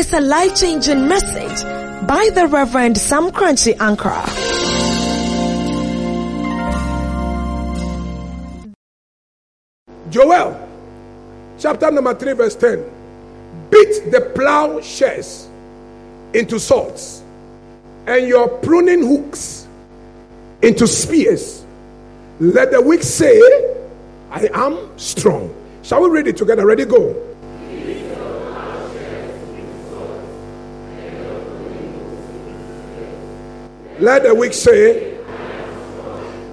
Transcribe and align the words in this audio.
is 0.00 0.14
a 0.14 0.20
life 0.20 0.56
changing 0.56 1.06
message 1.06 1.62
by 2.08 2.30
the 2.34 2.46
Reverend 2.46 2.96
Sam 2.96 3.30
Korankye 3.30 3.74
Ankrah. 3.76 4.24
Joel, 10.08 10.68
chapter 11.58 11.90
number 11.90 12.14
3, 12.14 12.32
verse 12.32 12.56
10. 12.56 12.82
Beat 13.70 14.10
the 14.10 14.32
plowshares 14.34 15.46
into 16.32 16.58
swords, 16.58 17.22
and 18.06 18.26
your 18.26 18.48
pruning 18.48 19.06
hooks 19.06 19.68
into 20.62 20.86
spears. 20.86 21.62
Let 22.38 22.70
the 22.70 22.80
weak 22.80 23.02
say, 23.02 23.38
I 24.30 24.48
am 24.54 24.98
strong. 24.98 25.54
Shall 25.82 26.00
we 26.00 26.08
read 26.08 26.26
it 26.26 26.38
together? 26.38 26.64
Ready, 26.64 26.86
go. 26.86 27.29
Let 34.00 34.22
the 34.22 34.34
weak 34.34 34.54
say, 34.54 35.18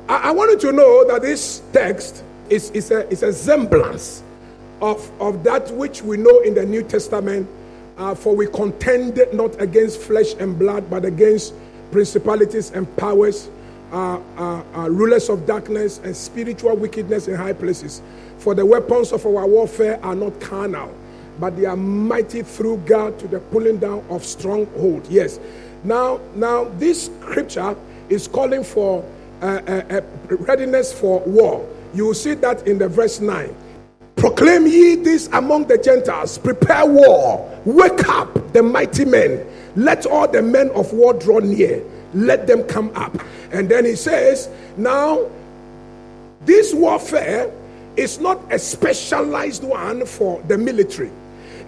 I, 0.09 0.17
I 0.17 0.31
want 0.31 0.51
you 0.51 0.69
to 0.69 0.75
know 0.75 1.07
that 1.07 1.21
this 1.21 1.61
text 1.71 2.21
is, 2.49 2.71
is, 2.71 2.91
a, 2.91 3.09
is 3.09 3.23
a 3.23 3.31
semblance 3.31 4.21
of, 4.81 5.09
of 5.21 5.45
that 5.45 5.71
which 5.71 6.01
we 6.01 6.17
know 6.17 6.41
in 6.41 6.53
the 6.55 6.65
New 6.65 6.83
Testament. 6.83 7.47
Uh, 7.97 8.13
for 8.13 8.35
we 8.35 8.47
contend 8.47 9.19
not 9.31 9.59
against 9.61 10.01
flesh 10.01 10.33
and 10.39 10.59
blood, 10.59 10.89
but 10.89 11.05
against 11.05 11.53
principalities 11.89 12.71
and 12.71 12.85
powers, 12.97 13.49
uh, 13.93 14.19
uh, 14.37 14.63
uh, 14.75 14.89
rulers 14.89 15.29
of 15.29 15.47
darkness, 15.47 16.01
and 16.03 16.13
spiritual 16.15 16.75
wickedness 16.75 17.29
in 17.29 17.35
high 17.35 17.53
places. 17.53 18.01
For 18.39 18.55
the 18.55 18.65
weapons 18.65 19.13
of 19.13 19.25
our 19.25 19.47
warfare 19.47 20.03
are 20.03 20.15
not 20.15 20.37
carnal, 20.41 20.93
but 21.39 21.55
they 21.55 21.63
are 21.63 21.77
mighty 21.77 22.43
through 22.43 22.83
God 22.85 23.17
to 23.19 23.27
the 23.29 23.39
pulling 23.39 23.77
down 23.77 24.05
of 24.09 24.25
stronghold. 24.25 25.07
Yes. 25.09 25.39
Now, 25.87 26.19
now 26.35 26.65
this 26.77 27.05
scripture 27.05 27.73
is 28.09 28.27
calling 28.27 28.65
for 28.65 29.05
uh, 29.41 30.01
readiness 30.29 30.91
for 30.91 31.21
war. 31.21 31.65
You 31.93 32.07
will 32.07 32.13
see 32.13 32.33
that 32.33 32.67
in 32.67 32.77
the 32.77 32.89
verse 32.89 33.21
9. 33.21 33.55
Proclaim 34.17 34.67
ye 34.67 34.95
this 34.95 35.29
among 35.31 35.67
the 35.67 35.77
Gentiles, 35.77 36.39
prepare 36.39 36.85
war, 36.85 37.61
wake 37.63 38.05
up 38.09 38.51
the 38.51 38.61
mighty 38.61 39.05
men, 39.05 39.47
let 39.77 40.05
all 40.05 40.27
the 40.27 40.41
men 40.41 40.71
of 40.71 40.91
war 40.91 41.13
draw 41.13 41.39
near, 41.39 41.81
let 42.13 42.47
them 42.47 42.63
come 42.63 42.91
up. 42.93 43.17
And 43.53 43.69
then 43.69 43.85
he 43.85 43.95
says, 43.95 44.49
Now, 44.75 45.25
this 46.41 46.73
warfare 46.73 47.49
is 47.95 48.19
not 48.19 48.41
a 48.51 48.59
specialized 48.59 49.63
one 49.63 50.05
for 50.05 50.41
the 50.49 50.57
military. 50.57 51.11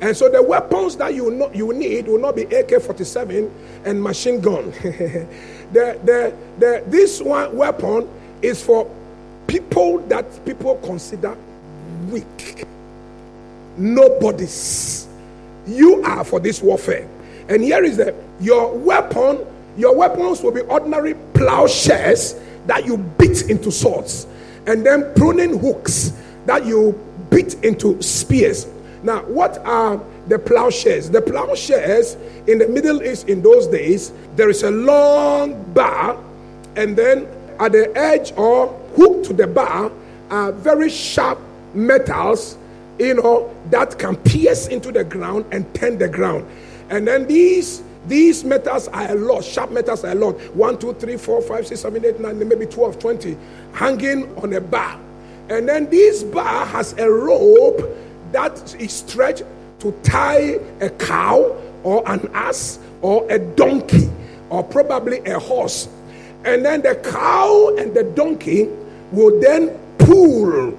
And 0.01 0.15
so 0.15 0.29
the 0.29 0.41
weapons 0.41 0.95
that 0.97 1.13
you 1.13 1.29
know, 1.31 1.51
you 1.51 1.73
need 1.73 2.07
will 2.07 2.19
not 2.19 2.35
be 2.35 2.43
AK-47 2.43 3.51
and 3.85 4.01
machine 4.01 4.39
gun. 4.39 4.71
the, 4.71 5.99
the, 6.03 6.33
the, 6.57 6.83
this 6.87 7.21
one 7.21 7.55
weapon 7.55 8.07
is 8.41 8.63
for 8.63 8.89
people 9.47 9.99
that 10.07 10.45
people 10.45 10.75
consider 10.77 11.35
weak. 12.09 12.65
Nobody's. 13.77 15.07
You 15.67 16.01
are 16.03 16.23
for 16.23 16.39
this 16.39 16.61
warfare. 16.61 17.07
And 17.49 17.63
here 17.63 17.83
is 17.83 17.97
that 17.97 18.15
your 18.39 18.73
weapon, 18.77 19.45
your 19.77 19.95
weapons 19.95 20.41
will 20.41 20.51
be 20.51 20.61
ordinary 20.61 21.15
plowshares 21.33 22.39
that 22.67 22.85
you 22.85 22.97
beat 22.97 23.49
into 23.49 23.71
swords, 23.71 24.27
and 24.67 24.85
then 24.85 25.11
pruning 25.15 25.57
hooks 25.57 26.13
that 26.45 26.65
you 26.65 26.97
beat 27.31 27.55
into 27.63 28.01
spears. 28.01 28.67
Now, 29.03 29.23
what 29.23 29.57
are 29.59 30.01
the 30.27 30.37
plowshares? 30.37 31.09
The 31.09 31.21
plowshares 31.21 32.15
in 32.47 32.59
the 32.59 32.67
Middle 32.67 33.01
East 33.01 33.29
in 33.29 33.41
those 33.41 33.67
days, 33.67 34.11
there 34.35 34.49
is 34.49 34.63
a 34.63 34.71
long 34.71 35.61
bar, 35.73 36.17
and 36.75 36.97
then 36.97 37.27
at 37.59 37.71
the 37.71 37.95
edge 37.97 38.33
or 38.35 38.67
hooked 38.95 39.25
to 39.27 39.33
the 39.33 39.47
bar 39.47 39.91
are 40.29 40.51
very 40.51 40.89
sharp 40.89 41.39
metals, 41.73 42.57
you 42.97 43.15
know, 43.15 43.53
that 43.69 43.97
can 43.97 44.15
pierce 44.17 44.67
into 44.67 44.91
the 44.91 45.03
ground 45.03 45.45
and 45.51 45.73
turn 45.73 45.97
the 45.97 46.07
ground. 46.07 46.45
And 46.89 47.07
then 47.07 47.27
these 47.27 47.83
these 48.07 48.43
metals 48.43 48.87
are 48.87 49.11
a 49.11 49.15
lot, 49.15 49.43
sharp 49.43 49.71
metals 49.71 50.03
are 50.03 50.11
a 50.11 50.15
lot. 50.15 50.35
One, 50.55 50.77
two, 50.77 50.93
three, 50.93 51.17
four, 51.17 51.41
five, 51.41 51.67
six, 51.67 51.81
seven, 51.81 52.03
eight, 52.05 52.19
nine, 52.19 52.39
maybe 52.47 52.65
12, 52.65 52.97
20, 52.97 53.37
hanging 53.73 54.35
on 54.37 54.53
a 54.53 54.61
bar. 54.61 54.99
And 55.49 55.67
then 55.67 55.89
this 55.89 56.23
bar 56.23 56.65
has 56.67 56.93
a 56.93 57.09
rope 57.11 57.81
that 58.31 58.75
is 58.75 58.93
stretched 58.93 59.43
to 59.79 59.91
tie 60.03 60.59
a 60.81 60.89
cow 60.89 61.55
or 61.83 62.03
an 62.09 62.29
ass 62.33 62.79
or 63.01 63.29
a 63.31 63.39
donkey 63.39 64.09
or 64.49 64.63
probably 64.63 65.19
a 65.25 65.39
horse. 65.39 65.87
And 66.45 66.65
then 66.65 66.81
the 66.81 66.95
cow 66.95 67.75
and 67.77 67.93
the 67.93 68.03
donkey 68.03 68.69
will 69.11 69.39
then 69.39 69.77
pull 69.97 70.77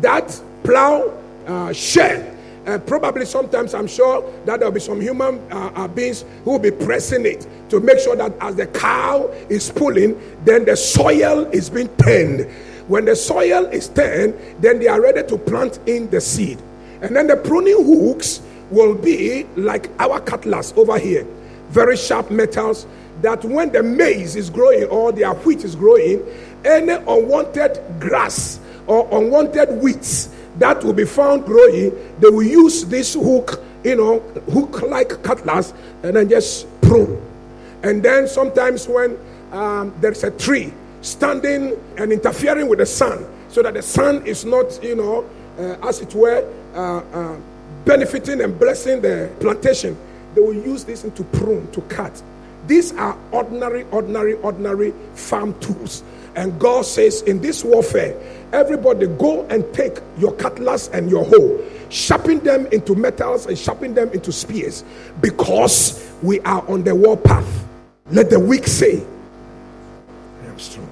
that 0.00 0.40
plow 0.62 1.12
uh, 1.46 1.72
share. 1.72 2.34
And 2.66 2.86
probably 2.86 3.24
sometimes 3.24 3.72
I'm 3.72 3.86
sure 3.86 4.22
that 4.44 4.60
there'll 4.60 4.74
be 4.74 4.80
some 4.80 5.00
human 5.00 5.40
uh, 5.50 5.72
uh, 5.74 5.88
beings 5.88 6.24
who 6.44 6.52
will 6.52 6.58
be 6.58 6.70
pressing 6.70 7.24
it 7.24 7.46
to 7.70 7.80
make 7.80 7.98
sure 7.98 8.14
that 8.14 8.32
as 8.40 8.56
the 8.56 8.66
cow 8.66 9.28
is 9.48 9.70
pulling, 9.70 10.20
then 10.44 10.66
the 10.66 10.76
soil 10.76 11.46
is 11.46 11.70
being 11.70 11.88
turned. 11.96 12.50
When 12.88 13.04
the 13.04 13.16
soil 13.16 13.66
is 13.66 13.88
turned, 13.88 14.38
then 14.60 14.80
they 14.80 14.88
are 14.88 15.00
ready 15.00 15.26
to 15.26 15.38
plant 15.38 15.78
in 15.86 16.10
the 16.10 16.20
seed. 16.20 16.58
And 17.00 17.14
then 17.14 17.26
the 17.26 17.36
pruning 17.36 17.84
hooks 17.84 18.40
will 18.70 18.94
be 18.94 19.44
like 19.56 19.90
our 19.98 20.20
cutlass 20.20 20.72
over 20.76 20.98
here, 20.98 21.26
very 21.70 21.96
sharp 21.96 22.30
metals 22.30 22.86
that 23.22 23.44
when 23.44 23.72
the 23.72 23.82
maize 23.82 24.36
is 24.36 24.50
growing 24.50 24.84
or 24.84 25.12
their 25.12 25.32
wheat 25.34 25.64
is 25.64 25.74
growing, 25.74 26.22
any 26.64 26.92
unwanted 26.92 27.80
grass 27.98 28.60
or 28.86 29.08
unwanted 29.12 29.82
weeds 29.82 30.28
that 30.58 30.82
will 30.82 30.92
be 30.92 31.04
found 31.04 31.44
growing, 31.44 31.90
they 32.18 32.28
will 32.28 32.42
use 32.42 32.84
this 32.86 33.14
hook, 33.14 33.62
you 33.84 33.96
know, 33.96 34.20
hook 34.52 34.82
like 34.82 35.22
cutlass, 35.22 35.72
and 36.02 36.16
then 36.16 36.28
just 36.28 36.66
prune. 36.82 37.20
And 37.82 38.02
then 38.02 38.26
sometimes 38.26 38.88
when 38.88 39.16
um, 39.52 39.94
there's 40.00 40.24
a 40.24 40.30
tree 40.32 40.72
standing 41.00 41.76
and 41.96 42.12
interfering 42.12 42.68
with 42.68 42.80
the 42.80 42.86
sun, 42.86 43.24
so 43.48 43.62
that 43.62 43.74
the 43.74 43.82
sun 43.82 44.26
is 44.26 44.44
not, 44.44 44.82
you 44.82 44.96
know, 44.96 45.28
as 45.58 46.00
it 46.00 46.14
were, 46.14 46.48
uh, 46.74 46.98
uh, 46.98 47.36
benefiting 47.84 48.40
and 48.40 48.58
blessing 48.58 49.00
the 49.00 49.30
plantation, 49.40 49.96
they 50.34 50.40
will 50.40 50.54
use 50.54 50.84
this 50.84 51.02
to 51.02 51.24
prune, 51.24 51.70
to 51.72 51.80
cut. 51.82 52.22
These 52.66 52.92
are 52.94 53.16
ordinary, 53.32 53.84
ordinary, 53.90 54.34
ordinary 54.34 54.92
farm 55.14 55.58
tools. 55.60 56.02
And 56.36 56.58
God 56.60 56.84
says, 56.84 57.22
in 57.22 57.40
this 57.40 57.64
warfare, 57.64 58.14
everybody 58.52 59.06
go 59.06 59.44
and 59.46 59.64
take 59.74 59.98
your 60.18 60.32
cutlass 60.32 60.88
and 60.88 61.10
your 61.10 61.24
hoe, 61.24 61.64
sharpen 61.88 62.40
them 62.40 62.66
into 62.66 62.94
metals 62.94 63.46
and 63.46 63.58
sharpen 63.58 63.94
them 63.94 64.10
into 64.10 64.30
spears, 64.30 64.84
because 65.20 66.06
we 66.22 66.40
are 66.40 66.66
on 66.68 66.84
the 66.84 66.94
war 66.94 67.16
path. 67.16 67.66
Let 68.10 68.30
the 68.30 68.38
weak 68.38 68.66
say, 68.66 69.02
I 70.42 70.46
am 70.46 70.58
strong. 70.58 70.86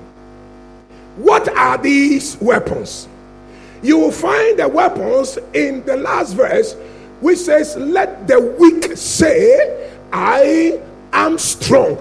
What 1.16 1.48
are 1.48 1.78
these 1.78 2.37
weapons? 2.41 3.06
You 3.86 3.98
will 3.98 4.10
find 4.10 4.58
the 4.58 4.66
weapons 4.66 5.38
in 5.54 5.84
the 5.84 5.97
last 5.97 6.34
verse, 6.34 6.74
which 7.20 7.38
says, 7.38 7.76
Let 7.76 8.26
the 8.26 8.41
weak 8.41 8.97
say, 8.97 9.92
I 10.12 10.80
am 11.12 11.38
strong. 11.38 11.97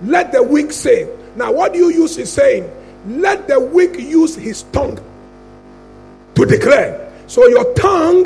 Let 0.00 0.32
the 0.32 0.42
weak 0.42 0.72
say. 0.72 1.06
Now, 1.36 1.52
what 1.52 1.74
do 1.74 1.78
you 1.78 1.90
use 1.90 2.16
is 2.16 2.32
saying, 2.32 2.70
let 3.06 3.48
the 3.48 3.60
weak 3.60 3.98
use 3.98 4.34
his 4.34 4.62
tongue 4.72 4.98
to 6.36 6.46
declare. 6.46 7.12
So, 7.26 7.46
your 7.48 7.70
tongue 7.74 8.24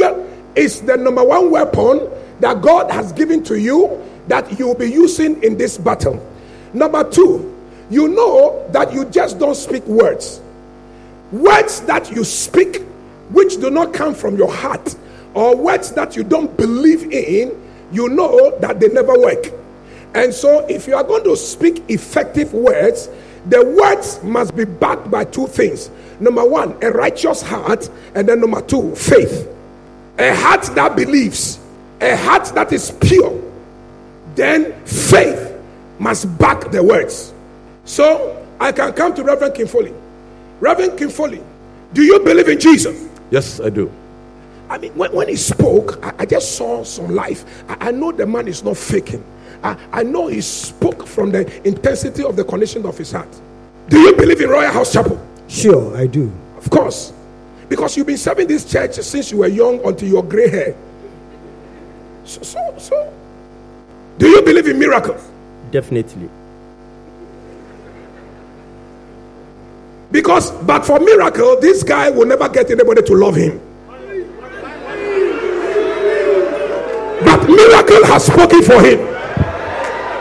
is 0.54 0.80
the 0.82 0.96
number 0.96 1.24
one 1.24 1.50
weapon 1.50 2.08
that 2.38 2.62
God 2.62 2.92
has 2.92 3.10
given 3.10 3.42
to 3.42 3.58
you 3.58 4.00
that 4.28 4.56
you 4.56 4.68
will 4.68 4.76
be 4.76 4.88
using 4.88 5.42
in 5.42 5.58
this 5.58 5.76
battle. 5.78 6.24
Number 6.74 7.02
two, 7.10 7.52
you 7.90 8.06
know 8.06 8.64
that 8.70 8.92
you 8.92 9.04
just 9.06 9.40
don't 9.40 9.56
speak 9.56 9.84
words. 9.86 10.40
Words 11.32 11.80
that 11.82 12.12
you 12.12 12.22
speak 12.22 12.84
which 13.32 13.60
do 13.60 13.70
not 13.70 13.92
come 13.92 14.14
from 14.14 14.36
your 14.36 14.52
heart, 14.52 14.94
or 15.34 15.56
words 15.56 15.92
that 15.92 16.16
you 16.16 16.24
don't 16.24 16.56
believe 16.56 17.10
in, 17.12 17.56
you 17.92 18.08
know 18.08 18.58
that 18.58 18.80
they 18.80 18.88
never 18.88 19.18
work. 19.18 19.46
And 20.14 20.34
so, 20.34 20.66
if 20.66 20.86
you 20.86 20.96
are 20.96 21.04
going 21.04 21.24
to 21.24 21.36
speak 21.36 21.82
effective 21.88 22.52
words, 22.52 23.08
the 23.48 23.64
words 23.64 24.22
must 24.22 24.54
be 24.56 24.64
backed 24.64 25.10
by 25.10 25.24
two 25.24 25.46
things. 25.46 25.90
Number 26.18 26.46
one, 26.46 26.76
a 26.82 26.90
righteous 26.90 27.42
heart, 27.42 27.88
and 28.14 28.28
then 28.28 28.40
number 28.40 28.60
two, 28.60 28.94
faith. 28.94 29.48
A 30.18 30.34
heart 30.34 30.62
that 30.74 30.96
believes, 30.96 31.58
a 32.00 32.16
heart 32.16 32.46
that 32.54 32.72
is 32.72 32.90
pure. 33.00 33.40
Then 34.34 34.72
faith 34.84 35.58
must 35.98 36.36
back 36.38 36.70
the 36.70 36.82
words. 36.82 37.32
So 37.84 38.46
I 38.58 38.72
can 38.72 38.92
come 38.92 39.14
to 39.14 39.24
Reverend 39.24 39.54
Kim 39.54 39.66
Foley. 39.66 39.94
Reverend 40.60 40.98
Kim 40.98 41.08
Foley, 41.08 41.40
do 41.94 42.02
you 42.02 42.20
believe 42.20 42.48
in 42.48 42.60
Jesus? 42.60 43.09
Yes, 43.30 43.60
I 43.60 43.70
do. 43.70 43.90
I 44.68 44.78
mean, 44.78 44.92
when, 44.94 45.12
when 45.12 45.28
he 45.28 45.36
spoke, 45.36 46.04
I, 46.04 46.14
I 46.20 46.26
just 46.26 46.56
saw 46.56 46.84
some 46.84 47.14
life. 47.14 47.44
I, 47.68 47.88
I 47.88 47.90
know 47.90 48.12
the 48.12 48.26
man 48.26 48.48
is 48.48 48.62
not 48.62 48.76
faking. 48.76 49.24
I, 49.62 49.76
I 49.92 50.02
know 50.02 50.28
he 50.28 50.40
spoke 50.40 51.06
from 51.06 51.30
the 51.32 51.66
intensity 51.66 52.24
of 52.24 52.36
the 52.36 52.44
condition 52.44 52.86
of 52.86 52.96
his 52.96 53.12
heart. 53.12 53.28
Do 53.88 53.98
you 53.98 54.14
believe 54.14 54.40
in 54.40 54.48
Royalhouse 54.48 54.92
Chapel? 54.92 55.20
Sure, 55.48 55.96
I 55.96 56.06
do. 56.06 56.32
Of 56.56 56.70
course. 56.70 57.12
Because 57.68 57.96
you've 57.96 58.06
been 58.06 58.16
serving 58.18 58.46
this 58.46 58.70
church 58.70 58.94
since 58.94 59.30
you 59.30 59.38
were 59.38 59.48
young 59.48 59.84
until 59.84 60.08
your 60.08 60.24
gray 60.24 60.48
hair. 60.48 60.76
So, 62.24 62.42
so, 62.42 62.74
so. 62.78 63.12
Do 64.18 64.28
you 64.28 64.42
believe 64.42 64.66
in 64.66 64.78
miracles? 64.78 65.26
Definitely. 65.70 66.28
Because, 70.10 70.50
but 70.64 70.84
for 70.84 70.98
miracle, 70.98 71.60
this 71.60 71.82
guy 71.84 72.10
will 72.10 72.26
never 72.26 72.48
get 72.48 72.70
anybody 72.70 73.02
to 73.02 73.14
love 73.14 73.36
him. 73.36 73.60
But 77.24 77.46
miracle 77.48 78.04
has 78.06 78.26
spoken 78.26 78.62
for 78.62 78.80
him. 78.82 78.98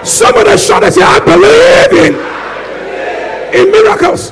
Somebody 0.06 0.58
shout 0.58 0.84
and 0.84 0.94
say, 0.94 1.02
I 1.02 1.20
believe 1.20 1.92
in, 2.06 3.66
in 3.68 3.72
miracles. 3.72 4.32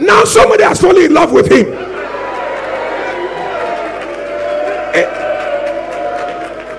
Now 0.00 0.24
somebody 0.24 0.62
has 0.64 0.80
fallen 0.80 1.02
in 1.04 1.14
love 1.14 1.32
with 1.32 1.50
him. 1.50 1.66
Eh, 4.94 5.06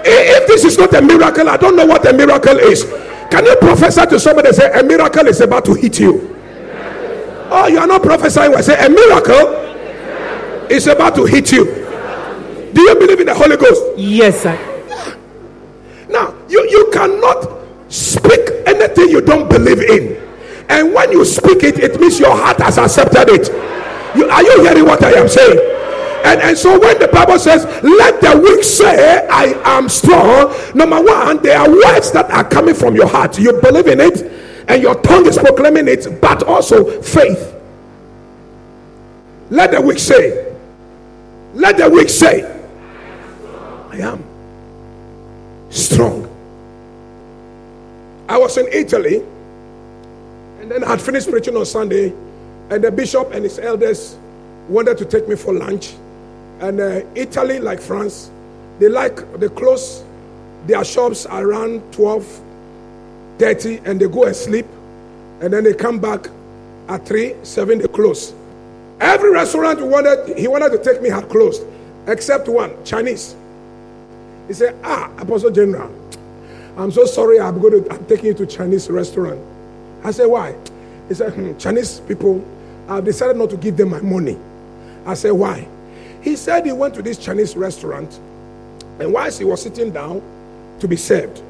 eh, 0.06 0.38
If 0.38 0.48
this 0.48 0.65
is 0.65 0.77
not 0.77 0.94
a 0.94 1.01
miracle, 1.01 1.50
I 1.50 1.57
don't 1.57 1.75
know 1.75 1.86
what 1.86 2.06
a 2.07 2.13
miracle 2.13 2.57
is. 2.60 2.83
Can 3.33 3.47
you 3.47 3.56
prophesy 3.56 4.06
to 4.06 4.19
somebody 4.19 4.50
and 4.50 4.56
say 4.56 4.69
a 4.80 4.83
miracle 4.83 5.25
is 5.25 5.41
about 5.41 5.65
to 5.65 5.74
hit 5.74 6.00
you? 6.00 6.38
Oh, 7.50 7.65
you 7.65 7.80
are 7.80 7.88
not 7.88 8.03
prophesying. 8.03 8.53
I 8.53 8.62
say 8.62 8.75
a 8.77 8.88
miracle 8.88 10.68
is 10.69 10.85
about 10.85 11.15
to 11.15 11.25
hit 11.25 11.51
you. 11.51 11.65
Do 11.65 12.81
you 12.81 12.94
believe 12.94 13.21
in 13.21 13.25
the 13.25 13.33
Holy 13.33 13.57
Ghost? 13.57 13.97
Yes, 13.97 14.44
sir. 14.44 14.53
Now, 16.09 16.35
you, 16.47 16.62
you 16.69 16.91
cannot 16.94 17.65
speak 17.91 18.39
anything 18.68 19.09
you 19.09 19.21
don't 19.21 19.50
believe 19.50 19.79
in. 19.81 20.15
And 20.69 20.94
when 20.94 21.12
you 21.12 21.25
speak 21.25 21.63
it, 21.63 21.79
it 21.79 22.00
means 22.00 22.19
your 22.19 22.38
heart 22.38 22.62
has 22.62 22.77
accepted 22.77 23.29
it. 23.29 23.47
You, 24.15 24.29
are 24.29 24.44
you 24.44 24.62
hearing 24.62 24.86
what 24.86 25.03
I 25.03 25.13
am 25.13 25.27
saying? 25.27 25.73
And, 26.24 26.42
and 26.42 26.58
so 26.58 26.80
when 26.80 27.00
the 27.00 27.08
Bible 27.10 27.38
says, 27.38 27.66
let 27.84 28.22
the 28.22 28.40
weak 28.40 28.64
say, 28.64 29.28
I 29.28 29.54
am 29.78 29.90
strong, 29.90 30.54
number 30.74 31.02
one, 31.02 31.42
there 31.44 31.60
are 31.60 31.70
words 31.70 32.12
that 32.14 32.31
are 32.31 32.44
coming 32.44 32.75
from 32.75 32.96
your 32.96 33.08
heart. 33.08 33.38
You 33.38 33.54
believe 33.62 33.88
in 33.88 34.00
it, 34.00 34.22
and 34.68 34.81
your 34.81 34.96
tongue 35.02 35.25
is 35.25 35.38
proclaiming 35.38 35.88
it, 35.88 36.22
but 36.22 36.44
also 36.44 37.02
faith. 37.02 37.54
Let 39.50 39.72
the 39.72 39.81
weak 39.81 40.00
say, 40.00 40.56
let 41.54 41.78
the 41.78 41.90
weak 41.90 42.10
say, 42.10 42.44
I 43.92 43.98
am 43.98 44.24
strong. 45.70 46.30
I 48.30 48.38
was 48.38 48.58
in 48.58 48.68
Italy 48.72 49.22
and 50.64 50.72
then 50.72 50.81
I 50.86 50.92
had 50.92 51.02
finished 51.02 51.30
preaching 51.30 51.58
on 51.58 51.66
Sunday, 51.66 52.14
and 52.70 52.81
the 52.81 52.90
bishop 52.90 53.34
and 53.34 53.44
his 53.44 53.60
elders 53.60 54.18
wanted 54.70 54.98
to 54.98 55.04
take 55.04 55.28
me 55.28 55.36
for 55.36 55.54
lunch. 55.54 55.94
And 56.59 56.79
uh, 56.79 57.01
Italy, 57.15 57.59
like 57.59 57.81
France, 57.81 58.31
they 58.79 58.89
like 58.89 59.17
they 59.39 59.50
close 59.50 60.03
their 60.65 60.83
shops 60.83 61.25
around 61.25 61.81
12 61.94 62.41
30 63.39 63.81
and 63.85 64.00
they 64.00 64.07
go 64.07 64.23
and 64.23 64.35
sleep, 64.35 64.65
and 65.41 65.51
then 65.51 65.63
they 65.63 65.73
come 65.73 66.00
back 66.00 66.27
at 66.88 67.05
3 67.05 67.35
7 67.44 67.79
they 67.79 67.88
close. 67.88 68.33
Every 69.00 69.31
restaurant 69.31 69.79
he 69.79 69.85
wanted, 69.85 70.38
he 70.38 70.47
wanted 70.47 70.71
to 70.71 70.83
take 70.83 71.01
me 71.01 71.09
had 71.09 71.27
closed, 71.29 71.63
except 72.07 72.47
one 72.47 72.71
Chinese. 72.85 73.35
He 74.47 74.53
said, 74.53 74.75
Ah, 74.83 75.11
Apostle 75.17 75.51
General, 75.51 75.91
I'm 76.77 76.91
so 76.91 77.05
sorry. 77.05 77.39
I'm 77.39 77.59
going 77.59 77.83
to. 77.83 77.94
I'm 77.94 78.05
taking 78.05 78.25
you 78.27 78.33
to 78.35 78.45
Chinese 78.45 78.89
restaurant. 78.89 79.39
I 80.03 80.11
said, 80.11 80.25
Why? 80.25 80.55
He 81.07 81.13
said, 81.15 81.33
hmm, 81.33 81.57
Chinese 81.57 82.00
people. 82.01 82.44
I've 82.88 83.05
decided 83.05 83.38
not 83.38 83.50
to 83.51 83.57
give 83.57 83.77
them 83.77 83.89
my 83.89 84.01
money. 84.01 84.38
I 85.05 85.13
said, 85.13 85.31
Why? 85.31 85.67
He 86.24 86.38
said 86.38 86.66
he 86.66 86.72
went 86.72 86.96
to 86.96 87.02
this 87.02 87.18
Chinese 87.18 87.58
restaurant, 87.58 88.18
and 89.00 89.12
whilst 89.12 89.40
he 89.40 89.46
was 89.46 89.62
sitting 89.62 89.92
down 89.92 90.22
to 90.80 90.88
be 90.88 90.96
served, 90.96 91.42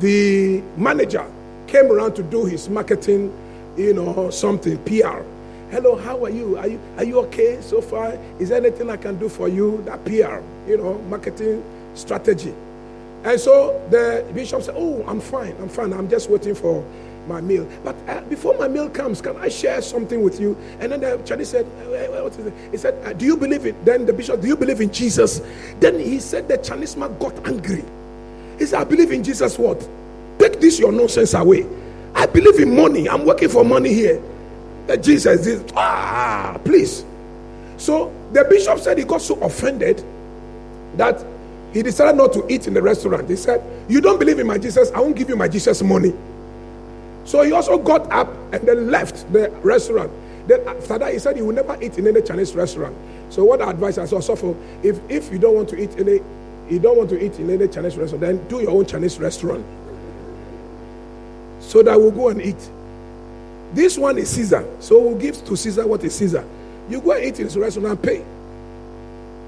the 0.00 0.62
manager 0.76 1.24
came 1.66 1.90
around 1.90 2.14
to 2.16 2.22
do 2.22 2.44
his 2.44 2.68
marketing, 2.68 3.32
you 3.74 3.94
know, 3.94 4.28
something 4.28 4.76
PR. 4.84 5.22
Hello, 5.70 5.96
how 5.96 6.22
are 6.26 6.30
you? 6.30 6.58
Are 6.58 6.68
you 6.68 6.78
are 6.98 7.04
you 7.04 7.18
okay 7.20 7.58
so 7.62 7.80
far? 7.80 8.18
Is 8.38 8.50
there 8.50 8.58
anything 8.58 8.90
I 8.90 8.98
can 8.98 9.18
do 9.18 9.30
for 9.30 9.48
you? 9.48 9.82
That 9.86 10.04
PR, 10.04 10.44
you 10.68 10.76
know, 10.76 10.98
marketing 11.08 11.64
strategy. 11.94 12.52
And 13.24 13.40
so 13.40 13.80
the 13.88 14.26
bishop 14.34 14.62
said, 14.62 14.74
Oh, 14.76 15.02
I'm 15.06 15.20
fine, 15.20 15.56
I'm 15.58 15.70
fine. 15.70 15.94
I'm 15.94 16.10
just 16.10 16.28
waiting 16.28 16.54
for 16.54 16.84
my 17.28 17.40
meal. 17.40 17.68
But 17.84 17.96
uh, 18.08 18.20
before 18.22 18.56
my 18.58 18.68
meal 18.68 18.88
comes, 18.90 19.20
can 19.20 19.36
I 19.36 19.48
share 19.48 19.80
something 19.82 20.22
with 20.22 20.40
you? 20.40 20.56
And 20.80 20.92
then 20.92 21.00
the 21.00 21.18
Chinese 21.24 21.48
said, 21.50 21.66
uh, 21.66 22.22
What 22.22 22.38
is 22.38 22.46
it? 22.46 22.54
He 22.70 22.76
said, 22.76 22.94
uh, 23.06 23.12
Do 23.12 23.24
you 23.24 23.36
believe 23.36 23.66
it? 23.66 23.84
Then 23.84 24.06
the 24.06 24.12
bishop, 24.12 24.40
Do 24.40 24.48
you 24.48 24.56
believe 24.56 24.80
in 24.80 24.92
Jesus? 24.92 25.40
Then 25.80 25.98
he 25.98 26.20
said, 26.20 26.48
The 26.48 26.58
Chinese 26.58 26.96
man 26.96 27.16
got 27.18 27.34
angry. 27.46 27.84
He 28.58 28.66
said, 28.66 28.80
I 28.80 28.84
believe 28.84 29.12
in 29.12 29.24
Jesus 29.24 29.58
what? 29.58 29.86
Take 30.38 30.60
this 30.60 30.78
your 30.78 30.92
nonsense 30.92 31.34
away. 31.34 31.66
I 32.14 32.26
believe 32.26 32.58
in 32.60 32.74
money. 32.74 33.08
I'm 33.08 33.24
working 33.24 33.48
for 33.48 33.64
money 33.64 33.92
here. 33.92 34.22
Uh, 34.88 34.96
Jesus, 34.96 35.44
this, 35.44 35.64
ah, 35.76 36.58
please. 36.64 37.04
So 37.76 38.12
the 38.32 38.44
bishop 38.44 38.78
said 38.78 38.98
he 38.98 39.04
got 39.04 39.22
so 39.22 39.34
offended 39.40 40.04
that 40.96 41.24
he 41.72 41.82
decided 41.82 42.16
not 42.16 42.32
to 42.34 42.46
eat 42.52 42.66
in 42.66 42.74
the 42.74 42.82
restaurant. 42.82 43.28
He 43.28 43.36
said, 43.36 43.62
You 43.88 44.00
don't 44.00 44.18
believe 44.18 44.38
in 44.38 44.46
my 44.46 44.58
Jesus, 44.58 44.90
I 44.92 45.00
won't 45.00 45.16
give 45.16 45.28
you 45.28 45.36
my 45.36 45.48
Jesus 45.48 45.82
money. 45.82 46.12
So 47.24 47.42
he 47.42 47.52
also 47.52 47.78
got 47.78 48.10
up 48.10 48.28
and 48.52 48.66
then 48.66 48.90
left 48.90 49.32
the 49.32 49.50
restaurant. 49.62 50.10
Then 50.46 50.66
uh, 50.66 50.72
after 50.72 50.98
that, 50.98 51.12
he 51.12 51.18
said 51.18 51.36
he 51.36 51.42
will 51.42 51.54
never 51.54 51.80
eat 51.82 51.98
in 51.98 52.06
any 52.06 52.22
Chinese 52.22 52.54
restaurant. 52.54 52.96
So 53.30 53.44
what 53.44 53.62
I 53.62 53.70
advise 53.70 53.98
I 53.98 54.04
said, 54.06 54.22
so 54.22 54.56
if 54.82 54.98
if 55.08 55.32
you 55.32 55.38
don't 55.38 55.54
want 55.54 55.68
to 55.70 55.80
eat 55.80 55.90
any, 55.98 56.20
you 56.68 56.78
don't 56.78 56.96
want 56.96 57.10
to 57.10 57.24
eat 57.24 57.38
in 57.38 57.48
any 57.50 57.68
Chinese 57.68 57.96
restaurant, 57.96 58.20
then 58.20 58.48
do 58.48 58.60
your 58.60 58.72
own 58.72 58.86
Chinese 58.86 59.18
restaurant. 59.18 59.64
So 61.60 61.82
that 61.82 61.98
we'll 61.98 62.10
go 62.10 62.28
and 62.28 62.42
eat. 62.42 62.70
This 63.72 63.96
one 63.96 64.18
is 64.18 64.28
Caesar, 64.30 64.68
so 64.80 65.00
we'll 65.00 65.18
give 65.18 65.42
to 65.46 65.56
Caesar 65.56 65.86
what 65.86 66.04
is 66.04 66.14
Caesar. 66.16 66.44
You 66.90 67.00
go 67.00 67.12
and 67.12 67.24
eat 67.24 67.38
in 67.38 67.44
his 67.46 67.56
restaurant 67.56 67.88
and 67.88 68.02
pay. 68.02 68.24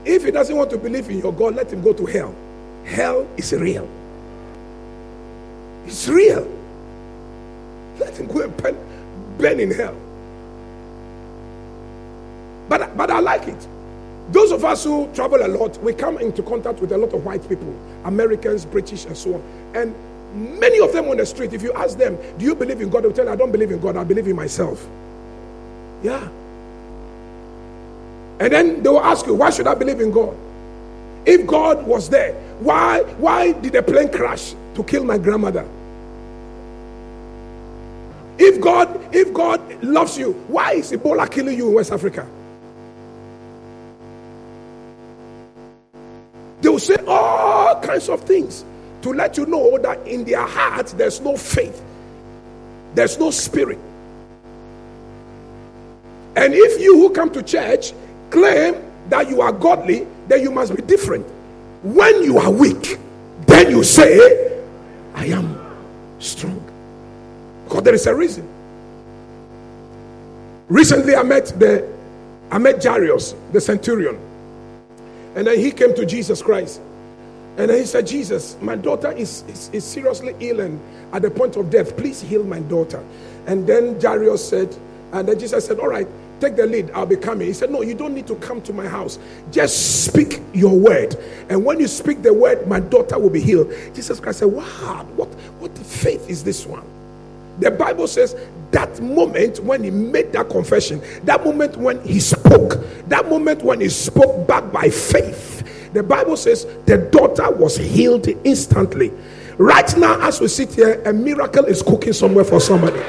If 0.05 0.25
he 0.25 0.31
doesn't 0.31 0.56
want 0.56 0.70
to 0.70 0.79
believe 0.79 1.10
in 1.10 1.19
your 1.19 1.32
God, 1.32 1.56
let 1.56 1.72
him 1.72 1.82
go 1.82 1.93
to 1.93 2.06
hell. 2.06 2.34
Hell 2.84 3.27
is 3.37 3.53
real. 3.53 3.89
It's 5.87 6.08
real. 6.08 6.64
Let 7.98 8.17
him 8.17 8.27
go 8.27 8.43
and 8.43 8.56
burn, 8.56 8.77
burn 9.39 9.60
in 9.60 9.70
hell. 9.70 9.96
But, 12.69 12.96
but 12.96 13.10
I 13.10 13.20
like 13.20 13.46
it. 13.48 13.69
Those 14.31 14.53
of 14.53 14.65
us 14.65 14.84
who 14.84 15.13
travel 15.13 15.44
a 15.44 15.48
lot, 15.48 15.77
we 15.82 15.93
come 15.93 16.19
into 16.19 16.43
contact 16.43 16.81
with 16.81 16.93
a 16.93 16.98
lot 16.98 17.13
of 17.13 17.24
white 17.24 17.46
people, 17.48 17.74
Americans, 18.05 18.65
British, 18.65 19.05
and 19.05 19.17
so 19.17 19.34
on. 19.34 19.43
And 19.74 19.94
many 20.58 20.81
of 20.81 20.93
them 20.93 21.08
on 21.08 21.19
the 21.19 21.27
street, 21.27 21.53
if 21.53 21.63
you 21.63 21.72
ask 21.74 21.98
them, 21.98 22.17
Do 22.39 22.44
you 22.44 22.55
believe 22.55 22.81
in 22.81 22.89
God? 22.89 23.05
They'll 23.05 23.13
tell 23.13 23.27
you, 23.27 23.32
I 23.32 23.36
don't 23.36 23.53
believe 23.53 23.70
in 23.70 23.81
God, 23.81 23.96
I 23.96 24.05
believe 24.05 24.27
in 24.27 24.36
myself. 24.36 24.86
Yeah. 26.03 26.27
And 28.41 28.53
then 28.53 28.82
they 28.82 28.89
will 28.89 29.03
ask 29.03 29.27
you, 29.27 29.34
Why 29.34 29.51
should 29.51 29.67
I 29.67 29.74
believe 29.74 30.01
in 30.01 30.10
God? 30.10 30.34
If 31.27 31.46
God 31.46 31.86
was 31.86 32.08
there, 32.08 32.32
why, 32.60 33.03
why 33.19 33.53
did 33.53 33.72
the 33.72 33.82
plane 33.82 34.10
crash 34.10 34.55
to 34.74 34.84
kill 34.84 35.05
my 35.05 35.19
grandmother? 35.19 35.67
If 38.38 38.60
God, 38.60 39.14
if 39.14 39.32
God 39.32 39.60
loves 39.82 40.19
you, 40.19 40.32
why 40.48 40.72
is 40.72 40.91
Ebola 40.93 41.31
killing 41.31 41.56
you 41.56 41.69
in 41.69 41.74
West 41.74 41.93
Africa? 41.93 42.26
They 46.60 46.69
will 46.69 46.79
say 46.79 46.96
all 47.06 47.81
kinds 47.81 48.08
of 48.08 48.22
things 48.22 48.64
to 49.03 49.12
let 49.12 49.36
you 49.36 49.46
know 49.46 49.79
that 49.79 50.06
in 50.06 50.24
their 50.24 50.46
heart 50.46 50.86
there's 50.96 51.20
no 51.20 51.36
faith, 51.36 51.82
there's 52.94 53.19
no 53.19 53.31
spirit. 53.31 53.79
And 56.36 56.55
if 56.55 56.81
you 56.81 56.96
who 56.96 57.10
come 57.10 57.31
to 57.32 57.43
church 57.43 57.93
claim 58.31 58.74
that 59.10 59.29
you 59.29 59.41
are 59.43 59.53
godly, 59.53 60.06
then 60.26 60.43
you 60.43 60.50
must 60.50 60.74
be 60.74 60.82
different. 60.82 61.26
When 61.82 62.24
you 62.24 62.38
are 62.38 62.50
weak, 62.50 62.98
then 63.46 63.70
you 63.70 63.84
say, 63.84 64.62
I 65.14 65.26
am 65.26 65.60
strong. 66.19 66.64
Because 67.65 67.83
there 67.83 67.94
is 67.94 68.06
a 68.06 68.15
reason. 68.15 68.49
Recently 70.69 71.17
I 71.17 71.23
met 71.23 71.47
the 71.59 71.93
I 72.51 72.59
met 72.59 72.83
Jairus, 72.83 73.35
the 73.53 73.61
centurion. 73.61 74.19
And 75.35 75.47
then 75.47 75.59
he 75.59 75.73
came 75.73 75.94
to 75.94 76.06
Jesus 76.06 76.43
Christ. 76.43 76.81
And 77.56 77.71
then 77.71 77.79
he 77.79 77.87
said, 77.87 78.06
Jesus, 78.06 78.56
my 78.61 78.77
daughter 78.77 79.13
is, 79.13 79.43
is, 79.49 79.71
is 79.73 79.85
seriously 79.85 80.35
ill 80.41 80.61
and 80.61 80.81
at 81.13 81.23
the 81.23 81.31
point 81.31 81.56
of 81.56 81.71
death. 81.71 81.97
Please 81.97 82.21
heal 82.21 82.44
my 82.44 82.61
daughter. 82.61 83.03
And 83.47 83.67
then 83.67 84.01
Jairus 84.01 84.49
said, 84.49 84.77
and 85.13 85.29
then 85.29 85.39
Jesus 85.39 85.67
said, 85.67 85.79
All 85.79 85.89
right, 85.89 86.09
Take 86.41 86.56
the 86.56 86.67
lead, 86.67 86.91
I'll 86.91 87.06
be 87.06 87.17
coming. 87.17 87.47
He 87.47 87.53
said, 87.53 87.71
No, 87.71 87.83
you 87.83 87.94
don't 87.94 88.15
need 88.15 88.27
to 88.27 88.35
come 88.37 88.61
to 88.63 88.73
my 88.73 88.87
house. 88.87 89.19
Just 89.51 90.05
speak 90.05 90.43
your 90.53 90.77
word. 90.77 91.17
And 91.49 91.65
when 91.65 91.81
you 91.81 91.89
speak 91.89 92.23
the 92.23 92.35
word, 92.35 92.67
my 92.67 92.81
daughter 92.81 93.19
will 93.19 93.31
be 93.31 93.41
healed. 93.41 93.73
Jesus 93.94 94.21
Christ 94.21 94.41
said, 94.41 94.49
Wow, 94.49 95.06
what, 95.17 95.29
what 95.59 95.77
faith 95.79 96.29
is 96.29 96.43
this 96.43 96.67
one? 96.67 96.85
The 97.61 97.70
Bible 97.70 98.06
says 98.08 98.37
that 98.73 99.01
moment 99.01 99.61
when 99.61 99.84
he 99.84 99.91
made 99.91 100.32
that 100.32 100.49
confession, 100.51 101.01
that 101.25 101.44
moment 101.44 101.77
when 101.77 102.03
he 102.05 102.19
spoke, 102.20 102.84
that 103.08 103.29
moment 103.29 103.63
when 103.63 103.81
he 103.81 103.89
spoke 103.89 104.46
back 104.49 104.73
by 104.73 104.91
faith, 104.91 105.93
the 105.93 106.03
Bible 106.03 106.37
says 106.37 106.67
the 106.87 106.99
daughter 106.99 107.51
was 107.53 107.77
healed 107.77 108.27
instantly. 108.44 109.13
Right 109.58 109.96
now, 109.96 110.20
as 110.27 110.41
we 110.41 110.49
sit 110.49 110.75
here, 110.75 111.01
a 111.05 111.13
miracle 111.13 111.65
is 111.67 111.82
cooking 111.82 112.13
somewhere 112.13 112.44
for 112.44 112.61
somebody. 112.61 113.01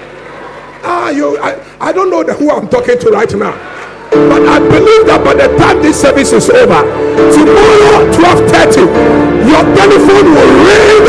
Ah, 0.84 1.10
you, 1.10 1.40
I, 1.40 1.60
I 1.82 1.92
don't 1.92 2.12
know 2.12 2.22
who 2.36 2.52
I'm 2.52 2.70
talking 2.70 3.00
to 3.00 3.10
right 3.10 3.34
now. 3.34 3.54
But 4.12 4.48
I 4.48 4.60
believe 4.60 5.08
that 5.08 5.24
by 5.26 5.34
the 5.34 5.50
time 5.58 5.82
this 5.82 6.00
service 6.00 6.32
is 6.32 6.50
over, 6.50 6.82
tomorrow 7.34 8.06
12:30, 8.14 8.86
your 9.50 9.66
telephone 9.74 10.28
will 10.30 10.54
ring 10.62 11.06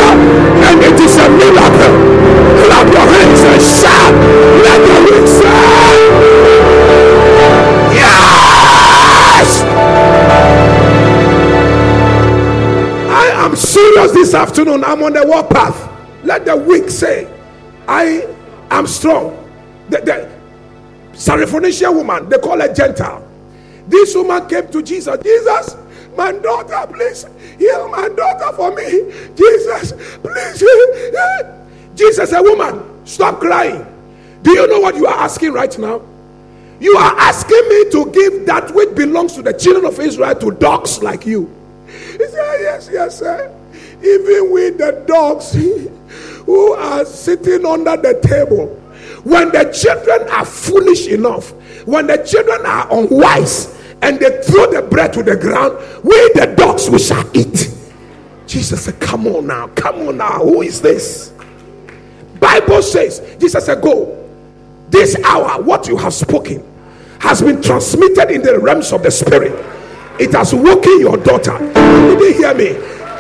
and 0.65 0.81
it 0.83 0.99
is 0.99 1.17
a 1.19 1.29
miracle. 1.29 2.16
Clap 2.65 2.87
your 2.93 3.07
hands 3.07 3.43
and 3.43 3.63
shout. 3.63 4.15
Let 4.65 4.81
the 4.87 4.97
wind 5.11 5.29
say, 5.29 5.57
Yes! 7.95 9.63
I 13.11 13.27
am 13.45 13.57
serious 13.57 14.13
this 14.13 14.35
afternoon. 14.35 14.85
I'm 14.85 15.03
on 15.03 15.13
the 15.13 15.25
warpath. 15.27 15.91
Let 16.25 16.45
the 16.45 16.57
weak 16.57 16.89
say, 16.91 17.33
I 17.89 18.27
am 18.71 18.87
strong. 18.87 19.37
The, 19.89 20.01
the 20.01 20.29
Syrophoenician 21.17 21.95
woman, 21.95 22.29
they 22.29 22.39
call 22.39 22.61
her 22.61 22.73
Gentile. 22.73 23.23
This 23.87 24.15
woman 24.15 24.49
came 24.49 24.69
to 24.69 24.83
Jesus. 24.83 25.17
Jesus, 25.23 25.77
my 26.17 26.33
daughter, 26.33 26.93
please 26.93 27.27
heal 27.59 27.89
my 27.89 28.09
daughter 28.09 28.53
for 28.57 28.75
me. 28.75 29.13
Jesus, 29.37 29.93
please. 30.23 30.63
Jesus, 31.97 32.33
a 32.33 32.43
woman, 32.43 33.07
stop 33.07 33.41
crying. 33.41 33.85
Do 34.43 34.53
you 34.53 34.67
know 34.69 34.81
what 34.81 34.97
you 34.97 35.07
are 35.07 35.19
asking 35.19 35.53
right 35.53 35.77
now? 35.79 36.03
You 36.79 36.95
are 36.97 37.19
asking 37.19 37.69
me 37.69 37.91
to 37.91 38.11
give 38.13 38.47
that 38.47 38.73
which 38.75 38.95
belongs 38.95 39.33
to 39.35 39.43
the 39.43 39.53
children 39.53 39.87
of 39.87 39.99
Israel 39.99 40.35
to 40.37 40.51
dogs 40.53 41.03
like 41.03 41.25
you. 41.27 41.51
He 41.87 42.19
said, 42.19 42.39
ah, 42.39 42.57
Yes, 42.61 42.91
yes, 42.93 43.19
sir. 43.19 43.53
Even 44.03 44.53
with 44.53 44.79
the 44.79 45.03
dogs 45.07 45.53
who 46.45 46.73
are 46.75 47.05
sitting 47.05 47.65
under 47.65 47.97
the 47.97 48.21
table 48.23 48.67
when 49.25 49.51
the 49.51 49.65
children 49.73 50.29
are 50.31 50.45
foolish 50.45 51.09
enough, 51.09 51.51
when 51.87 52.07
the 52.07 52.19
children 52.19 52.65
are 52.65 52.87
unwise, 52.93 53.75
and 54.03 54.21
they 54.21 54.43
throw 54.43 54.71
the 54.71 54.83
bread 54.83 55.13
to 55.15 55.23
the 55.23 55.35
ground, 55.35 55.77
we 56.05 56.15
the 56.35 56.55
dogs 56.57 56.89
we 56.89 56.99
shall 56.99 57.25
eat. 57.35 57.75
Jesus 58.47 58.85
said, 58.85 59.01
Come 59.01 59.27
on 59.27 59.47
now, 59.47 59.67
come 59.69 60.09
on 60.09 60.19
now. 60.19 60.39
Who 60.41 60.63
is 60.63 60.81
this? 60.81 61.33
Bible 62.41 62.83
says, 62.83 63.21
Jesus 63.39 63.67
said, 63.67 63.83
Go. 63.83 64.13
This 64.89 65.17
hour, 65.25 65.61
what 65.63 65.89
you 65.89 65.97
have 65.97 66.15
spoken 66.15 66.63
has 67.19 67.43
been 67.43 67.61
transmitted 67.61 68.31
in 68.31 68.43
the 68.43 68.59
realms 68.59 68.93
of 68.93 69.03
the 69.03 69.11
spirit. 69.11 69.53
It 70.19 70.33
has 70.33 70.55
woken 70.55 71.01
your 71.01 71.17
daughter. 71.17 71.59
Did 71.59 72.21
you 72.21 72.33
hear 72.35 72.55
me? 72.55 72.73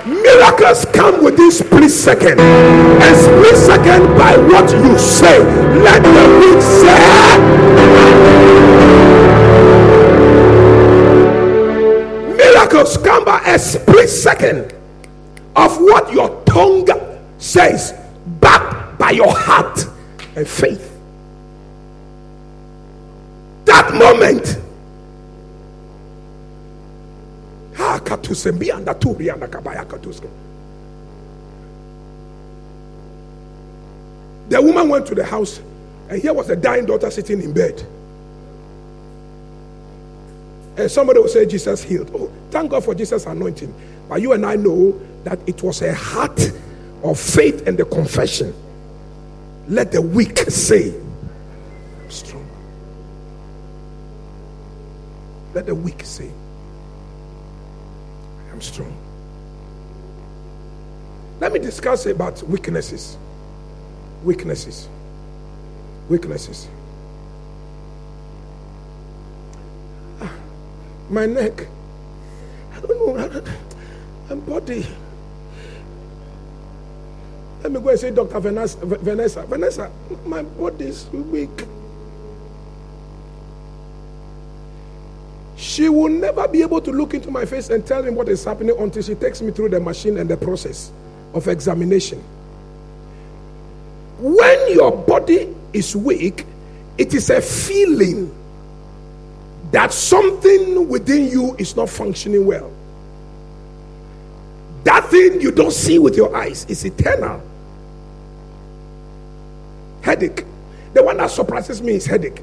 Miracles 0.06 0.84
come 0.94 1.24
within 1.24 1.50
split 1.50 1.90
second. 1.90 2.38
And 2.40 3.16
split 3.16 3.56
second 3.56 4.16
by 4.16 4.36
what 4.36 4.70
you 4.70 4.96
say. 4.96 5.40
Let 5.80 6.02
the 6.02 6.28
weak 6.38 6.62
say. 6.62 7.96
Miracles 12.36 12.96
come 12.98 13.24
by 13.24 13.40
a 13.46 13.58
split 13.58 14.08
second 14.08 14.72
of 15.56 15.76
what 15.80 16.12
your 16.12 16.42
tongue 16.44 16.86
says, 17.38 17.94
by 19.06 19.12
your 19.12 19.32
heart 19.32 19.86
and 20.34 20.48
faith. 20.48 20.92
That 23.64 23.94
moment 23.94 24.58
ah, 27.78 28.00
The 34.48 34.60
woman 34.60 34.88
went 34.88 35.06
to 35.06 35.14
the 35.14 35.24
house, 35.24 35.60
and 36.08 36.20
here 36.20 36.32
was 36.32 36.50
a 36.50 36.56
dying 36.56 36.86
daughter 36.86 37.08
sitting 37.08 37.40
in 37.40 37.52
bed. 37.52 37.80
And 40.76 40.90
somebody 40.90 41.20
will 41.20 41.28
say, 41.28 41.46
Jesus 41.46 41.84
healed. 41.84 42.10
Oh, 42.12 42.28
thank 42.50 42.72
God 42.72 42.84
for 42.84 42.92
Jesus' 42.92 43.24
anointing. 43.26 43.72
But 44.08 44.20
you 44.20 44.32
and 44.32 44.44
I 44.44 44.56
know 44.56 45.00
that 45.22 45.38
it 45.48 45.62
was 45.62 45.80
a 45.82 45.94
heart 45.94 46.40
of 47.04 47.20
faith 47.20 47.68
and 47.68 47.78
the 47.78 47.84
confession. 47.84 48.52
Let 49.68 49.90
the 49.90 50.00
weak 50.00 50.38
say, 50.48 50.94
I'm 50.94 52.10
strong. 52.10 52.48
Let 55.54 55.66
the 55.66 55.74
weak 55.74 56.04
say, 56.04 56.30
I'm 58.52 58.60
strong. 58.60 58.96
Let 61.40 61.52
me 61.52 61.58
discuss 61.58 62.06
about 62.06 62.42
weaknesses. 62.44 63.16
Weaknesses. 64.24 64.88
Weaknesses. 66.08 66.68
Ah, 70.20 70.32
my 71.10 71.26
neck. 71.26 71.66
I 72.74 72.80
don't 72.80 73.16
know. 73.16 73.42
My 74.28 74.34
body. 74.36 74.86
Let 77.62 77.72
me 77.72 77.80
go 77.80 77.88
and 77.88 77.98
say, 77.98 78.10
Dr. 78.10 78.38
Vanessa. 78.40 78.78
Vanessa, 78.84 79.42
Vanessa 79.46 79.90
my 80.24 80.42
body 80.42 80.86
is 80.86 81.06
weak. 81.10 81.50
She 85.56 85.88
will 85.88 86.10
never 86.10 86.46
be 86.46 86.62
able 86.62 86.80
to 86.82 86.92
look 86.92 87.14
into 87.14 87.30
my 87.30 87.46
face 87.46 87.70
and 87.70 87.84
tell 87.86 88.02
me 88.02 88.10
what 88.10 88.28
is 88.28 88.44
happening 88.44 88.76
until 88.78 89.02
she 89.02 89.14
takes 89.14 89.40
me 89.40 89.52
through 89.52 89.70
the 89.70 89.80
machine 89.80 90.18
and 90.18 90.28
the 90.28 90.36
process 90.36 90.92
of 91.32 91.48
examination. 91.48 92.22
When 94.18 94.72
your 94.72 94.92
body 94.92 95.54
is 95.72 95.96
weak, 95.96 96.44
it 96.98 97.14
is 97.14 97.30
a 97.30 97.40
feeling 97.40 98.34
that 99.70 99.92
something 99.92 100.88
within 100.88 101.28
you 101.28 101.54
is 101.58 101.76
not 101.76 101.88
functioning 101.88 102.46
well. 102.46 102.70
That 104.86 105.10
thing 105.10 105.40
you 105.40 105.50
don't 105.50 105.72
see 105.72 105.98
with 105.98 106.16
your 106.16 106.34
eyes 106.36 106.64
is 106.68 106.84
eternal. 106.84 107.42
Headache. 110.00 110.44
The 110.94 111.02
one 111.02 111.16
that 111.16 111.32
surprises 111.32 111.82
me 111.82 111.94
is 111.94 112.06
headache. 112.06 112.40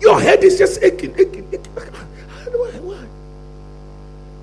Your 0.00 0.20
head 0.20 0.42
is 0.42 0.58
just 0.58 0.82
aching, 0.82 1.12
aching, 1.12 1.46
aching. 1.52 1.72
Why? 1.74 2.70
Why? 2.82 3.06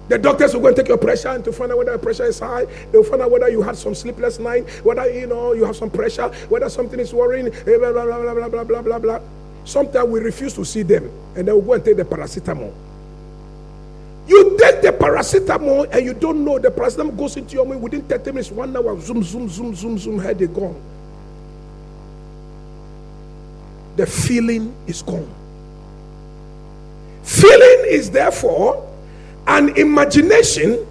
The 0.07 0.19
doctors 0.19 0.53
will 0.53 0.61
go 0.61 0.67
and 0.67 0.77
take 0.77 0.87
your 0.87 0.97
pressure 0.97 1.27
and 1.27 1.43
to 1.43 1.51
find 1.51 1.69
out 1.73 1.79
whether 1.79 1.91
the 1.91 1.99
pressure 1.99 2.23
is 2.23 2.39
high. 2.39 2.63
They'll 2.93 3.03
find 3.03 3.21
out 3.21 3.29
whether 3.29 3.49
you 3.49 3.61
had 3.61 3.75
some 3.75 3.93
sleepless 3.93 4.39
night, 4.39 4.69
whether 4.85 5.11
you 5.11 5.27
know 5.27 5.51
you 5.51 5.65
have 5.65 5.75
some 5.75 5.89
pressure, 5.89 6.29
whether 6.47 6.69
something 6.69 6.99
is 7.01 7.13
worrying, 7.13 7.47
eh, 7.47 7.77
blah 7.77 7.91
blah 7.91 8.05
blah 8.05 8.33
blah 8.33 8.47
blah 8.47 8.63
blah 8.63 8.81
blah 8.81 8.99
blah. 8.99 9.19
Sometimes 9.65 10.07
we 10.07 10.21
refuse 10.21 10.53
to 10.53 10.63
see 10.63 10.83
them, 10.83 11.11
and 11.35 11.45
they 11.45 11.51
will 11.51 11.61
go 11.61 11.73
and 11.73 11.83
take 11.83 11.97
the 11.97 12.05
paracetamol. 12.05 12.73
You 14.27 14.57
take 14.57 14.70
the 14.81 14.91
paracetamol 14.91 15.89
and 15.91 16.05
you 16.05 16.13
don't 16.13 16.43
know 16.43 16.59
the 16.59 16.69
paracetamol 16.69 17.17
goes 17.17 17.37
into 17.37 17.55
your 17.55 17.65
mind 17.65 17.81
within 17.81 18.01
30 18.03 18.31
minutes, 18.31 18.51
one 18.51 18.75
hour, 18.75 18.99
zoom, 18.99 19.23
zoom, 19.23 19.49
zoom, 19.49 19.75
zoom, 19.75 19.97
zoom, 19.97 20.19
headache 20.19 20.53
gone. 20.53 20.79
The 23.95 24.05
feeling 24.05 24.73
is 24.87 25.01
gone. 25.01 25.29
Feeling 27.23 27.85
is 27.87 28.09
therefore 28.09 28.87
an 29.47 29.77
imagination 29.77 30.87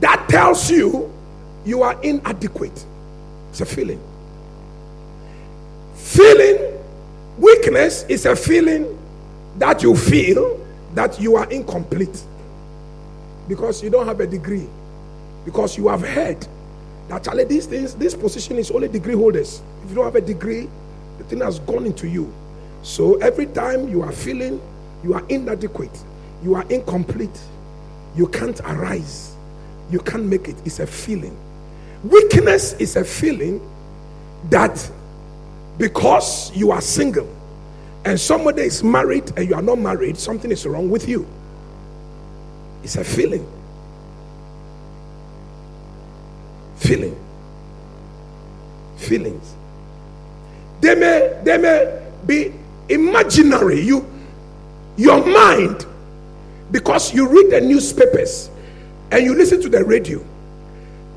that 0.00 0.28
tells 0.28 0.70
you 0.70 1.12
you 1.64 1.82
are 1.82 2.00
inadequate. 2.02 2.86
It's 3.50 3.60
a 3.60 3.66
feeling. 3.66 4.00
Feeling, 5.94 6.78
weakness 7.38 8.04
is 8.04 8.26
a 8.26 8.34
feeling 8.34 8.98
that 9.58 9.82
you 9.82 9.96
feel 9.96 10.58
that 10.94 11.20
you 11.20 11.36
are 11.36 11.50
incomplete 11.50 12.22
because 13.48 13.82
you 13.82 13.90
don't 13.90 14.06
have 14.06 14.20
a 14.20 14.26
degree. 14.26 14.66
Because 15.44 15.76
you 15.76 15.88
have 15.88 16.02
heard 16.02 16.46
that 17.08 17.24
Charlie, 17.24 17.44
these 17.44 17.66
things, 17.66 17.94
this 17.94 18.14
position 18.14 18.56
is 18.58 18.70
only 18.70 18.88
degree 18.88 19.14
holders. 19.14 19.60
If 19.82 19.90
you 19.90 19.96
don't 19.96 20.04
have 20.04 20.14
a 20.14 20.20
degree, 20.20 20.68
the 21.18 21.24
thing 21.24 21.40
has 21.40 21.58
gone 21.60 21.84
into 21.84 22.08
you. 22.08 22.32
So 22.82 23.16
every 23.16 23.46
time 23.46 23.88
you 23.88 24.02
are 24.02 24.12
feeling 24.12 24.60
you 25.02 25.14
are 25.14 25.24
inadequate, 25.28 26.04
you 26.44 26.54
are 26.54 26.64
incomplete, 26.68 27.40
you 28.16 28.28
can't 28.28 28.60
arise, 28.60 29.34
you 29.90 29.98
can't 29.98 30.24
make 30.24 30.48
it. 30.48 30.56
It's 30.64 30.78
a 30.78 30.86
feeling. 30.86 31.36
Weakness 32.04 32.74
is 32.74 32.96
a 32.96 33.04
feeling 33.04 33.60
that 34.50 34.90
because 35.78 36.54
you 36.54 36.70
are 36.70 36.80
single 36.80 37.28
and 38.04 38.18
somebody 38.18 38.62
is 38.62 38.82
married 38.82 39.32
and 39.36 39.48
you 39.48 39.54
are 39.54 39.62
not 39.62 39.78
married, 39.78 40.16
something 40.16 40.50
is 40.50 40.66
wrong 40.66 40.90
with 40.90 41.08
you. 41.08 41.26
It's 42.82 42.96
a 42.96 43.04
feeling. 43.04 43.46
Feeling. 46.76 47.16
Feelings. 48.96 49.54
They 50.80 50.94
may 50.96 51.40
they 51.44 51.58
may 51.58 52.02
be 52.26 52.52
imaginary. 52.88 53.80
You 53.80 54.04
your 54.96 55.24
mind, 55.24 55.86
because 56.70 57.14
you 57.14 57.28
read 57.28 57.50
the 57.50 57.60
newspapers 57.60 58.50
and 59.10 59.24
you 59.24 59.34
listen 59.34 59.60
to 59.62 59.68
the 59.68 59.84
radio 59.84 60.24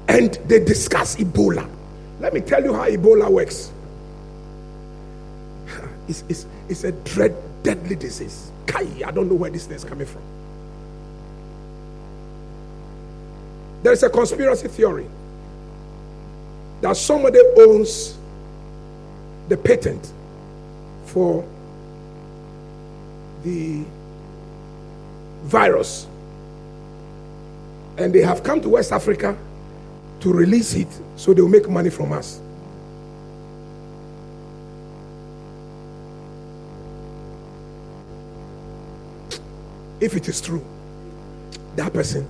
and 0.07 0.33
they 0.45 0.63
discuss 0.63 1.15
Ebola. 1.15 1.67
Let 2.19 2.33
me 2.33 2.41
tell 2.41 2.63
you 2.63 2.73
how 2.73 2.87
Ebola 2.87 3.29
works. 3.29 3.71
It's, 6.07 6.23
it's, 6.29 6.45
it's 6.69 6.83
a 6.83 6.91
dread, 6.91 7.35
deadly 7.63 7.95
disease. 7.95 8.51
Kai, 8.65 8.87
I 9.05 9.11
don't 9.11 9.29
know 9.29 9.35
where 9.35 9.49
this 9.49 9.65
thing 9.65 9.75
is 9.75 9.83
coming 9.83 10.07
from. 10.07 10.21
There 13.83 13.93
is 13.93 14.01
a 14.01 14.09
conspiracy 14.09 14.67
theory 14.67 15.05
that 16.81 16.97
somebody 16.97 17.39
owns 17.59 18.17
the 19.47 19.57
patent 19.57 20.11
for 21.05 21.47
the 23.43 23.83
virus 25.43 26.07
and 27.97 28.13
they 28.13 28.21
have 28.21 28.43
come 28.43 28.59
to 28.61 28.69
West 28.69 28.91
Africa 28.91 29.37
to 30.19 30.33
release 30.33 30.73
it 30.73 30.87
so 31.15 31.33
they'll 31.33 31.47
make 31.47 31.69
money 31.69 31.89
from 31.89 32.11
us. 32.11 32.41
If 39.99 40.15
it 40.15 40.27
is 40.27 40.41
true, 40.41 40.63
that 41.75 41.93
person, 41.93 42.27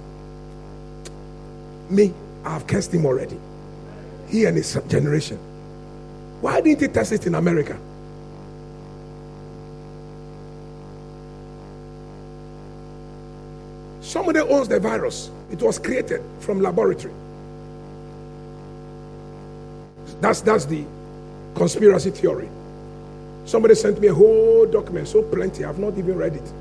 me, 1.90 2.14
I've 2.44 2.68
cursed 2.68 2.94
him 2.94 3.06
already. 3.06 3.40
He 4.28 4.46
and 4.46 4.58
his 4.58 4.80
generation. 4.88 5.38
Why 6.42 6.62
didn't 6.62 6.82
he 6.82 6.88
test 6.88 7.12
it 7.12 7.26
in 7.26 7.36
America? 7.36 7.78
Somebody 14.02 14.40
owns 14.40 14.68
the 14.68 14.80
virus. 14.80 15.30
It 15.52 15.62
was 15.62 15.80
created 15.80 16.22
from 16.40 16.62
laboratory. 16.62 17.14
That's 20.22 20.42
that's 20.42 20.66
the 20.66 20.86
conspiracy 21.56 22.12
theory. 22.12 22.50
Somebody 23.46 23.76
sent 23.76 24.00
me 24.00 24.08
a 24.08 24.14
whole 24.14 24.66
document, 24.66 25.08
so 25.08 25.22
plenty. 25.24 25.66
I've 25.66 25.80
not 25.80 25.98
even 25.98 26.16
read 26.16 26.36
it. 26.36 26.54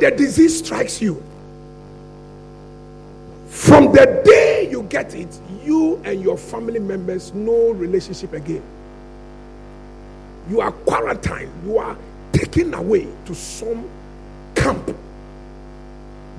The 0.00 0.10
disease 0.10 0.58
strikes 0.58 1.00
you, 1.00 1.22
from 3.48 3.92
the 3.92 4.22
day 4.24 4.68
you 4.70 4.82
get 4.84 5.14
it, 5.14 5.40
you 5.64 6.00
and 6.04 6.20
your 6.22 6.36
family 6.36 6.80
members 6.80 7.32
no 7.32 7.70
relationship 7.70 8.32
again. 8.32 8.62
You 10.50 10.60
are 10.60 10.72
quarantined. 10.72 11.50
You 11.64 11.78
are 11.78 11.96
taken 12.32 12.74
away 12.74 13.08
to 13.24 13.34
some 13.34 13.88
camp. 14.54 14.94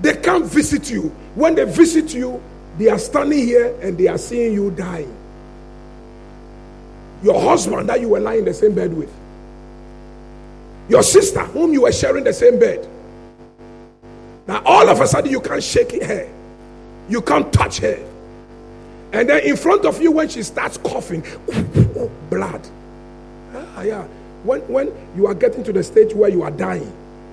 They 0.02 0.16
can't 0.18 0.46
visit 0.46 0.92
you. 0.92 1.04
When 1.34 1.56
they 1.56 1.64
visit 1.64 2.14
you, 2.14 2.42
they 2.78 2.90
are 2.90 3.00
standing 3.00 3.40
here 3.40 3.76
and 3.82 3.98
they 3.98 4.08
are 4.08 4.18
seeing 4.18 4.54
you 4.54 4.70
dying. 4.72 5.16
Your 7.24 7.42
husband 7.42 7.90
that 7.90 8.02
you 8.02 8.10
were 8.10 8.20
lying 8.20 8.40
in 8.40 8.46
the 8.46 8.54
same 8.54 8.76
bed 8.76 8.94
with, 8.94 9.12
your 10.89 11.02
sister 11.02 11.39
whom 11.46 11.74
you 11.74 11.84
were 11.84 11.91
sharing 11.91 12.26
the 12.26 12.34
same 12.34 12.60
bed. 12.60 12.88
Now, 14.47 14.62
all 14.65 14.88
of 14.89 15.01
a 15.01 15.08
sudden, 15.08 15.31
you 15.31 15.41
can't 15.41 15.63
shake 15.63 16.03
her, 16.03 16.29
you 17.10 17.21
can't 17.21 17.51
touch 17.51 17.79
her. 17.79 17.97
And 19.13 19.29
then 19.29 19.43
in 19.43 19.55
front 19.55 19.86
of 19.86 20.01
you, 20.01 20.12
when 20.12 20.27
she 20.29 20.43
starts 20.43 20.77
coughing, 20.77 21.23
blood. 22.29 22.62
Ah, 23.53 23.81
yeah. 23.81 24.03
When, 24.43 24.62
when 24.62 24.91
you 25.15 25.27
are 25.27 25.34
getting 25.34 25.63
to 25.63 25.73
the 25.73 25.84
stage 25.84 26.13
where 26.13 26.29
you 26.29 26.43
are 26.43 26.51
dying, 26.51 26.91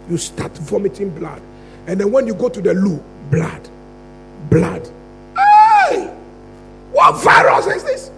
you 0.08 0.16
start 0.16 0.56
vomiting 0.58 1.10
blood. 1.10 1.42
And 1.86 2.00
then 2.00 2.10
when 2.12 2.26
you 2.26 2.34
go 2.34 2.48
to 2.48 2.60
the 2.60 2.72
loo, 2.72 3.02
blood. 3.30 3.68
Blood. 4.48 4.88
Hey! 5.36 6.06
What 6.92 7.22
virus 7.22 7.66
is 7.66 7.84
this? 7.84 8.10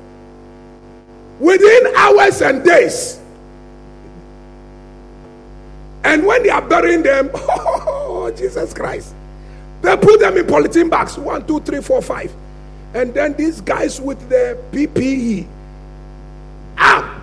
Within 1.40 1.94
hours 1.96 2.42
and 2.42 2.62
days. 2.64 3.20
And 6.04 6.24
when 6.26 6.42
they 6.42 6.50
are 6.50 6.62
burying 6.62 7.02
them, 7.02 7.30
oh, 8.26 8.36
Jesus 8.36 8.72
Christ. 8.74 9.14
They 9.82 9.96
put 9.96 10.20
them 10.20 10.36
in 10.36 10.46
polythene 10.46 10.90
bags 10.90 11.18
one, 11.18 11.46
two, 11.46 11.60
three, 11.60 11.80
four, 11.80 12.00
five. 12.00 12.32
And 12.94 13.12
then 13.12 13.34
these 13.34 13.60
guys 13.60 14.00
with 14.00 14.28
the 14.28 14.58
PPE, 14.72 15.46
ah, 16.78 17.20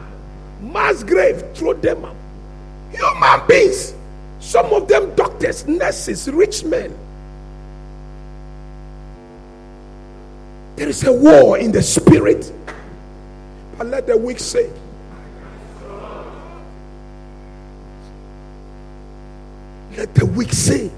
mass 0.62 1.04
grave, 1.04 1.44
throw 1.56 1.74
them 1.74 2.06
up. 2.06 2.16
Human 2.92 3.48
beings. 3.48 3.94
Some 4.40 4.74
of 4.74 4.88
them 4.88 5.16
doctors, 5.16 5.66
nurses, 5.68 6.30
rich 6.30 6.64
men. 6.64 6.96
There 10.76 10.90
is 10.90 11.04
a 11.04 11.14
war 11.14 11.58
in 11.58 11.72
the 11.72 11.82
spirit. 11.82 12.52
But 13.78 13.88
let 13.88 14.08
the 14.08 14.18
weak 14.18 14.40
say, 14.40 14.70
Let 20.02 20.16
the 20.16 20.26
weak 20.26 20.52
say, 20.52 20.90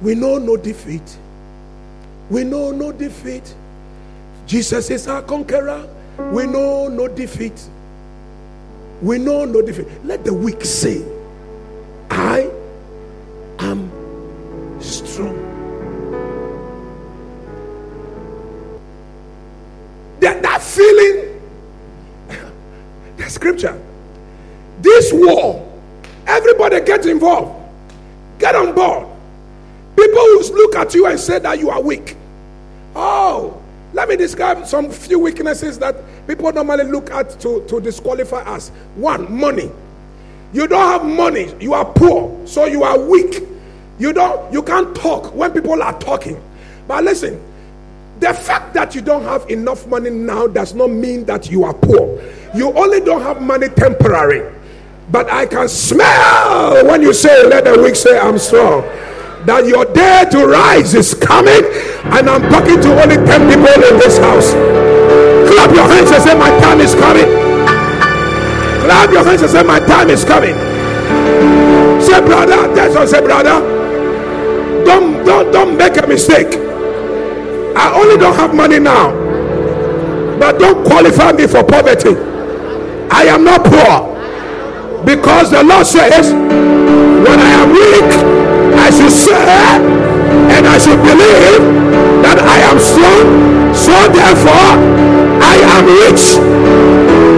We 0.00 0.14
know 0.14 0.38
no 0.38 0.56
defeat. 0.56 1.18
We 2.30 2.44
know 2.44 2.70
no 2.70 2.92
defeat. 2.92 3.54
Jesus 4.46 4.88
is 4.88 5.06
our 5.06 5.20
conqueror. 5.20 5.86
We 6.32 6.46
know 6.46 6.88
no 6.88 7.08
defeat. 7.08 7.62
We 9.02 9.18
know 9.18 9.44
no 9.44 9.60
defeat. 9.60 9.86
Let 10.02 10.24
the 10.24 10.32
weak 10.32 10.64
say, 10.64 11.04
I 12.08 12.50
involved, 27.26 27.62
get 28.38 28.54
on 28.54 28.74
board. 28.74 29.06
People 29.96 30.18
who 30.18 30.40
look 30.54 30.76
at 30.76 30.94
you 30.94 31.06
and 31.06 31.18
say 31.18 31.38
that 31.38 31.58
you 31.58 31.70
are 31.70 31.80
weak. 31.80 32.16
Oh, 32.94 33.60
let 33.92 34.08
me 34.08 34.16
describe 34.16 34.66
some 34.66 34.90
few 34.90 35.18
weaknesses 35.18 35.78
that 35.78 35.96
people 36.26 36.52
normally 36.52 36.84
look 36.84 37.10
at 37.10 37.30
to, 37.40 37.64
to 37.66 37.80
disqualify 37.80 38.42
us. 38.42 38.68
One, 38.94 39.32
money. 39.32 39.70
You 40.52 40.66
don't 40.68 40.86
have 40.86 41.04
money, 41.04 41.52
you 41.60 41.74
are 41.74 41.84
poor, 41.84 42.46
so 42.46 42.66
you 42.66 42.82
are 42.84 42.98
weak. 42.98 43.42
You 43.98 44.12
don't 44.12 44.52
you 44.52 44.62
can't 44.62 44.94
talk 44.94 45.34
when 45.34 45.52
people 45.52 45.82
are 45.82 45.98
talking. 45.98 46.40
But 46.86 47.04
listen, 47.04 47.42
the 48.20 48.32
fact 48.32 48.74
that 48.74 48.94
you 48.94 49.00
don't 49.00 49.22
have 49.22 49.48
enough 49.50 49.86
money 49.86 50.10
now 50.10 50.46
does 50.46 50.74
not 50.74 50.90
mean 50.90 51.24
that 51.24 51.50
you 51.50 51.64
are 51.64 51.74
poor. 51.74 52.22
You 52.54 52.72
only 52.74 53.00
don't 53.00 53.22
have 53.22 53.42
money 53.42 53.68
temporary. 53.70 54.55
But 55.10 55.30
I 55.30 55.46
can 55.46 55.68
smell 55.68 56.84
when 56.86 57.02
you 57.02 57.12
say, 57.12 57.46
Let 57.46 57.64
the 57.64 57.80
weak 57.80 57.94
say, 57.96 58.18
I'm 58.18 58.38
strong 58.38 58.82
that 59.46 59.64
your 59.64 59.86
day 59.94 60.26
to 60.34 60.42
rise 60.44 60.94
is 60.94 61.14
coming, 61.14 61.62
and 62.10 62.26
I'm 62.28 62.42
talking 62.50 62.82
to 62.82 62.90
only 63.00 63.14
10 63.14 63.46
people 63.46 63.78
in 63.86 63.94
this 64.02 64.18
house. 64.18 64.50
Clap 65.46 65.70
your 65.70 65.86
hands 65.86 66.10
and 66.10 66.22
say, 66.22 66.34
My 66.34 66.50
time 66.58 66.80
is 66.80 66.94
coming. 66.98 67.30
Clap 68.82 69.10
your 69.14 69.22
hands 69.22 69.42
and 69.42 69.50
say, 69.50 69.62
My 69.62 69.78
time 69.78 70.10
is 70.10 70.24
coming. 70.24 70.54
Say, 72.02 72.20
brother, 72.20 72.74
that's 72.74 72.94
what 72.94 73.08
say, 73.08 73.20
brother. 73.20 73.62
Don't 74.84 75.24
don't 75.24 75.52
don't 75.52 75.76
make 75.76 75.96
a 75.96 76.06
mistake. 76.06 76.58
I 77.78 77.92
only 77.94 78.16
don't 78.16 78.34
have 78.34 78.54
money 78.54 78.80
now, 78.80 79.12
but 80.38 80.58
don't 80.58 80.84
qualify 80.84 81.32
me 81.32 81.46
for 81.46 81.62
poverty. 81.62 82.16
I 83.10 83.24
am 83.30 83.44
not 83.44 83.64
poor 83.64 84.15
because 85.04 85.50
the 85.50 85.62
Lord 85.62 85.86
says, 85.86 86.32
When 86.32 87.38
I 87.38 87.50
am 87.60 87.68
weak, 87.72 88.10
I 88.78 88.90
should 88.90 89.10
say 89.10 89.34
and 90.54 90.66
I 90.66 90.78
should 90.78 91.00
believe 91.02 91.62
that 92.22 92.38
I 92.40 92.58
am 92.70 92.78
strong, 92.78 93.74
so 93.74 93.94
therefore 94.12 94.72
I 95.42 95.56
am 95.74 95.84
rich. 95.86 96.36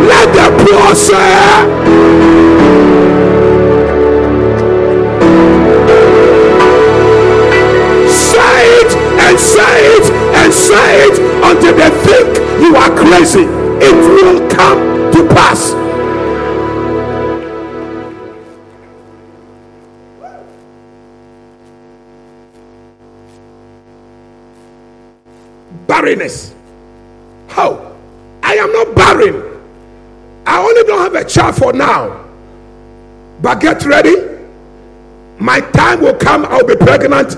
Let 0.09 0.29
the 0.35 0.47
poor 0.65 0.95
say, 0.95 1.19
say 8.09 8.63
it 8.81 8.93
and 9.21 9.39
say 9.39 9.97
it 9.97 10.19
deny 10.79 10.93
it 11.07 11.19
until 11.45 11.75
they 11.77 11.91
think 12.05 12.39
you 12.63 12.77
are 12.77 12.91
crazy. 12.95 13.45
It 13.81 13.95
will 13.95 14.49
come 14.51 15.13
to 15.13 15.35
pass. 15.35 15.78
Barrenness. 25.99 26.55
How? 27.49 27.93
I 28.45 28.55
am 28.55 28.73
not 28.73 28.95
barren. 28.95 29.35
I 30.47 30.61
only 30.61 30.85
don't 30.85 31.01
have 31.01 31.15
a 31.17 31.29
child 31.29 31.57
for 31.57 31.73
now. 31.73 32.25
But 33.43 33.61
get 33.61 33.85
ready. 33.85 34.15
My 35.41 35.61
time 35.61 36.01
will 36.01 36.15
come. 36.15 36.45
I'll 36.45 36.65
be 36.65 36.77
pregnant 36.77 37.35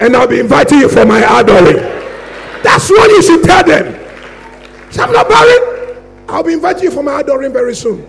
and 0.00 0.16
I'll 0.16 0.26
be 0.26 0.40
inviting 0.40 0.80
you 0.80 0.88
for 0.88 1.04
my 1.06 1.20
adoring. 1.40 1.76
That's 2.64 2.90
what 2.90 3.10
you 3.10 3.22
should 3.22 3.44
tell 3.44 3.62
them. 3.62 3.94
So 4.90 5.04
I'm 5.04 5.12
not 5.12 5.28
barren. 5.28 6.02
I'll 6.28 6.42
be 6.42 6.54
inviting 6.54 6.84
you 6.84 6.90
for 6.90 7.04
my 7.04 7.20
adoring 7.20 7.52
very 7.52 7.76
soon. 7.76 8.04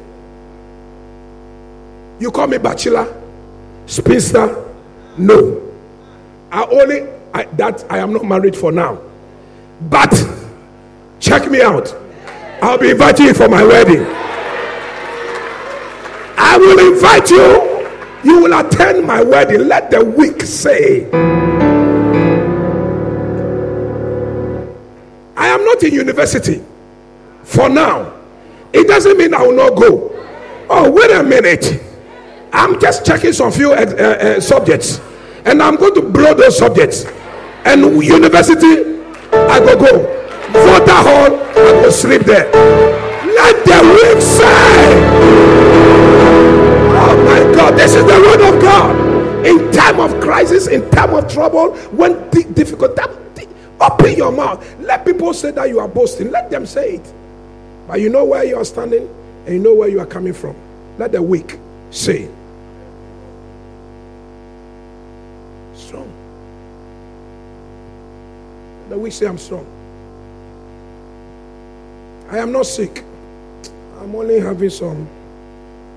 You 2.20 2.32
call 2.32 2.48
me 2.48 2.58
bachelor, 2.58 3.06
spinster. 3.86 4.66
No. 5.20 5.62
I 6.52 6.64
only 6.66 7.08
I, 7.36 7.44
that 7.54 7.86
I 7.92 8.00
am 8.00 8.14
not 8.14 8.26
married 8.26 8.56
for 8.56 8.72
now. 8.72 9.11
But 9.90 10.14
check 11.20 11.50
me 11.50 11.62
out. 11.62 11.96
I'll 12.62 12.78
be 12.78 12.92
inviting 12.92 13.28
you 13.28 13.34
for 13.34 13.50
my 13.50 13.64
wedding. 13.64 14.06
I 16.38 16.58
will 16.58 16.94
invite 16.94 17.30
you. 17.32 17.80
You 18.24 18.44
will 18.44 18.60
attend 18.60 19.06
my 19.06 19.24
wedding. 19.24 19.68
Let 19.68 19.90
the 19.90 20.04
weak 20.06 20.44
say. 20.44 21.10
I 25.36 25.48
am 25.48 25.66
not 25.66 25.82
in 25.82 25.94
university 25.94 26.62
for 27.44 27.68
now. 27.68 28.14
It 28.74 28.88
doesn't 28.88 29.18
mean 29.18 29.34
I 29.34 29.42
will 29.42 29.56
not 29.56 29.76
go. 29.76 30.10
Oh, 30.70 30.92
wait 30.92 31.12
a 31.12 31.24
minute. 31.24 31.84
I'm 32.54 32.80
just 32.80 33.06
checking 33.06 33.34
some 33.34 33.52
few 33.52 33.72
uh, 33.72 33.76
uh, 33.76 34.40
subjects 34.40 35.00
and 35.46 35.62
I'm 35.62 35.76
going 35.76 35.96
to 35.96 36.02
blow 36.02 36.34
those 36.34 36.58
subjects. 36.58 37.06
And 37.66 38.04
university, 38.04 39.01
I 39.34 39.60
go 39.60 39.78
go. 39.78 40.22
Voter 40.52 40.92
hall, 40.92 41.40
I 41.52 41.82
go 41.82 41.90
sleep 41.90 42.24
there. 42.24 42.52
Let 42.52 43.66
the 43.66 43.80
weak 43.94 44.22
say. 44.22 44.92
Oh 47.04 47.16
my 47.26 47.56
God, 47.56 47.78
this 47.78 47.96
is 47.96 48.04
the 48.04 48.20
word 48.20 48.42
of 48.54 48.62
God. 48.62 49.46
In 49.46 49.72
time 49.72 50.00
of 50.00 50.22
crisis, 50.22 50.68
in 50.68 50.90
time 50.92 51.14
of 51.14 51.32
trouble, 51.32 51.76
when 51.92 52.30
difficult 52.30 52.96
time, 52.96 53.10
open 53.80 54.16
your 54.16 54.32
mouth. 54.32 54.64
Let 54.80 55.06
people 55.06 55.34
say 55.34 55.52
that 55.52 55.70
you 55.70 55.80
are 55.80 55.88
boasting. 55.88 56.32
Let 56.32 56.50
them 56.52 56.66
say 56.66 56.96
it. 56.96 57.14
But 57.88 58.00
you 58.00 58.10
know 58.10 58.24
where 58.24 58.44
you 58.44 58.58
are 58.58 58.66
standing 58.66 59.10
and 59.46 59.56
you 59.56 59.60
know 59.60 59.74
where 59.74 59.90
you 59.90 60.00
are 60.00 60.06
coming 60.06 60.34
from. 60.34 60.56
Let 60.98 61.12
the 61.12 61.22
weak 61.22 61.58
say. 61.90 62.30
The 68.92 68.98
weak 68.98 69.14
say, 69.14 69.26
I'm 69.26 69.38
strong. 69.38 69.66
I 72.30 72.40
am 72.40 72.52
not 72.52 72.66
sick. 72.66 73.06
I'm 74.02 74.14
only 74.14 74.42
having 74.42 74.70
some 74.70 75.08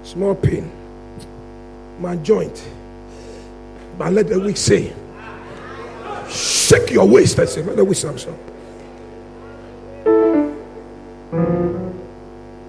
small 0.04 0.36
pain. 0.36 0.70
My 1.98 2.14
joint. 2.14 2.64
But 3.98 4.12
let 4.12 4.28
the 4.28 4.38
weak 4.38 4.56
say, 4.56 4.92
shake 6.30 6.92
your 6.92 7.08
waist. 7.08 7.36
I 7.40 7.46
say, 7.46 7.62
let 7.62 7.74
the 7.74 7.84
weak 7.84 7.98
say, 7.98 8.06
I'm 8.06 8.16
strong. 8.16 8.38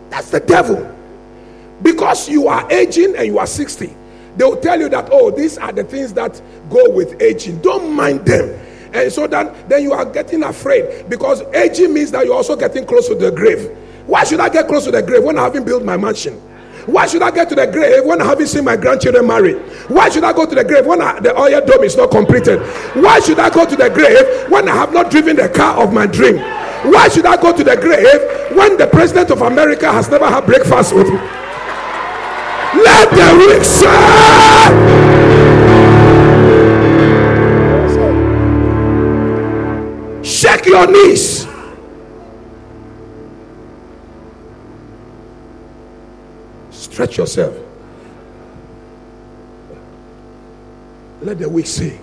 That's 0.10 0.32
the 0.32 0.40
devil. 0.40 0.92
Because 1.84 2.28
you 2.28 2.48
are 2.48 2.68
aging 2.72 3.16
and 3.16 3.28
you 3.28 3.38
are 3.38 3.46
60, 3.46 3.96
they 4.38 4.44
will 4.44 4.58
tell 4.58 4.80
you 4.80 4.90
that, 4.90 5.10
oh, 5.12 5.30
these 5.30 5.60
are 5.60 5.72
the 5.72 5.84
things 5.84 6.14
that 6.14 6.42
go 6.72 6.90
with 6.90 7.22
aging. 7.22 7.62
Don't 7.62 7.94
mind 7.94 8.26
them. 8.26 8.60
And 8.96 9.12
so 9.12 9.28
that 9.28 9.68
then 9.68 9.84
you 9.84 9.92
are 9.92 10.06
getting 10.06 10.42
afraid 10.44 11.10
because 11.10 11.42
aging 11.54 11.94
means 11.94 12.12
that 12.12 12.26
you're 12.26 12.36
also 12.36 12.56
getting 12.56 12.86
close 12.86 13.10
to 13.10 13.16
the 13.16 13.30
grave. 13.30 13.78
Why 14.08 14.24
should 14.24 14.40
I 14.40 14.48
get 14.48 14.68
close 14.68 14.86
to 14.86 14.92
the 14.92 15.02
grave 15.02 15.24
when 15.24 15.38
I 15.38 15.44
haven't 15.44 15.66
built 15.66 15.84
my 15.84 15.98
mansion? 15.98 16.42
Why 16.86 17.06
should 17.08 17.22
I 17.24 17.32
get 17.32 17.50
to 17.50 17.56
the 17.56 17.66
grave 17.66 18.06
when 18.06 18.22
I 18.22 18.26
haven't 18.26 18.48
seen 18.48 18.64
my 18.64 18.78
grandchildren 18.78 19.28
married? 19.28 19.58
Why 19.90 20.08
should 20.10 20.24
I 20.24 20.32
go 20.32 20.46
to 20.46 20.56
the 20.56 20.64
grave 20.64 20.86
when 20.86 21.02
I, 21.02 21.20
the 21.20 21.38
oil 21.38 21.60
dome 21.66 21.84
is 21.84 21.98
not 21.98 22.12
completed? 22.12 22.62
Why 22.94 23.20
should 23.20 23.40
I 23.40 23.50
go 23.50 23.66
to 23.66 23.76
the 23.76 23.90
grave 23.90 24.50
when 24.50 24.70
I 24.70 24.76
have 24.76 24.94
not 24.94 25.12
driven 25.12 25.36
the 25.36 25.50
car 25.50 25.84
of 25.84 25.92
my 25.92 26.06
dream? 26.06 26.38
Why 26.38 27.10
should 27.10 27.26
I 27.26 27.42
go 27.42 27.52
to 27.58 27.64
the 27.64 27.76
grave 27.76 28.56
when 28.56 28.78
the 28.78 28.88
president 28.88 29.32
of 29.32 29.42
America 29.42 29.92
has 29.92 30.10
never 30.10 30.28
had 30.28 30.46
breakfast 30.46 30.94
with 30.94 31.10
me? 31.10 31.18
Let 32.84 33.10
the 33.10 33.36
weak 33.40 33.64
say. 33.66 35.15
Shake 40.36 40.66
your 40.66 40.86
knees. 40.92 41.48
Stretch 46.72 47.18
yourself. 47.18 47.56
Let 51.22 51.40
the 51.40 51.48
weak 51.48 51.66
see. 51.66 51.98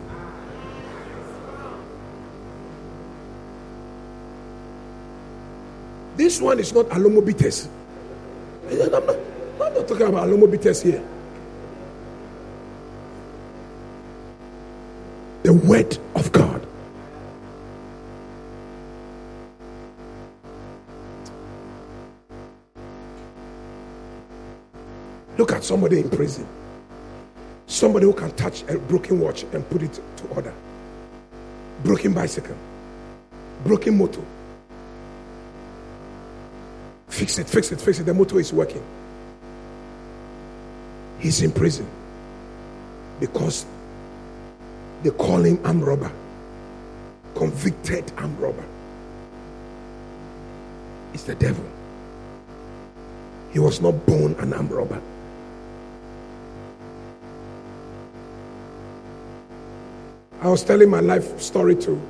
This 6.16 6.40
one 6.40 6.58
is 6.58 6.72
not 6.72 6.86
alomobites. 6.86 7.68
I'm 8.70 8.78
not, 8.78 9.10
I'm 9.60 9.74
not 9.74 9.86
talking 9.86 10.06
about 10.06 10.28
alomobites 10.28 10.82
here. 10.82 11.04
The 15.42 15.52
word 15.52 15.98
of 16.14 16.32
God. 16.32 16.61
Look 25.38 25.52
at 25.52 25.64
somebody 25.64 26.00
in 26.00 26.10
prison. 26.10 26.46
Somebody 27.66 28.06
who 28.06 28.12
can 28.12 28.30
touch 28.32 28.62
a 28.68 28.78
broken 28.78 29.18
watch 29.18 29.44
and 29.52 29.68
put 29.70 29.82
it 29.82 29.94
to 29.94 30.26
order. 30.34 30.52
Broken 31.82 32.12
bicycle. 32.12 32.56
Broken 33.64 33.96
motor. 33.96 34.22
Fix 37.08 37.38
it, 37.38 37.48
fix 37.48 37.72
it, 37.72 37.80
fix 37.80 37.98
it. 38.00 38.04
The 38.04 38.14
motor 38.14 38.38
is 38.40 38.52
working. 38.52 38.82
He's 41.18 41.40
in 41.42 41.52
prison 41.52 41.86
because 43.20 43.64
they 45.02 45.10
call 45.10 45.42
him 45.42 45.60
arm 45.64 45.80
robber, 45.80 46.10
convicted 47.34 48.10
arm 48.16 48.36
robber. 48.38 48.64
It's 51.14 51.24
the 51.24 51.34
devil. 51.34 51.64
He 53.52 53.58
was 53.58 53.80
not 53.80 54.04
born 54.06 54.34
an 54.38 54.52
arm 54.52 54.68
robber. 54.68 55.00
I 60.42 60.48
was 60.48 60.64
telling 60.64 60.90
my 60.90 60.98
life 60.98 61.40
story 61.40 61.76
to 61.76 62.02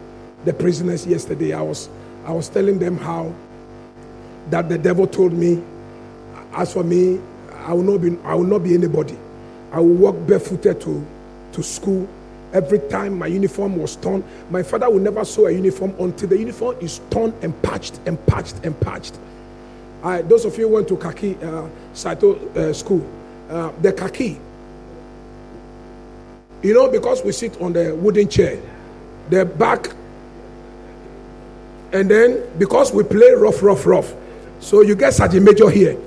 the 0.47 0.55
prisoners 0.55 1.07
yesterday. 1.07 1.53
I 1.53 1.61
was 1.61 1.91
I 2.25 2.33
was 2.33 2.49
telling 2.49 2.79
them 2.79 2.97
how 2.97 3.31
that 4.49 4.71
the 4.71 4.79
devil 4.79 5.07
told 5.07 5.35
me, 5.35 5.63
as 6.55 6.73
for 6.73 6.83
me, 6.83 7.21
I 7.53 7.75
will 7.75 7.83
not 7.83 7.99
be 8.01 8.17
I 8.25 8.35
will 8.35 8.45
not 8.45 8.65
be 8.65 8.73
anybody. 8.73 9.19
I 9.71 9.81
will 9.81 9.95
walk 9.95 10.17
barefooted 10.27 10.81
to, 10.81 11.07
to 11.53 11.63
school. 11.63 12.09
Every 12.55 12.79
time 12.89 13.19
my 13.19 13.27
uniform 13.27 13.77
was 13.77 13.97
torn, 13.97 14.25
my 14.51 14.63
father 14.63 14.89
would 14.89 15.03
never 15.03 15.27
sew 15.27 15.47
a 15.47 15.51
uniform 15.53 15.95
until 16.01 16.29
the 16.29 16.39
uniform 16.39 16.77
is 16.81 17.03
torn 17.11 17.35
and 17.43 17.61
patched 17.63 18.01
and 18.07 18.25
patched 18.27 18.57
and 18.65 18.79
patched. 18.81 19.19
I, 20.03 20.23
those 20.23 20.47
of 20.47 20.57
you 20.57 20.69
who 20.69 20.75
went 20.75 20.89
to 20.89 20.97
Kaki 20.97 21.37
uh, 21.43 21.69
Saito 21.93 22.37
uh, 22.55 22.73
school, 22.73 23.07
uh, 23.51 23.73
the 23.83 23.93
Kaki, 23.93 24.41
you 26.63 26.75
know, 26.75 26.89
because 26.89 27.23
we 27.25 27.33
sit 27.33 27.61
on 27.61 27.73
the 27.73 27.95
wooden 27.95 28.29
chair, 28.29 28.61
the 29.31 29.45
back, 29.45 29.91
and 31.93 32.11
then 32.11 32.43
because 32.59 32.93
we 32.93 33.03
play 33.03 33.33
rough, 33.33 33.63
rough, 33.63 33.85
rough, 33.85 34.15
so 34.61 34.81
you 34.81 34.95
get 34.95 35.13
Sergeant 35.13 35.45
Major 35.45 35.69
here. 35.69 35.99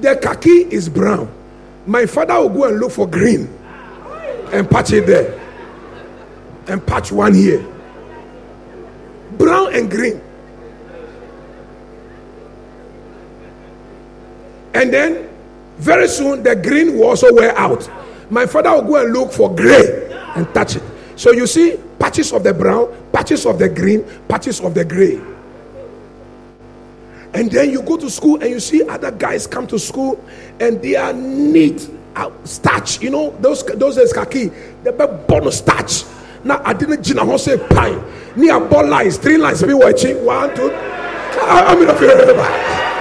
The 0.00 0.16
khaki 0.16 0.66
is 0.74 0.88
brown. 0.88 1.30
My 1.86 2.06
father 2.06 2.34
will 2.40 2.48
go 2.48 2.64
and 2.64 2.80
look 2.80 2.92
for 2.92 3.06
green 3.06 3.48
and 4.52 4.68
patch 4.68 4.92
it 4.92 5.06
there. 5.06 5.38
And 6.66 6.84
patch 6.86 7.12
one 7.12 7.34
here. 7.34 7.64
Brown 9.32 9.74
and 9.74 9.90
green. 9.90 10.20
And 14.74 14.92
then 14.92 15.29
very 15.80 16.08
soon 16.08 16.42
the 16.42 16.54
green 16.54 16.98
will 16.98 17.08
also 17.08 17.32
wear 17.32 17.56
out. 17.56 17.88
My 18.30 18.46
father 18.46 18.70
will 18.74 18.82
go 18.82 19.02
and 19.02 19.12
look 19.12 19.32
for 19.32 19.54
gray 19.54 20.12
and 20.36 20.52
touch 20.54 20.76
it. 20.76 20.82
So 21.16 21.32
you 21.32 21.46
see, 21.46 21.78
patches 21.98 22.32
of 22.32 22.44
the 22.44 22.54
brown, 22.54 22.94
patches 23.12 23.46
of 23.46 23.58
the 23.58 23.68
green, 23.68 24.04
patches 24.28 24.60
of 24.60 24.74
the 24.74 24.84
gray. 24.84 25.20
And 27.32 27.50
then 27.50 27.70
you 27.70 27.82
go 27.82 27.96
to 27.96 28.10
school 28.10 28.40
and 28.42 28.50
you 28.50 28.60
see 28.60 28.82
other 28.88 29.10
guys 29.10 29.46
come 29.46 29.66
to 29.68 29.78
school 29.78 30.22
and 30.58 30.82
they 30.82 30.96
are 30.96 31.12
neat, 31.12 31.88
uh, 32.16 32.30
starch. 32.44 33.00
You 33.00 33.10
know, 33.10 33.36
those 33.40 33.64
those 33.64 33.96
is 33.96 34.12
khaki, 34.12 34.50
the 34.82 34.92
big 34.92 35.26
bonus 35.26 35.58
starch. 35.58 36.04
Now 36.44 36.60
I 36.64 36.72
didn't 36.72 37.02
gina 37.02 37.24
ho 37.24 37.36
say 37.36 37.56
pine. 37.68 38.02
Near 38.36 38.60
ball 38.60 38.86
lines, 38.86 39.16
three 39.16 39.36
lines, 39.36 39.62
be 39.62 39.74
watching. 39.74 40.24
One, 40.24 40.54
two. 40.54 40.70
Of 40.70 42.00
you 42.00 42.10
remember? 42.10 42.99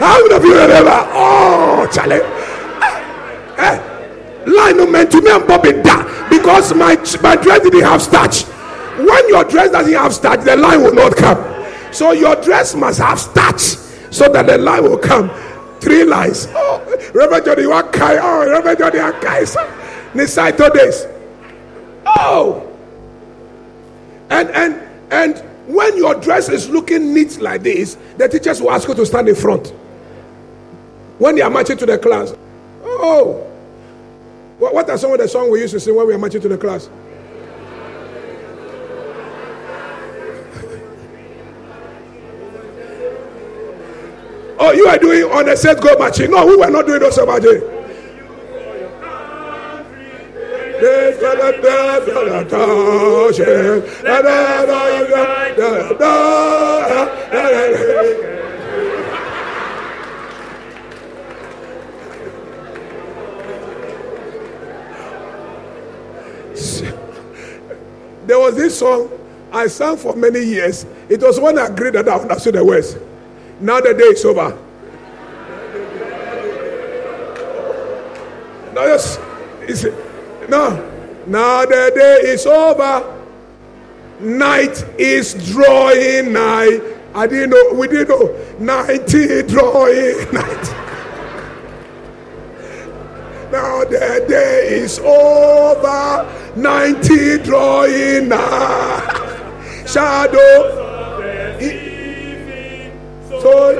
How 0.00 0.18
many 0.22 0.34
of 0.34 0.44
you 0.44 0.52
remember? 0.58 1.04
Oh, 1.12 1.86
Charlie. 1.92 2.20
Eh, 3.58 4.44
line 4.46 4.76
no 4.78 4.86
meant 4.86 5.10
to 5.12 5.20
me 5.20 5.30
and 5.30 5.46
Bobby 5.46 5.72
da 5.72 6.28
because 6.30 6.72
my 6.72 6.96
my 7.22 7.36
dress 7.36 7.60
didn't 7.60 7.82
have 7.82 8.00
starch. 8.00 8.44
When 8.96 9.28
your 9.28 9.44
dress 9.44 9.70
doesn't 9.70 9.92
have 9.92 10.14
starch, 10.14 10.40
the 10.44 10.56
line 10.56 10.82
will 10.82 10.94
not 10.94 11.14
come. 11.16 11.38
So 11.92 12.12
your 12.12 12.34
dress 12.36 12.74
must 12.74 12.98
have 13.00 13.20
starch 13.20 13.60
so 14.10 14.32
that 14.32 14.46
the 14.46 14.56
line 14.56 14.84
will 14.84 14.96
come. 14.96 15.30
Three 15.80 16.04
lines. 16.04 16.46
Oh, 16.50 16.82
Reverend 17.14 17.44
Johnny, 17.44 17.62
you 17.62 17.72
are 17.72 17.82
kai. 17.82 18.16
Oh, 18.16 18.48
Reverend 18.48 18.78
Johnny, 18.78 18.98
kai. 19.20 19.44
Nisaito 20.14 20.72
days. 20.72 21.06
Oh. 22.06 22.66
And 24.30 24.48
and 24.50 24.88
and 25.10 25.38
when 25.66 25.98
your 25.98 26.14
dress 26.14 26.48
is 26.48 26.70
looking 26.70 27.12
neat 27.12 27.38
like 27.38 27.62
this, 27.62 27.98
the 28.16 28.28
teachers 28.28 28.62
will 28.62 28.70
ask 28.70 28.88
you 28.88 28.94
to 28.94 29.04
stand 29.04 29.28
in 29.28 29.34
front. 29.34 29.74
When 31.20 31.34
they 31.34 31.42
are 31.42 31.50
marching 31.50 31.76
to 31.76 31.84
the 31.84 31.98
class. 31.98 32.32
Oh. 32.82 33.46
What, 34.58 34.72
what 34.72 34.88
are 34.88 34.96
some 34.96 35.12
of 35.12 35.18
the 35.18 35.28
songs 35.28 35.50
we 35.50 35.60
used 35.60 35.74
to 35.74 35.80
sing 35.80 35.94
when 35.94 36.06
we 36.06 36.14
are 36.14 36.18
marching 36.18 36.40
to 36.40 36.48
the 36.48 36.56
class? 36.56 36.88
Oh, 44.62 44.72
you 44.72 44.86
are 44.86 44.98
doing 44.98 45.24
on 45.24 45.48
a 45.48 45.56
set 45.56 45.80
go 45.80 45.96
marching. 45.98 46.30
No, 46.30 46.44
we 46.46 46.54
were 46.54 46.68
not 46.68 46.86
doing 46.86 47.00
those 47.00 47.16
marching. 47.18 47.60
There 50.80 51.16
was 68.50 68.62
this 68.62 68.78
song 68.78 69.10
I 69.52 69.66
sang 69.66 69.96
for 69.96 70.14
many 70.14 70.40
years. 70.40 70.86
It 71.08 71.20
was 71.22 71.40
when 71.40 71.58
I 71.58 71.66
agreed 71.66 71.94
that 71.94 72.08
I 72.08 72.16
understood 72.16 72.54
the 72.54 72.64
words. 72.64 72.96
Now 73.60 73.80
the 73.80 73.94
day 73.94 74.04
is 74.04 74.24
over. 74.24 74.56
No, 78.74 78.86
yes. 78.86 79.18
Is 79.68 79.84
it? 79.84 80.48
No. 80.48 80.86
Now 81.26 81.64
the 81.64 81.92
day 81.94 82.30
is 82.30 82.46
over. 82.46 83.16
Night 84.20 84.84
is 84.98 85.34
drawing 85.52 86.32
nigh. 86.32 86.80
I 87.14 87.26
didn't 87.26 87.50
know. 87.50 87.74
We 87.74 87.88
didn't 87.88 88.08
know. 88.08 88.56
Night 88.58 89.12
is 89.12 89.52
drawing 89.52 90.32
night. 90.32 90.76
Now 93.50 93.84
the 93.84 94.24
day 94.28 94.68
is 94.68 95.00
over. 95.00 96.39
Ninety 96.60 97.38
drawing 97.38 98.28
nigh. 98.28 99.84
Shadow. 99.86 100.88
So, 103.40 103.72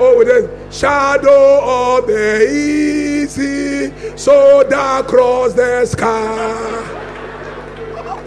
oh, 0.00 0.24
the 0.24 0.50
shadow 0.72 1.60
of 1.62 2.06
the 2.08 2.50
easy, 2.50 4.16
so 4.16 4.68
dark 4.68 5.06
across 5.06 5.52
the 5.52 5.86
sky. 5.86 6.98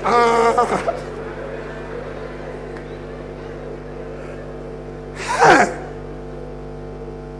Ah. 0.05 1.01
Hey. 5.17 5.81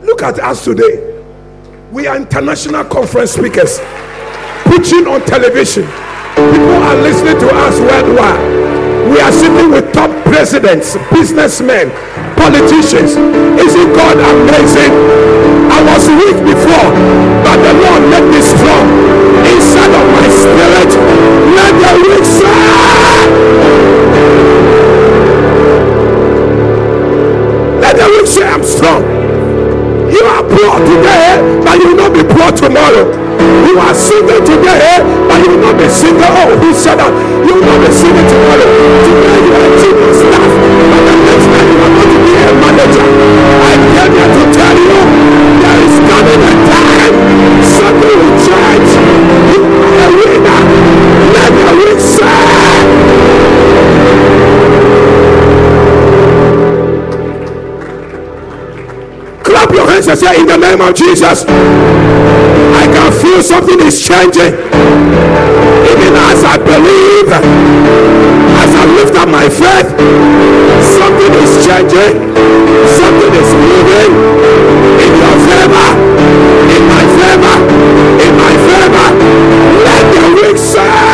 Look 0.04 0.22
at 0.24 0.40
us 0.40 0.66
today. 0.66 1.24
We 1.92 2.08
are 2.08 2.18
international 2.18 2.84
conference 2.86 3.32
speakers, 3.32 3.80
preaching 4.66 5.08
on 5.08 5.22
television. 5.26 5.86
People 6.36 6.78
are 6.84 6.98
listening 7.02 7.40
to 7.40 7.48
us 7.66 7.80
worldwide. 7.80 8.66
We 9.10 9.22
are 9.22 9.32
sitting 9.32 9.70
with 9.72 9.94
top 9.94 10.10
presidents, 10.26 10.98
businessmen, 11.14 11.92
politicians. 12.36 13.16
Isn't 13.56 13.94
God 13.94 14.18
amazing? 14.18 14.92
I 15.70 15.80
was 15.86 16.10
weak 16.10 16.38
before, 16.44 16.90
but 17.46 17.58
the 17.62 17.74
Lord 17.86 18.02
made 18.10 18.28
me 18.34 18.42
strong. 18.42 18.86
Inside 19.46 19.94
of 19.94 20.06
my 20.10 20.28
spirit, 20.34 20.92
let 21.54 21.74
the 21.78 21.92
weak 22.02 22.26
say. 22.26 23.66
Let 27.82 27.96
the 27.98 28.08
weak 28.10 28.28
say, 28.28 28.48
I'm 28.48 28.64
strong. 28.64 29.04
You 30.10 30.24
are 30.26 30.44
poor 30.44 30.80
today, 30.82 31.62
but 31.64 31.78
you 31.78 31.94
will 31.94 32.10
not 32.10 32.14
be 32.14 32.24
poor 32.24 32.50
tomorrow. 32.52 33.06
You 33.68 33.78
are 33.80 33.94
single 33.94 34.15
not 35.76 35.84
be 35.84 35.90
single. 35.92 36.24
Oh, 36.24 36.56
who 36.58 36.74
said 36.74 36.96
that? 36.96 37.12
You 37.44 37.60
will 37.60 37.68
not 37.68 37.80
be 37.84 37.92
single 37.92 38.24
tomorrow. 38.24 38.64
Today 38.64 39.40
you 39.44 39.52
are 39.52 39.68
a 39.68 39.72
chief 39.76 39.98
of 40.00 40.16
staff, 40.16 40.52
but 40.88 41.02
the 41.04 41.16
next 41.28 41.48
time 41.52 41.68
you 41.68 41.80
are 41.84 41.92
going 41.92 42.12
to 42.16 42.20
be 42.24 42.34
a 42.40 42.52
manager. 42.64 43.04
I 43.04 43.76
came 43.76 44.14
here 44.16 44.32
to 44.32 44.44
tell 44.56 44.78
you 44.80 45.00
there 45.60 45.80
is 45.84 45.96
coming 46.00 46.42
a 46.48 46.54
time 46.72 47.16
something 47.76 48.16
will 48.24 48.40
change. 48.40 48.92
You 49.52 49.62
are 49.68 50.00
a 50.00 50.10
winner. 50.16 50.62
Let 51.36 51.52
the 51.52 51.72
weak. 51.76 52.00
Clap 59.44 59.72
your 59.72 59.88
hands 59.88 60.08
and 60.08 60.18
say, 60.20 60.40
In 60.40 60.48
the 60.48 60.58
name 60.58 60.82
of 60.82 60.96
Jesus, 60.96 61.44
I 61.46 62.88
can 62.88 63.12
feel 63.12 63.44
something 63.44 63.80
is 63.82 64.00
changing. 64.02 64.65
Even 65.92 66.14
as 66.30 66.40
I 66.44 66.56
believe, 66.58 67.30
as 68.64 68.72
I 68.82 68.84
lift 68.98 69.16
up 69.16 69.30
my 69.30 69.48
faith, 69.50 69.90
something 70.98 71.34
is 71.44 71.52
changing, 71.66 72.16
something 73.00 73.34
is 73.42 73.52
moving 73.66 74.12
in 75.06 75.12
your 75.22 75.36
favor, 75.48 75.90
in 76.76 76.84
my 76.94 77.04
favor, 77.18 77.56
in 78.26 78.34
my 78.44 78.54
favor. 78.68 79.08
Let 79.88 80.04
the 80.14 80.24
weak 80.36 80.58
say. 80.58 81.05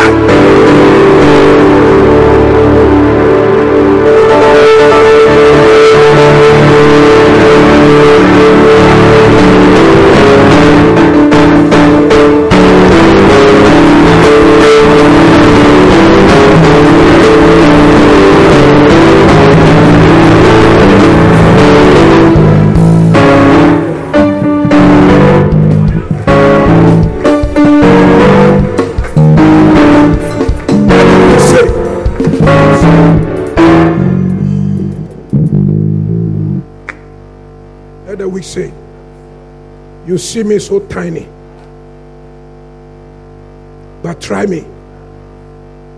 You 40.12 40.17
see 40.17 40.43
me 40.43 40.60
so 40.60 40.82
tiny, 40.88 41.26
but 44.04 44.19
try 44.19 44.45
me, 44.45 44.65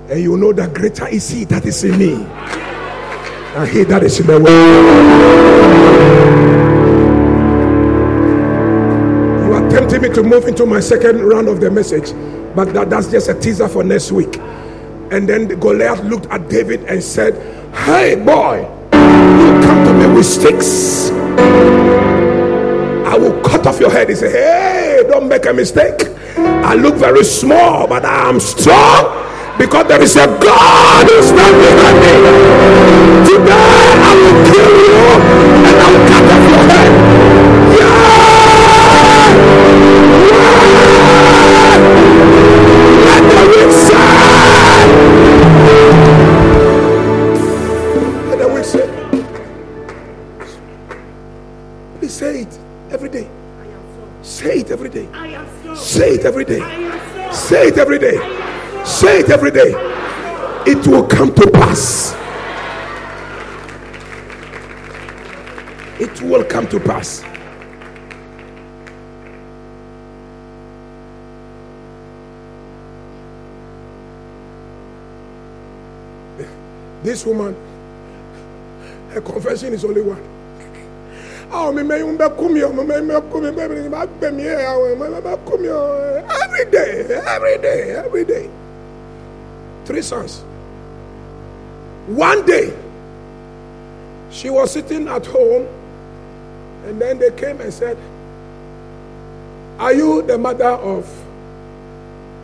and 0.08 0.22
you 0.22 0.38
know 0.38 0.54
that 0.54 0.72
greater 0.76 1.08
is 1.08 1.28
He 1.32 1.46
that 1.46 1.66
is 1.66 1.84
in 1.84 1.98
me 1.98 2.14
and 2.14 3.68
He 3.68 3.84
that 3.86 4.04
is 4.04 4.20
in 4.20 4.28
the 4.28 4.34
world. 4.34 4.48
You 9.48 9.54
are 9.56 9.68
tempting 9.72 10.04
me 10.04 10.10
to 10.10 10.22
move 10.22 10.48
into 10.48 10.68
my 10.68 10.80
second 10.80 11.20
round 11.24 11.48
of 11.48 11.60
the 11.60 11.72
message, 11.72 12.12
but 12.56 12.72
that, 12.76 12.92
that's 12.92 13.10
just 13.10 13.30
a 13.30 13.34
teaser 13.34 13.68
for 13.68 13.84
next 13.84 14.12
week. 14.12 14.38
And 15.10 15.28
then 15.28 15.48
Goliath 15.60 16.04
looked 16.04 16.28
at 16.28 16.48
David 16.50 16.84
and 16.84 17.04
said, 17.04 17.34
Hey, 17.74 18.14
boy, 18.14 18.60
you 18.94 19.66
come 19.66 19.86
to 19.88 19.94
me 19.96 20.14
with 20.16 20.28
sticks. 20.28 21.10
I 23.14 23.16
will 23.16 23.40
cut 23.44 23.68
off 23.68 23.80
your 23.80 23.92
head. 23.92 24.10
He 24.10 24.16
said, 24.16 24.32
Hey, 24.32 25.08
don't 25.08 25.28
make 25.28 25.46
a 25.46 25.54
mistake. 25.54 26.02
I 26.36 26.74
look 26.74 26.96
very 26.96 27.24
small, 27.24 27.86
but 27.86 28.04
I 28.04 28.28
am 28.28 28.40
strong 28.40 29.06
because 29.60 29.88
there 29.88 30.02
is 30.02 30.16
a 30.16 30.26
God 30.26 31.06
who 31.06 31.22
stands 31.22 31.60
behind 31.62 31.98
me. 32.02 32.14
Today 33.30 33.86
I 34.02 34.14
will 34.18 34.38
kill 34.50 34.74
you 34.82 34.98
and 35.62 35.78
I 35.78 35.88
will 35.94 36.06
cut 36.10 36.26
off 36.34 36.44
your 36.50 36.64
head. 36.74 36.92
Yeah! 37.78 38.13
Say 56.04 56.16
it 56.16 56.26
every 56.26 56.44
day. 56.44 56.60
Say 57.32 57.68
it 57.70 57.78
every 57.78 57.98
day. 57.98 58.18
Say 58.84 59.20
it 59.20 59.30
every 59.30 59.52
day. 59.52 59.72
It 60.68 60.86
will 60.86 61.08
come 61.08 61.34
to 61.34 61.50
pass. 61.50 62.14
It 66.02 66.22
will 66.22 66.44
come 66.44 66.68
to 66.68 66.80
pass. 66.82 67.24
This 77.02 77.26
woman, 77.26 77.56
her 79.12 79.22
confession 79.22 79.72
is 79.72 79.86
only 79.86 80.02
one. 80.02 80.43
Oh, 81.56 81.72
me 81.72 81.84
come 85.46 85.64
here 85.64 86.26
every 86.42 86.66
day, 86.72 87.22
every 87.28 87.58
day, 87.60 87.92
every 87.92 88.26
day. 88.26 88.50
Three 89.86 90.02
sons. 90.02 90.44
One 92.08 92.44
day, 92.48 92.74
she 94.32 94.50
was 94.50 94.72
sitting 94.72 95.08
at 95.08 95.28
home, 95.28 95.68
and 96.86 97.00
then 97.00 97.20
they 97.20 97.30
came 97.32 97.62
and 97.62 97.72
said, 97.72 97.98
"Are 99.78 99.94
you 99.94 100.24
the 100.24 100.40
mother 100.40 100.72
of 100.72 101.08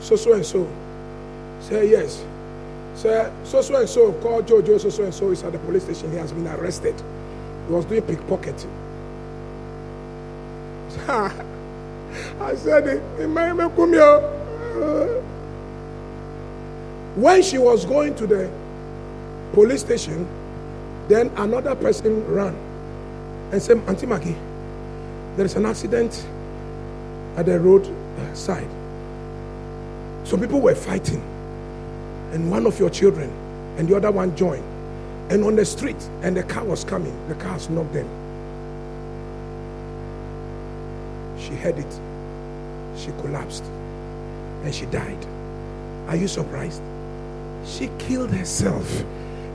so 0.01 0.15
so 0.17 0.33
and 0.33 0.45
so?" 0.45 0.67
Say 1.61 1.89
yes. 1.89 2.23
Say 2.93 3.31
so 3.43 3.61
so 3.63 3.75
and 3.75 3.89
so 3.89 4.13
called 4.21 4.45
Jojo. 4.45 4.79
So 4.79 4.91
so 4.91 5.03
and 5.03 5.13
so 5.13 5.31
is 5.31 5.43
at 5.43 5.51
the 5.53 5.59
police 5.59 5.83
station. 5.83 6.11
He 6.11 6.17
has 6.17 6.31
been 6.31 6.47
arrested. 6.47 6.95
He 7.67 7.73
was 7.73 7.85
doing 7.85 8.03
pickpocketing. 8.03 8.69
I 12.39 12.56
said. 12.56 13.02
When 17.15 17.41
she 17.43 17.58
was 17.58 17.86
going 17.86 18.15
to 18.15 18.28
the 18.28 18.49
police 19.54 19.82
station, 19.82 20.28
then 21.08 21.32
another 21.38 21.75
person 21.75 22.25
ran 22.28 22.56
and 23.52 23.62
said, 23.62 23.78
Auntie 23.88 24.06
Maggie, 24.06 24.36
there 25.36 25.45
is 25.45 25.56
an 25.56 25.65
accident 25.65 26.25
at 27.36 27.45
the 27.45 27.60
road 27.60 27.86
uh, 27.86 28.34
side. 28.34 28.69
Some 30.23 30.39
people 30.39 30.62
were 30.62 30.75
fighting, 30.75 31.21
and 32.32 32.49
one 32.49 32.65
of 32.65 32.80
your 32.80 32.89
children 32.89 33.30
and 33.78 33.88
the 33.88 33.95
other 33.95 34.12
one 34.12 34.36
joined. 34.36 34.63
And 35.32 35.43
on 35.43 35.56
the 35.56 35.65
street, 35.65 36.02
and 36.21 36.36
the 36.36 36.43
car 36.43 36.63
was 36.63 36.84
coming, 36.84 37.15
the 37.28 37.36
car 37.36 37.54
has 37.54 37.69
knocked 37.69 37.93
them. 37.93 38.08
She 41.49 41.55
heard 41.55 41.79
it. 41.79 41.99
She 42.95 43.12
collapsed 43.21 43.63
and 44.63 44.73
she 44.73 44.85
died. 44.85 45.17
Are 46.07 46.15
you 46.15 46.27
surprised? 46.27 46.81
She 47.65 47.89
killed 47.97 48.31
herself 48.31 49.03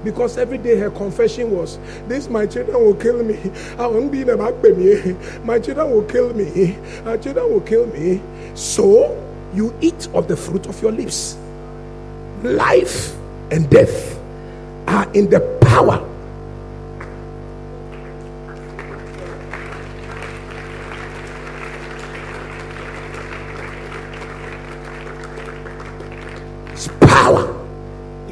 because 0.03 0.37
every 0.37 0.59
day 0.59 0.77
her 0.77 0.91
confession 0.91 1.53
was, 1.53 1.79
This 2.09 2.29
my 2.29 2.47
children 2.47 2.85
will 2.85 2.95
kill 2.95 3.23
me. 3.23 3.39
I 3.79 3.87
won't 3.87 4.11
be 4.11 4.23
in 4.23 4.31
a 4.31 4.37
back 4.37 4.61
baby. 4.61 5.17
My 5.45 5.59
children 5.61 5.91
will 5.91 6.05
kill 6.05 6.35
me. 6.35 6.77
My 7.05 7.17
children 7.17 7.51
will 7.51 7.61
kill 7.61 7.87
me. 7.87 8.21
So 8.55 9.17
you 9.55 9.73
eat 9.81 10.09
of 10.15 10.27
the 10.27 10.37
fruit 10.37 10.67
of 10.67 10.81
your 10.83 10.93
lips. 10.93 11.37
Life 12.43 13.15
and 13.53 13.71
death 13.71 14.19
are 14.89 15.11
in 15.13 15.31
the 15.31 15.41
power 15.61 16.11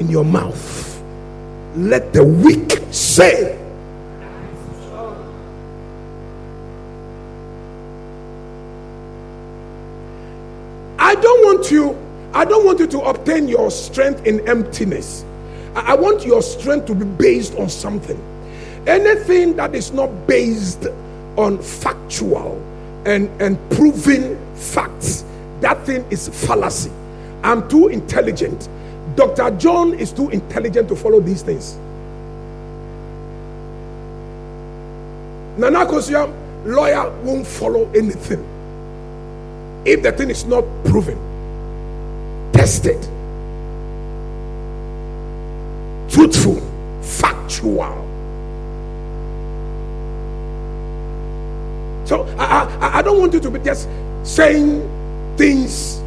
in 0.03 0.09
your 0.09 0.25
mouth. 0.25 1.01
Let 1.75 2.13
the 2.13 2.23
weak 2.23 2.79
say. 2.91 3.59
I 10.99 11.15
don't 11.15 11.45
want 11.45 11.71
you, 11.71 11.97
I 12.33 12.45
don't 12.45 12.65
want 12.65 12.79
you 12.79 12.87
to 12.87 12.99
obtain 13.01 13.47
your 13.47 13.71
strength 13.71 14.25
in 14.25 14.47
emptiness. 14.47 15.23
I 15.75 15.93
I 15.93 15.95
want 15.95 16.25
your 16.25 16.41
strength 16.41 16.87
to 16.87 16.95
be 16.95 17.05
based 17.05 17.55
on 17.55 17.69
something. 17.69 18.19
Anything 18.85 19.55
that 19.55 19.73
is 19.73 19.91
not 19.91 20.07
based 20.27 20.87
on 21.37 21.61
factual 21.61 22.61
and, 23.05 23.29
and 23.41 23.57
proven 23.71 24.37
facts, 24.55 25.23
that 25.61 25.83
thing 25.85 26.05
is 26.09 26.29
fallacy. 26.45 26.91
I'm 27.43 27.67
too 27.69 27.87
intelligent. 27.87 28.69
Dr. 29.15 29.51
John 29.57 29.93
is 29.93 30.11
too 30.11 30.29
intelligent 30.29 30.87
to 30.89 30.95
follow 30.95 31.19
these 31.19 31.41
things. 31.41 31.77
Nana 35.57 35.85
Kosiam, 35.85 36.33
lawyer 36.65 37.09
won't 37.21 37.45
follow 37.45 37.89
anything 37.91 38.43
if 39.85 40.01
the 40.01 40.11
thing 40.11 40.29
is 40.29 40.45
not 40.45 40.63
proven, 40.85 41.17
tested, 42.53 43.01
truthful, 46.09 46.59
factual. 47.01 48.09
So 52.05 52.23
I, 52.37 52.63
I, 52.81 52.97
I 52.99 53.01
don't 53.01 53.19
want 53.19 53.33
you 53.33 53.39
to 53.41 53.51
be 53.51 53.59
just 53.59 53.87
saying 54.23 54.89
things 55.37 56.02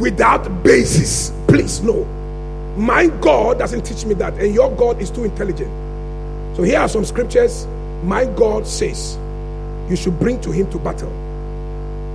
without 0.00 0.62
basis. 0.64 1.32
Please, 1.46 1.80
no. 1.82 2.04
My 2.76 3.08
God 3.20 3.58
doesn't 3.58 3.82
teach 3.82 4.04
me 4.04 4.14
that, 4.14 4.34
and 4.34 4.54
your 4.54 4.70
God 4.74 5.00
is 5.00 5.10
too 5.10 5.24
intelligent. 5.24 5.70
So 6.56 6.62
here 6.62 6.80
are 6.80 6.88
some 6.88 7.04
scriptures. 7.04 7.66
My 8.02 8.24
God 8.24 8.66
says 8.66 9.18
you 9.88 9.96
should 9.96 10.18
bring 10.18 10.40
to 10.40 10.50
him 10.50 10.70
to 10.70 10.78
battle. 10.78 11.12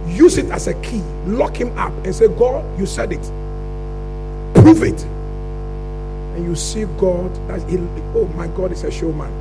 Use 0.07 0.37
it 0.37 0.49
as 0.51 0.67
a 0.67 0.73
key, 0.81 1.01
lock 1.25 1.55
him 1.55 1.77
up, 1.77 1.93
and 2.05 2.15
say, 2.15 2.27
God, 2.27 2.63
you 2.79 2.85
said 2.85 3.11
it. 3.11 3.21
Prove 4.55 4.83
it. 4.83 5.03
And 6.35 6.45
you 6.45 6.55
see 6.55 6.85
God 6.97 7.33
that 7.47 7.61
he, 7.69 7.77
oh 8.13 8.27
my 8.35 8.47
God 8.47 8.71
is 8.71 8.83
a 8.83 8.91
showman. 8.91 9.31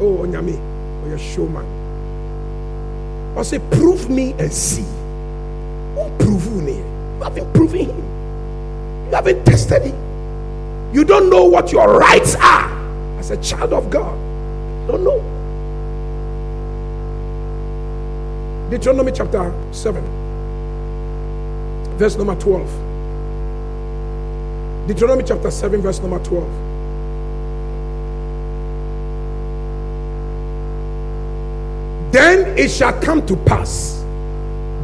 Oh 0.00 0.18
Onyami, 0.18 0.58
oh 1.04 1.12
a 1.12 1.18
showman. 1.18 1.66
I 3.36 3.42
say, 3.42 3.58
prove 3.58 4.10
me 4.10 4.32
and 4.32 4.52
see. 4.52 4.84
Who 5.94 6.10
prove 6.18 6.52
me? 6.62 6.81
Haven't 7.22 7.52
proven 7.54 7.86
him. 7.86 7.96
You 9.06 9.14
haven't 9.14 9.44
tested 9.44 9.82
him. 9.82 9.96
You 10.92 11.04
don't 11.04 11.30
know 11.30 11.44
what 11.44 11.72
your 11.72 11.96
rights 11.98 12.34
are 12.34 12.68
as 13.18 13.30
a 13.30 13.36
child 13.42 13.72
of 13.72 13.88
God. 13.90 14.18
You 14.82 14.88
don't 14.92 15.04
know. 15.04 15.20
Deuteronomy 18.70 19.12
chapter 19.12 19.52
7, 19.70 20.02
verse 21.98 22.16
number 22.16 22.34
12. 22.34 22.66
Deuteronomy 24.88 25.22
chapter 25.22 25.50
7, 25.50 25.80
verse 25.80 26.00
number 26.00 26.18
12. 26.18 26.48
Then 32.12 32.58
it 32.58 32.70
shall 32.70 32.92
come 33.00 33.24
to 33.26 33.36
pass, 33.36 34.01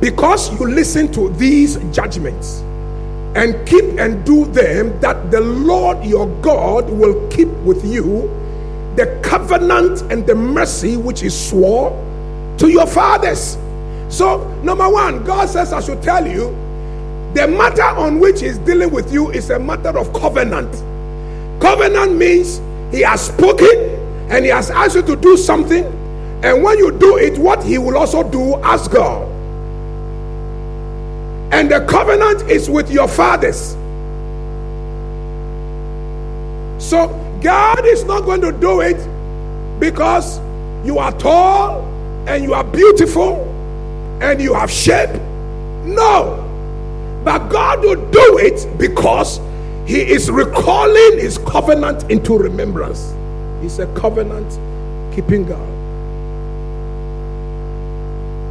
because 0.00 0.52
you 0.52 0.66
listen 0.66 1.10
to 1.12 1.30
these 1.30 1.76
judgments 1.92 2.60
and 3.34 3.66
keep 3.66 3.84
and 3.98 4.24
do 4.24 4.44
them, 4.46 4.98
that 5.00 5.30
the 5.30 5.40
Lord 5.40 6.04
your 6.04 6.26
God 6.40 6.88
will 6.88 7.28
keep 7.30 7.48
with 7.64 7.84
you 7.84 8.28
the 8.96 9.20
covenant 9.22 10.02
and 10.10 10.26
the 10.26 10.34
mercy 10.34 10.96
which 10.96 11.20
he 11.20 11.28
swore 11.28 11.90
to 12.58 12.68
your 12.68 12.86
fathers. 12.86 13.56
So, 14.08 14.52
number 14.62 14.88
one, 14.88 15.24
God 15.24 15.48
says, 15.48 15.72
I 15.72 15.80
should 15.80 16.02
tell 16.02 16.26
you, 16.26 16.50
the 17.34 17.46
matter 17.46 17.82
on 17.82 18.18
which 18.18 18.40
He's 18.40 18.58
dealing 18.58 18.90
with 18.90 19.12
you 19.12 19.30
is 19.30 19.50
a 19.50 19.58
matter 19.58 19.96
of 19.96 20.12
covenant. 20.14 20.72
Covenant 21.60 22.16
means 22.16 22.58
He 22.90 23.02
has 23.02 23.26
spoken 23.26 23.68
and 24.30 24.44
He 24.44 24.50
has 24.50 24.70
asked 24.70 24.96
you 24.96 25.02
to 25.02 25.14
do 25.14 25.36
something, 25.36 25.84
and 26.42 26.62
when 26.62 26.78
you 26.78 26.90
do 26.98 27.18
it, 27.18 27.38
what 27.38 27.62
He 27.62 27.76
will 27.78 27.98
also 27.98 28.28
do 28.28 28.56
as 28.64 28.88
God. 28.88 29.27
And 31.50 31.70
the 31.70 31.84
covenant 31.86 32.50
is 32.50 32.68
with 32.68 32.90
your 32.90 33.08
fathers. 33.08 33.76
So 36.78 37.08
God 37.42 37.84
is 37.86 38.04
not 38.04 38.24
going 38.24 38.40
to 38.42 38.52
do 38.52 38.80
it 38.80 38.98
because 39.80 40.38
you 40.84 40.98
are 40.98 41.12
tall 41.12 41.82
and 42.26 42.44
you 42.44 42.54
are 42.54 42.64
beautiful 42.64 43.44
and 44.20 44.40
you 44.40 44.54
have 44.54 44.70
shape. 44.70 45.10
No. 45.84 46.44
But 47.24 47.48
God 47.48 47.80
will 47.80 48.10
do 48.10 48.38
it 48.38 48.66
because 48.78 49.40
He 49.86 50.00
is 50.00 50.30
recalling 50.30 51.18
His 51.18 51.38
covenant 51.38 52.10
into 52.10 52.36
remembrance. 52.36 53.14
He's 53.62 53.78
a 53.78 53.86
covenant 53.94 54.48
keeping 55.14 55.44
God. 55.46 55.68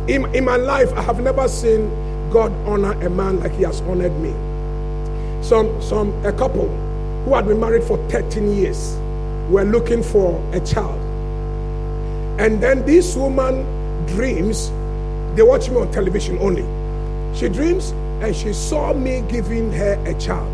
In, 0.10 0.34
in 0.34 0.45
my 0.45 0.56
life, 0.56 0.91
I 0.93 1.02
have 1.02 1.22
never 1.22 1.48
seen 1.48 1.89
God 2.38 2.53
honor 2.67 2.91
a 3.03 3.09
man 3.09 3.39
like 3.39 3.53
He 3.53 3.63
has 3.63 3.81
honored 3.81 4.15
me. 4.19 4.29
Some, 5.43 5.81
some, 5.81 6.13
a 6.23 6.31
couple 6.31 6.67
who 7.25 7.33
had 7.33 7.47
been 7.47 7.59
married 7.59 7.83
for 7.83 7.97
13 8.09 8.53
years 8.53 8.95
were 9.49 9.63
looking 9.63 10.03
for 10.03 10.39
a 10.53 10.59
child. 10.59 10.99
And 12.39 12.61
then 12.61 12.85
this 12.85 13.15
woman 13.15 13.65
dreams, 14.05 14.69
they 15.35 15.41
watch 15.41 15.67
me 15.71 15.77
on 15.77 15.91
television 15.91 16.38
only. 16.38 16.61
She 17.35 17.49
dreams 17.49 17.89
and 18.21 18.35
she 18.35 18.53
saw 18.53 18.93
me 18.93 19.23
giving 19.27 19.71
her 19.71 19.93
a 20.05 20.13
child. 20.19 20.47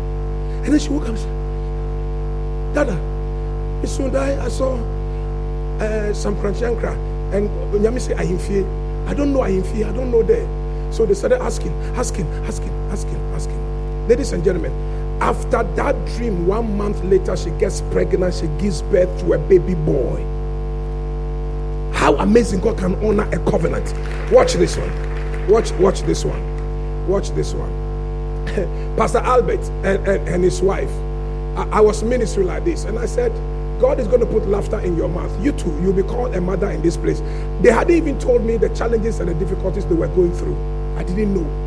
And 0.64 0.72
then 0.72 0.78
she 0.78 0.88
woke 0.88 1.02
up 1.02 1.08
and 1.10 1.18
said, 1.18 2.74
Dada, 2.74 3.86
soon 3.86 4.10
die. 4.10 4.42
I 4.42 4.48
saw 4.48 4.72
uh, 4.72 6.14
Sam 6.14 6.34
Korankye 6.36 6.64
Ankrah. 6.64 6.96
And 7.34 7.50
Nyami 7.74 8.00
say, 8.00 8.14
Ahenfie. 8.14 8.64
I 9.06 9.12
don't 9.12 9.34
know 9.34 9.40
Ahenfie. 9.40 9.86
I 9.86 9.92
don't 9.92 10.10
know 10.10 10.22
there. 10.22 10.63
So 10.94 11.04
they 11.04 11.14
started 11.14 11.42
asking, 11.42 11.72
asking, 11.96 12.26
asking, 12.44 12.70
asking, 12.92 13.16
asking. 13.34 14.06
Ladies 14.06 14.30
and 14.30 14.44
gentlemen, 14.44 14.70
after 15.20 15.64
that 15.64 15.96
dream, 16.10 16.46
one 16.46 16.76
month 16.76 17.02
later, 17.02 17.36
she 17.36 17.50
gets 17.50 17.80
pregnant. 17.90 18.32
She 18.32 18.46
gives 18.62 18.80
birth 18.82 19.10
to 19.22 19.32
a 19.32 19.38
baby 19.38 19.74
boy. 19.74 20.22
How 21.94 22.14
amazing 22.18 22.60
God 22.60 22.78
can 22.78 22.94
honor 23.04 23.28
a 23.32 23.50
covenant. 23.50 23.92
Watch 24.30 24.52
this 24.52 24.76
one. 24.76 25.48
Watch, 25.48 25.72
watch 25.72 26.02
this 26.02 26.24
one. 26.24 27.08
Watch 27.08 27.30
this 27.30 27.54
one. 27.54 27.72
Pastor 28.96 29.18
Albert 29.18 29.68
and, 29.82 30.06
and, 30.06 30.28
and 30.28 30.44
his 30.44 30.62
wife. 30.62 30.92
I, 31.56 31.68
I 31.72 31.80
was 31.80 32.04
ministering 32.04 32.46
like 32.46 32.64
this, 32.64 32.84
and 32.84 33.00
I 33.00 33.06
said, 33.06 33.32
God 33.80 33.98
is 33.98 34.06
going 34.06 34.20
to 34.20 34.26
put 34.26 34.46
laughter 34.46 34.78
in 34.78 34.96
your 34.96 35.08
mouth. 35.08 35.44
You 35.44 35.50
too, 35.50 35.76
you'll 35.82 35.92
be 35.92 36.04
called 36.04 36.36
a 36.36 36.40
mother 36.40 36.70
in 36.70 36.82
this 36.82 36.96
place. 36.96 37.20
They 37.62 37.72
hadn't 37.72 37.96
even 37.96 38.16
told 38.20 38.44
me 38.44 38.58
the 38.58 38.68
challenges 38.76 39.18
and 39.18 39.28
the 39.28 39.34
difficulties 39.34 39.86
they 39.86 39.96
were 39.96 40.06
going 40.06 40.32
through. 40.32 40.73
I 40.96 41.02
didn't 41.02 41.34
know. 41.34 41.64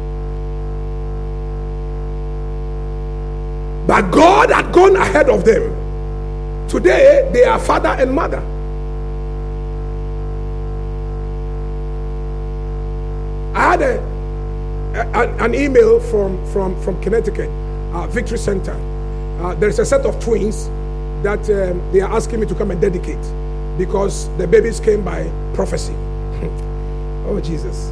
But 3.88 4.12
God 4.12 4.52
had 4.52 4.74
gone 4.74 4.96
ahead 4.98 5.30
of 5.30 5.46
them. 5.46 5.88
Today, 6.68 7.30
they 7.34 7.46
are 7.46 7.60
father 7.60 7.90
and 7.90 8.14
mother. 8.14 8.44
I 13.56 13.72
had 13.72 13.82
a, 13.82 14.00
a, 15.16 15.44
an 15.46 15.56
email 15.56 16.00
from, 16.00 16.46
from, 16.52 16.80
from 16.84 17.02
Connecticut, 17.02 17.50
uh, 17.94 18.08
Victory 18.08 18.38
Center. 18.38 18.74
Uh, 19.42 19.56
there's 19.56 19.80
a 19.80 19.86
set 19.86 20.06
of 20.06 20.20
twins 20.20 20.68
that 21.24 21.40
um, 21.50 21.92
they 21.92 22.02
are 22.02 22.12
asking 22.12 22.42
me 22.42 22.46
to 22.46 22.56
come 22.56 22.72
and 22.72 22.82
dedicate 22.82 23.18
because 23.78 24.30
the 24.38 24.46
babies 24.46 24.80
came 24.80 25.04
by 25.04 25.32
prophecy. 25.54 25.94
oh, 27.26 27.40
Jesus. 27.42 27.92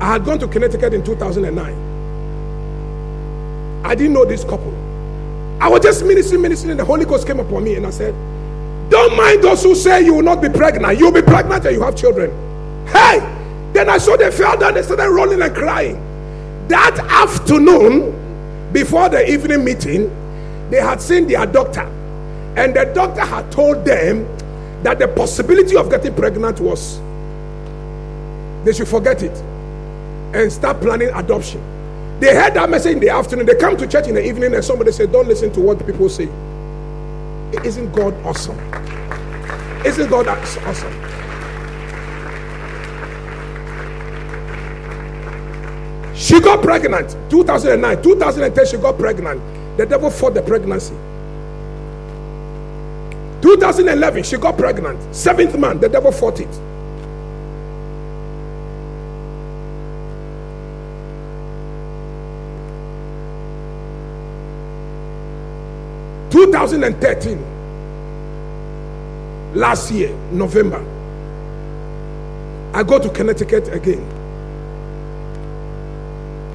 I 0.00 0.12
had 0.12 0.24
gone 0.24 0.38
to 0.38 0.48
Connecticut 0.48 0.94
in 0.94 1.04
2009. 1.04 1.88
I 3.84 3.94
didn't 3.94 4.12
know 4.12 4.24
this 4.24 4.44
couple. 4.44 4.74
I 5.60 5.68
was 5.68 5.80
just 5.80 6.04
ministering, 6.04 6.42
ministering, 6.42 6.72
and 6.72 6.80
the 6.80 6.84
Holy 6.84 7.04
Ghost 7.04 7.26
came 7.26 7.40
upon 7.40 7.64
me 7.64 7.74
and 7.74 7.86
I 7.86 7.90
said, 7.90 8.14
Don't 8.90 9.16
mind 9.16 9.42
those 9.42 9.62
who 9.62 9.74
say 9.74 10.04
you 10.04 10.14
will 10.14 10.22
not 10.22 10.40
be 10.40 10.48
pregnant. 10.48 10.98
You'll 10.98 11.10
be 11.10 11.22
pregnant 11.22 11.64
and 11.64 11.74
you 11.74 11.82
have 11.82 11.96
children. 11.96 12.30
Hey! 12.86 13.18
Then 13.72 13.88
I 13.88 13.98
saw 13.98 14.16
they 14.16 14.30
fell 14.30 14.56
down, 14.56 14.74
they 14.74 14.82
started 14.82 15.10
rolling 15.10 15.42
and 15.42 15.54
crying. 15.54 15.96
That 16.68 16.98
afternoon, 16.98 18.72
before 18.72 19.08
the 19.08 19.28
evening 19.30 19.64
meeting, 19.64 20.08
they 20.70 20.80
had 20.80 21.00
seen 21.00 21.26
their 21.26 21.46
doctor, 21.46 21.82
and 22.56 22.74
the 22.74 22.84
doctor 22.94 23.22
had 23.22 23.50
told 23.50 23.84
them 23.84 24.26
that 24.82 24.98
the 24.98 25.08
possibility 25.08 25.76
of 25.76 25.90
getting 25.90 26.14
pregnant 26.14 26.60
was 26.60 27.00
they 28.64 28.72
should 28.72 28.88
forget 28.88 29.22
it 29.22 29.36
and 30.34 30.52
start 30.52 30.80
planning 30.80 31.08
adoption. 31.14 31.60
They 32.20 32.34
heard 32.34 32.54
that 32.54 32.68
message 32.68 32.92
in 32.92 33.00
the 33.00 33.10
afternoon. 33.10 33.46
They 33.46 33.54
come 33.54 33.76
to 33.76 33.86
church 33.86 34.08
in 34.08 34.14
the 34.14 34.26
evening, 34.26 34.54
and 34.54 34.64
somebody 34.64 34.92
said, 34.92 35.12
Don't 35.12 35.28
listen 35.28 35.52
to 35.52 35.60
what 35.60 35.84
people 35.84 36.08
say. 36.08 36.28
Isn't 37.64 37.92
God 37.92 38.14
awesome? 38.24 38.58
Isn't 39.84 40.10
God 40.10 40.26
awesome? 40.28 40.92
She 46.14 46.40
got 46.40 46.62
pregnant 46.62 47.16
2009, 47.30 48.02
2010. 48.02 48.66
She 48.66 48.76
got 48.76 48.98
pregnant. 48.98 49.40
The 49.78 49.86
devil 49.86 50.10
fought 50.10 50.34
the 50.34 50.42
pregnancy. 50.42 50.94
2011, 53.40 54.24
she 54.24 54.36
got 54.36 54.58
pregnant. 54.58 55.14
Seventh 55.14 55.56
month, 55.56 55.80
the 55.80 55.88
devil 55.88 56.10
fought 56.10 56.40
it. 56.40 56.48
Two 66.48 66.52
thousand 66.52 66.82
and 66.82 66.98
thirteen, 66.98 67.38
last 69.54 69.90
year, 69.90 70.16
November, 70.32 70.78
I 72.72 72.82
go 72.82 72.98
to 72.98 73.10
Connecticut 73.10 73.68
again. 73.68 74.00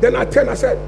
Then 0.02 0.16
I 0.16 0.26
turn, 0.26 0.50
I 0.50 0.56
said, 0.56 0.80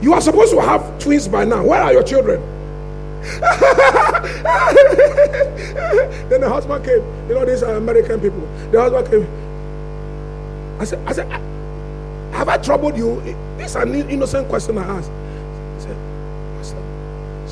You 0.00 0.12
are 0.12 0.20
supposed 0.20 0.52
to 0.52 0.60
have 0.60 0.96
twins 1.00 1.26
by 1.26 1.44
now. 1.44 1.64
Where 1.66 1.82
are 1.82 1.92
your 1.92 2.04
children? 2.04 2.40
then 6.30 6.40
the 6.40 6.48
husband 6.48 6.84
came. 6.84 7.02
You 7.28 7.34
know, 7.34 7.44
these 7.44 7.64
are 7.64 7.74
American 7.74 8.20
people. 8.20 8.46
The 8.70 8.80
husband 8.80 9.08
came. 9.10 9.26
I 10.80 10.84
said, 10.84 11.04
I 11.04 11.12
said, 11.12 11.26
Have 12.32 12.48
I 12.48 12.58
troubled 12.58 12.96
you? 12.96 13.20
This 13.56 13.70
is 13.72 13.76
an 13.76 13.92
innocent 13.92 14.48
question 14.48 14.78
I 14.78 14.84
asked. 14.84 15.10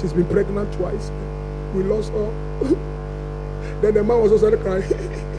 She's 0.02 0.12
been 0.12 0.26
pregnant 0.26 0.74
twice. 0.74 1.12
We 1.74 1.84
lost 1.84 2.10
her. 2.10 2.30
then 3.80 3.94
the 3.94 4.02
man 4.02 4.20
was 4.20 4.32
also 4.32 4.54
crying. 4.56 4.82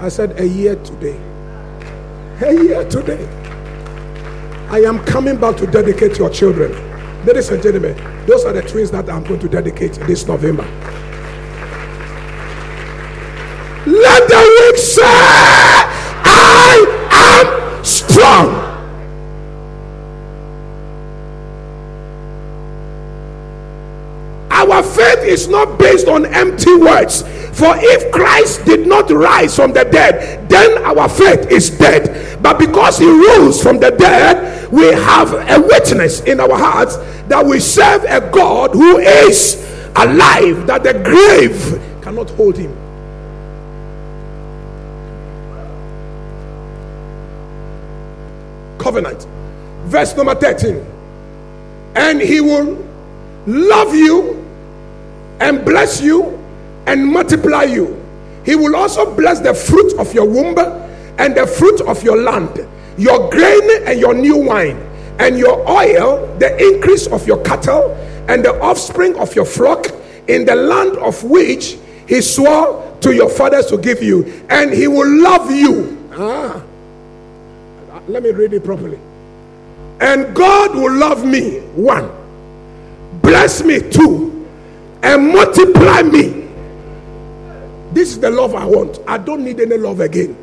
I 0.00 0.10
said, 0.10 0.38
A 0.38 0.46
year 0.46 0.76
today. 0.76 1.18
A 2.42 2.52
year 2.52 2.88
today. 2.88 3.26
I 4.68 4.80
am 4.82 5.02
coming 5.06 5.38
back 5.38 5.56
to 5.56 5.66
dedicate 5.66 6.18
your 6.18 6.28
children. 6.28 6.70
Ladies 7.24 7.48
and 7.48 7.62
gentlemen, 7.62 7.96
those 8.26 8.44
are 8.44 8.52
the 8.52 8.60
twins 8.60 8.90
that 8.90 9.08
I'm 9.08 9.24
going 9.24 9.40
to 9.40 9.48
dedicate 9.48 9.94
this 10.06 10.26
November. 10.26 10.64
Is 25.28 25.48
not 25.48 25.78
based 25.78 26.08
on 26.08 26.26
empty 26.26 26.74
words. 26.74 27.22
For 27.58 27.74
if 27.76 28.10
Christ 28.12 28.64
did 28.64 28.86
not 28.86 29.10
rise 29.10 29.54
from 29.54 29.72
the 29.72 29.84
dead, 29.84 30.48
then 30.48 30.78
our 30.84 31.08
faith 31.08 31.50
is 31.50 31.70
dead. 31.70 32.42
But 32.42 32.58
because 32.58 32.98
he 32.98 33.06
rose 33.06 33.62
from 33.62 33.78
the 33.78 33.90
dead, 33.90 34.70
we 34.72 34.86
have 34.86 35.32
a 35.32 35.60
witness 35.60 36.20
in 36.20 36.40
our 36.40 36.56
hearts 36.56 36.96
that 37.28 37.44
we 37.44 37.60
serve 37.60 38.04
a 38.04 38.20
God 38.32 38.72
who 38.72 38.98
is 38.98 39.56
alive, 39.96 40.66
that 40.66 40.84
the 40.84 40.94
grave 40.94 41.82
cannot 42.02 42.30
hold 42.30 42.56
him. 42.56 42.74
Covenant. 48.78 49.26
Verse 49.86 50.16
number 50.16 50.34
13. 50.34 50.84
And 51.96 52.20
he 52.20 52.40
will 52.40 52.86
love 53.46 53.94
you 53.94 54.37
and 55.40 55.64
bless 55.64 56.00
you 56.00 56.38
and 56.86 57.06
multiply 57.06 57.64
you. 57.64 57.94
He 58.44 58.54
will 58.54 58.74
also 58.76 59.14
bless 59.14 59.40
the 59.40 59.54
fruit 59.54 59.94
of 59.98 60.12
your 60.14 60.26
womb 60.26 60.58
and 61.18 61.36
the 61.36 61.46
fruit 61.46 61.80
of 61.82 62.02
your 62.02 62.16
land, 62.16 62.66
your 62.96 63.30
grain 63.30 63.70
and 63.84 64.00
your 64.00 64.14
new 64.14 64.36
wine, 64.36 64.78
and 65.18 65.38
your 65.38 65.68
oil, 65.68 66.26
the 66.38 66.56
increase 66.58 67.06
of 67.08 67.26
your 67.26 67.42
cattle, 67.42 67.94
and 68.28 68.44
the 68.44 68.58
offspring 68.62 69.16
of 69.18 69.34
your 69.34 69.44
flock 69.44 69.86
in 70.28 70.44
the 70.44 70.54
land 70.54 70.96
of 70.98 71.22
which 71.24 71.76
he 72.06 72.20
swore 72.20 72.96
to 73.00 73.14
your 73.14 73.28
fathers 73.28 73.66
to 73.66 73.78
give 73.78 74.02
you, 74.02 74.44
and 74.48 74.72
he 74.72 74.88
will 74.88 75.08
love 75.22 75.50
you. 75.50 76.08
Ah. 76.12 76.62
Let 78.08 78.22
me 78.22 78.30
read 78.30 78.54
it 78.54 78.64
properly. 78.64 78.98
And 80.00 80.34
God 80.34 80.74
will 80.74 80.92
love 80.92 81.26
me, 81.26 81.58
one, 81.74 82.10
bless 83.20 83.62
me, 83.62 83.80
two, 83.90 84.37
and 85.02 85.32
multiply 85.32 86.02
me. 86.02 86.48
This 87.92 88.10
is 88.10 88.20
the 88.20 88.30
love 88.30 88.54
I 88.54 88.64
want. 88.64 88.98
I 89.06 89.18
don't 89.18 89.44
need 89.44 89.60
any 89.60 89.76
love 89.76 90.00
again. 90.00 90.34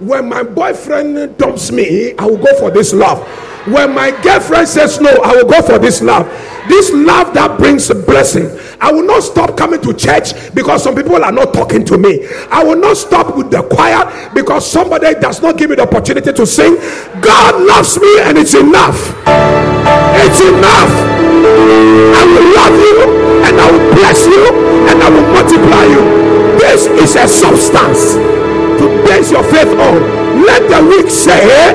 When 0.00 0.28
my 0.28 0.42
boyfriend 0.42 1.36
dumps 1.38 1.70
me, 1.70 2.14
I 2.18 2.26
will 2.26 2.38
go 2.38 2.58
for 2.58 2.70
this 2.70 2.92
love. 2.92 3.20
When 3.66 3.94
my 3.94 4.10
girlfriend 4.22 4.68
says 4.68 5.00
no, 5.00 5.10
I 5.24 5.36
will 5.36 5.48
go 5.48 5.62
for 5.62 5.78
this 5.78 6.02
love. 6.02 6.26
This 6.68 6.90
love 6.92 7.32
that 7.34 7.58
brings 7.58 7.90
a 7.90 7.94
blessing. 7.94 8.48
I 8.80 8.92
will 8.92 9.04
not 9.04 9.22
stop 9.22 9.56
coming 9.56 9.80
to 9.82 9.92
church 9.94 10.32
because 10.54 10.82
some 10.82 10.94
people 10.94 11.22
are 11.22 11.32
not 11.32 11.52
talking 11.54 11.84
to 11.86 11.96
me. 11.98 12.26
I 12.50 12.62
will 12.64 12.76
not 12.76 12.96
stop 12.96 13.36
with 13.36 13.50
the 13.50 13.62
choir 13.62 14.04
because 14.34 14.70
somebody 14.70 15.14
does 15.20 15.40
not 15.42 15.56
give 15.56 15.70
me 15.70 15.76
the 15.76 15.82
opportunity 15.82 16.32
to 16.32 16.46
sing. 16.46 16.76
God 17.20 17.60
loves 17.64 17.98
me 17.98 18.20
and 18.20 18.36
it's 18.38 18.54
enough. 18.54 18.96
It's 20.24 20.40
enough. 20.40 20.92
I 22.16 22.22
will 22.24 22.48
love 22.56 22.76
you 22.80 22.98
and 23.44 23.54
I 23.60 23.66
will 23.70 23.94
bless 23.96 24.26
you 24.26 24.44
and 24.88 25.02
I 25.02 25.08
will 25.08 25.28
multiply 25.32 25.84
you. 25.84 26.04
This 26.60 26.86
is 26.86 27.16
a 27.16 27.28
substance 27.28 28.14
to 28.80 28.84
base 29.04 29.30
your 29.30 29.44
faith 29.44 29.68
on. 29.68 30.44
Let 30.44 30.68
the 30.68 30.84
weak 30.88 31.10
say, 31.10 31.72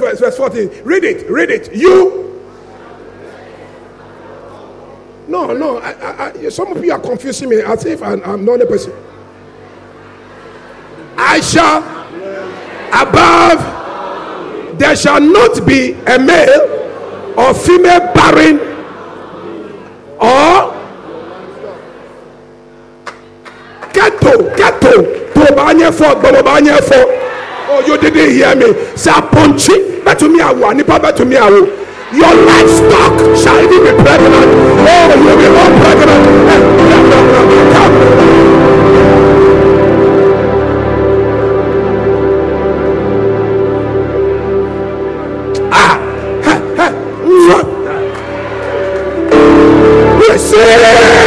Next 0.00 0.20
verse, 0.20 0.36
verse 0.36 0.36
14. 0.36 0.84
Read 0.84 1.04
it, 1.04 1.30
read 1.30 1.50
it. 1.50 1.74
You. 1.74 2.24
No, 5.28 5.52
no. 5.52 5.78
I, 5.78 6.30
I, 6.30 6.48
some 6.50 6.68
of 6.76 6.84
you 6.84 6.92
are 6.92 6.98
confusing 6.98 7.48
me 7.48 7.60
as 7.60 7.84
if 7.84 8.02
I'm, 8.02 8.22
I'm 8.24 8.44
not 8.44 8.60
a 8.60 8.66
person. 8.66 8.92
I 11.16 11.40
shall 11.40 11.82
above. 12.92 14.78
There 14.78 14.94
shall 14.94 15.20
not 15.20 15.66
be 15.66 15.92
a 15.92 16.18
male 16.18 17.34
or 17.38 17.54
female 17.54 18.12
barren 18.12 18.58
or 20.20 20.76
ghetto, 23.94 24.54
ghetto, 24.54 25.32
to 25.32 25.92
for, 25.92 26.14
banye 26.20 26.80
for. 26.84 27.25
Oh, 27.68 27.80
you 27.86 27.98
didn't 27.98 28.30
hear 28.30 28.54
me. 28.54 28.74
Say, 28.96 29.10
Ponchi, 29.10 30.04
but 30.04 30.18
to 30.20 30.28
me, 30.28 30.40
I 30.40 30.52
want, 30.52 30.86
but 30.86 31.16
to 31.16 31.24
me, 31.24 31.36
I 31.36 31.48
will. 31.50 31.66
Your 32.14 32.32
livestock 32.46 33.18
shall 33.36 33.68
be 33.68 33.78
pregnant. 34.02 34.50
Oh, 34.86 35.14
you'll 35.18 35.36
be 35.36 35.46
all 35.50 35.72
pregnant. 35.82 36.24
Eh, 36.48 36.60
eh. 36.92 37.86
Ah, 45.72 45.98
ha, 46.44 46.54
ha. 46.76 46.86
Listen. 50.20 51.25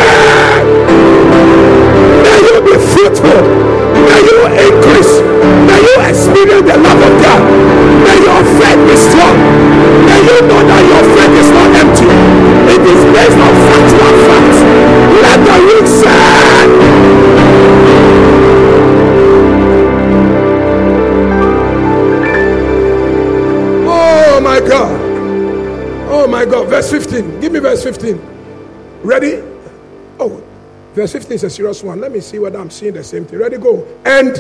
Verse 31.00 31.14
15 31.14 31.36
is 31.36 31.44
a 31.46 31.50
serious 31.50 31.82
one. 31.82 32.02
Let 32.02 32.12
me 32.12 32.20
see 32.20 32.40
whether 32.40 32.60
I'm 32.60 32.70
seeing 32.70 32.94
the 32.94 33.04
same 33.04 33.26
thing. 33.26 33.40
Ready? 33.40 33.58
Go. 33.58 33.88
And 34.06 34.34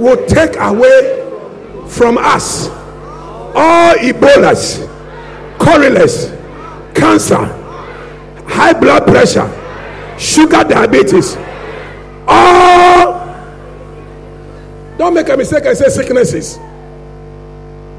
will 0.00 0.26
take 0.26 0.56
away 0.56 1.28
from 1.88 2.16
us 2.16 2.68
all 3.54 3.94
Ebolas, 3.96 4.86
correlates, 5.58 6.30
cancer, 6.98 7.44
high 8.48 8.72
blood 8.72 9.06
pressure, 9.06 9.46
sugar 10.18 10.64
diabetes, 10.64 11.36
all. 12.26 13.20
Don't 14.96 15.12
make 15.12 15.28
a 15.28 15.36
mistake 15.36 15.66
and 15.66 15.76
say 15.76 15.88
sicknesses. 15.88 16.58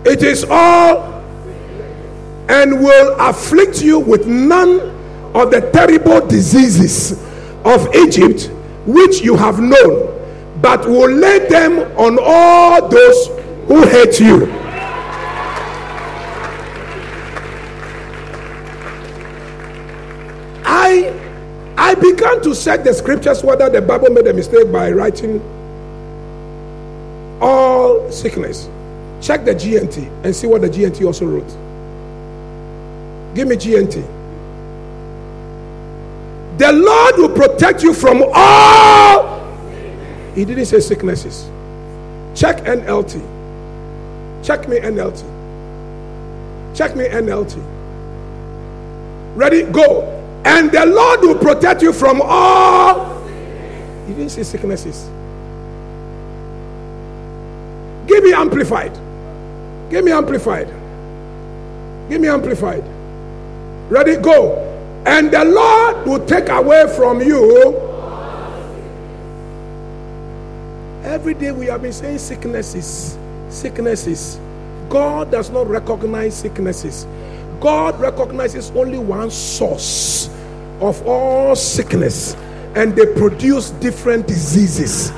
It 0.06 0.24
is 0.24 0.44
all 0.50 1.22
and 2.50 2.80
will 2.82 3.16
afflict 3.20 3.84
you 3.84 4.00
with 4.00 4.26
none 4.26 4.91
of 5.42 5.50
the 5.50 5.62
terrible 5.72 6.26
diseases 6.28 7.14
of 7.66 7.94
Egypt 7.96 8.52
which 8.86 9.22
you 9.22 9.36
have 9.36 9.60
known, 9.60 10.08
but 10.62 10.86
will 10.86 11.10
lay 11.10 11.48
them 11.48 11.80
on 11.98 12.20
all 12.22 12.88
those 12.88 13.28
who 13.68 13.88
hate 13.88 14.20
you. 14.20 14.52
I 20.64 21.14
I 21.78 21.96
began 21.96 22.42
to 22.44 22.56
check 22.56 22.84
the 22.84 22.94
scriptures 22.94 23.44
whether 23.44 23.70
the 23.70 23.82
Bible 23.82 24.10
made 24.12 24.28
a 24.28 24.34
mistake 24.34 24.72
by 24.72 24.92
writing 24.92 25.42
all 27.42 28.12
sickness. 28.12 28.70
Check 29.22 29.46
the 29.46 29.54
GNT 29.56 30.08
and 30.24 30.36
see 30.36 30.48
what 30.48 30.62
the 30.62 30.70
GNT 30.70 31.06
also 31.06 31.26
wrote. 31.26 31.48
Give 33.36 33.48
me 33.48 33.56
GNT. 33.56 34.21
The 36.72 36.78
Lord 36.78 37.18
will 37.18 37.36
protect 37.36 37.84
you 37.84 37.94
from 37.94 38.24
all. 38.34 39.46
He 40.34 40.46
didn't 40.46 40.68
say 40.68 40.80
sicknesses. 40.80 41.44
Check 42.34 42.60
NLT. 42.64 43.22
Check 44.42 44.70
me 44.70 44.80
NLT. 44.80 45.22
Check 46.74 46.96
me 46.96 47.10
NLT. 47.10 47.62
Ready? 49.36 49.64
Go. 49.64 50.04
And 50.46 50.72
the 50.72 50.86
Lord 50.86 51.20
will 51.20 51.38
protect 51.38 51.82
you 51.82 51.92
from 51.92 52.22
all. 52.24 53.22
He 54.08 54.14
didn't 54.14 54.30
say 54.30 54.44
sicknesses. 54.44 55.10
Give 58.08 58.24
me 58.24 58.32
amplified. 58.32 58.94
Give 59.90 60.06
me 60.06 60.14
amplified. 60.14 60.68
Give 62.08 62.22
me 62.22 62.30
amplified. 62.30 62.86
Ready? 63.90 64.16
Go. 64.16 64.61
And 65.06 65.32
the 65.32 65.44
Lord 65.46 66.08
will 66.08 66.26
take 66.26 66.50
away 66.50 66.86
from 66.96 67.22
you. 67.22 67.76
Every 71.04 71.34
day 71.34 71.52
we 71.52 71.66
have 71.66 71.82
been 71.82 71.94
saying 71.94 72.20
sicknesses. 72.20 73.18
Sicknesses. 73.50 74.40
God 74.90 75.32
does 75.32 75.50
not 75.50 75.68
recognize 75.68 76.36
sicknesses. 76.38 77.08
God 77.60 78.00
recognizes 78.00 78.72
only 78.72 78.98
one 79.00 79.32
source 79.32 80.30
of 80.82 81.06
all 81.08 81.56
sickness, 81.56 82.36
and 82.76 82.96
they 82.96 83.06
produce 83.16 83.70
different 83.72 84.28
diseases. 84.28 85.12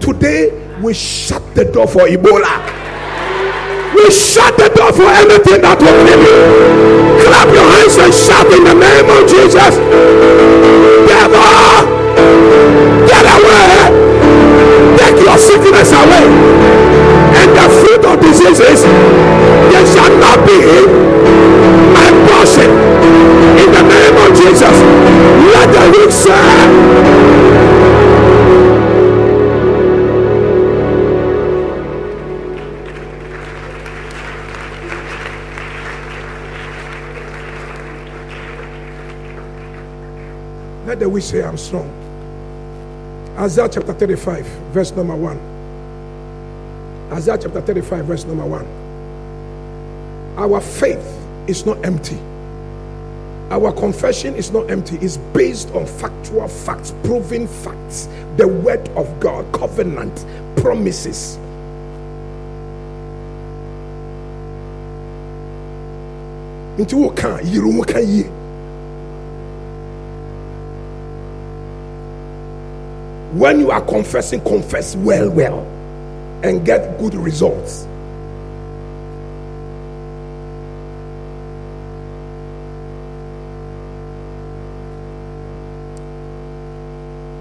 Today, 0.00 0.50
we 0.80 0.94
shut 0.94 1.42
the 1.54 1.64
door 1.66 1.86
for 1.86 2.06
Ebola. 2.08 2.79
We 4.00 4.08
shut 4.10 4.56
the 4.56 4.72
door 4.72 4.96
for 4.96 5.04
anything 5.12 5.60
that 5.60 5.76
will 5.76 5.92
kill 6.08 6.24
you. 6.24 6.40
Clap 7.20 7.52
your 7.52 7.68
hands 7.68 8.00
and 8.00 8.08
shout 8.08 8.48
in 8.48 8.64
the 8.64 8.72
name 8.72 9.04
of 9.12 9.28
Jesus. 9.28 9.76
Devil, 11.04 11.84
get 13.04 13.28
away. 13.28 13.92
Take 14.96 15.20
your 15.20 15.36
sickness 15.36 15.92
away. 15.92 16.32
And 17.44 17.52
the 17.52 17.66
fruit 17.76 18.02
of 18.08 18.16
diseases, 18.24 18.88
they 19.68 19.84
shall 19.92 20.16
not 20.16 20.48
be 20.48 20.88
my 21.92 22.08
portion. 22.24 22.72
In 23.60 23.68
the 23.68 23.84
name 23.84 24.16
of 24.16 24.32
Jesus, 24.32 24.76
let 25.52 25.68
the 25.76 25.84
weak 25.92 26.08
say. 26.08 27.89
The 41.00 41.08
weak 41.08 41.24
say, 41.24 41.42
I'm 41.42 41.56
strong. 41.56 41.88
Isaiah 43.38 43.68
chapter 43.68 43.94
35, 43.94 44.44
verse 44.72 44.92
number 44.92 45.16
1. 45.16 45.38
Isaiah 47.12 47.38
chapter 47.38 47.60
35, 47.62 48.04
verse 48.04 48.24
number 48.26 48.44
1. 48.44 48.66
Our 50.36 50.60
faith 50.60 51.04
is 51.48 51.64
not 51.64 51.82
empty. 51.84 52.18
Our 53.50 53.72
confession 53.72 54.36
is 54.36 54.52
not 54.52 54.70
empty, 54.70 54.96
it's 54.98 55.16
based 55.16 55.70
on 55.70 55.86
factual 55.86 56.46
facts, 56.46 56.94
proven 57.02 57.48
facts, 57.48 58.06
the 58.36 58.46
word 58.46 58.86
of 58.90 59.18
God, 59.18 59.50
covenant, 59.52 60.24
promises. 60.56 61.36
Nti 66.78 66.94
wo 66.94 67.10
ka 67.10 67.38
yiri 67.42 68.39
When 73.32 73.60
you 73.60 73.70
are 73.70 73.80
confessing, 73.80 74.40
confess 74.40 74.96
well, 74.96 75.30
well, 75.30 75.60
and 76.42 76.66
get 76.66 76.98
good 76.98 77.14
results. 77.14 77.86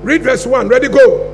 Read 0.03 0.21
verse 0.23 0.45
1. 0.45 0.67
Ready, 0.67 0.89
go. 0.89 1.25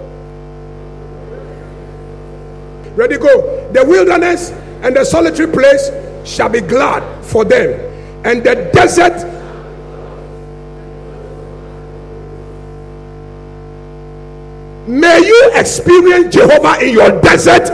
Ready, 2.96 3.18
go. 3.18 3.72
The 3.74 3.84
wilderness 3.84 4.52
and 4.82 4.96
the 4.96 5.04
solitary 5.04 5.52
place 5.52 5.92
shall 6.24 6.50
be 6.50 6.62
glad 6.62 7.26
for 7.26 7.44
them, 7.44 7.72
and 8.26 8.42
the 8.44 8.70
desert. 8.74 9.35
Experience 15.60 16.34
Jehovah 16.36 16.84
in 16.84 16.94
your 16.94 17.20
desert 17.22 17.70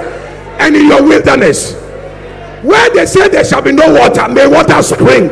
and 0.60 0.76
in 0.76 0.88
your 0.88 1.04
wilderness. 1.04 1.74
Where 2.64 2.90
they 2.94 3.06
say 3.06 3.28
there 3.30 3.44
shall 3.44 3.62
be 3.62 3.72
no 3.72 3.92
water, 3.94 4.28
may 4.30 4.48
water 4.48 4.82
spring. 4.84 5.30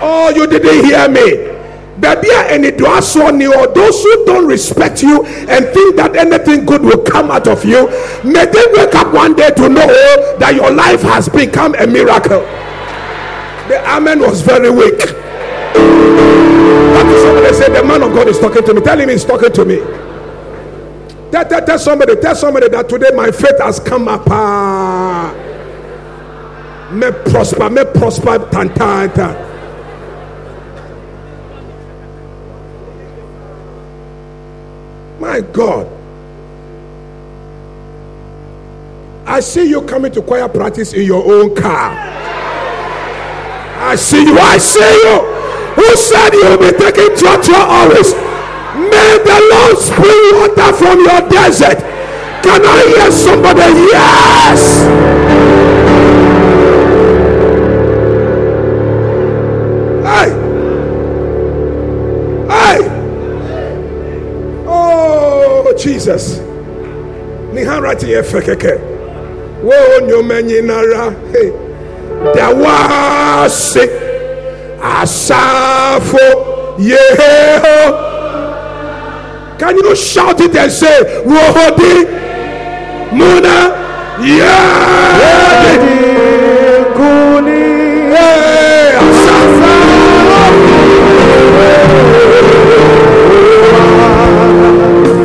Oh, 0.00 0.32
you 0.34 0.46
didn't 0.46 0.84
hear 0.84 1.08
me. 1.08 1.54
Baby, 1.98 2.28
or 2.28 3.66
those 3.72 4.02
who 4.02 4.24
don't 4.26 4.46
respect 4.46 5.02
you 5.02 5.24
and 5.24 5.64
think 5.72 5.96
that 5.96 6.14
anything 6.14 6.66
good 6.66 6.82
will 6.82 7.02
come 7.02 7.30
out 7.30 7.48
of 7.48 7.64
you, 7.64 7.88
may 8.22 8.44
they 8.44 8.64
wake 8.74 8.94
up 8.94 9.12
one 9.14 9.34
day 9.34 9.50
to 9.50 9.68
know 9.68 9.86
that 10.38 10.54
your 10.54 10.70
life 10.70 11.00
has 11.02 11.28
become 11.28 11.74
a 11.76 11.86
miracle. 11.86 12.40
The 13.68 13.82
amen 13.88 14.20
was 14.20 14.42
very 14.42 14.70
weak. 14.70 15.00
Somebody 17.26 17.54
said, 17.54 17.70
The 17.74 17.82
man 17.82 18.02
of 18.02 18.12
God 18.12 18.28
is 18.28 18.38
talking 18.38 18.64
to 18.64 18.74
me. 18.74 18.80
Tell 18.82 18.98
him 18.98 19.08
he's 19.08 19.24
talking 19.24 19.52
to 19.52 19.64
me. 19.64 20.05
Tell, 21.30 21.44
tell, 21.44 21.64
tell 21.66 21.78
somebody, 21.78 22.16
tell 22.16 22.34
somebody 22.34 22.68
that 22.68 22.88
today 22.88 23.10
my 23.14 23.30
faith 23.30 23.58
has 23.60 23.80
come 23.80 24.08
up. 24.08 24.22
Ah. 24.30 25.34
May 26.92 27.10
prosper, 27.10 27.68
may 27.68 27.84
prosper. 27.84 28.48
Tan, 28.50 28.72
tan, 28.72 29.12
tan. 29.12 29.46
My 35.20 35.40
God. 35.40 35.88
I 39.26 39.40
see 39.40 39.68
you 39.68 39.82
coming 39.82 40.12
to 40.12 40.22
choir 40.22 40.48
practice 40.48 40.92
in 40.92 41.02
your 41.02 41.24
own 41.24 41.56
car. 41.56 41.90
I 43.78 43.96
see 43.96 44.24
you. 44.24 44.38
I 44.38 44.58
see 44.58 44.80
you. 44.80 45.20
Who 45.74 45.96
said 45.96 46.32
you'll 46.32 46.58
be 46.58 46.70
taking 46.78 47.16
church 47.16 47.50
always? 47.50 48.25
May 48.76 49.16
the 49.24 49.38
Lord 49.52 49.78
spring 49.78 50.24
water 50.36 50.72
from 50.76 51.00
your 51.00 51.22
desert. 51.30 51.78
Can 52.42 52.62
I 52.64 52.84
hear 52.86 53.10
somebody? 53.10 53.72
Yes. 53.90 54.84
Hey. 60.04 60.30
Hey. 62.52 62.80
Oh, 64.68 65.74
Jesus. 65.78 66.40
Ni 67.52 67.64
handwriting 67.64 68.10
yɛ 68.10 68.22
fɛ 68.22 68.40
kɛkɛ. 68.44 68.78
Wo 69.62 70.00
nyoma 70.06 70.42
nyinara. 70.42 71.14
Hey. 71.32 71.50
Dawase. 72.36 73.88
Asafo. 74.78 76.26
Yeho. 76.78 78.05
Can 79.58 79.76
you 79.78 79.96
shout 79.96 80.40
it 80.40 80.54
and 80.56 80.70
say, 80.72 81.22
Wohodi, 81.24 82.06
Muna, 83.10 83.72
yeah, 84.24 85.62
hey, 85.62 86.06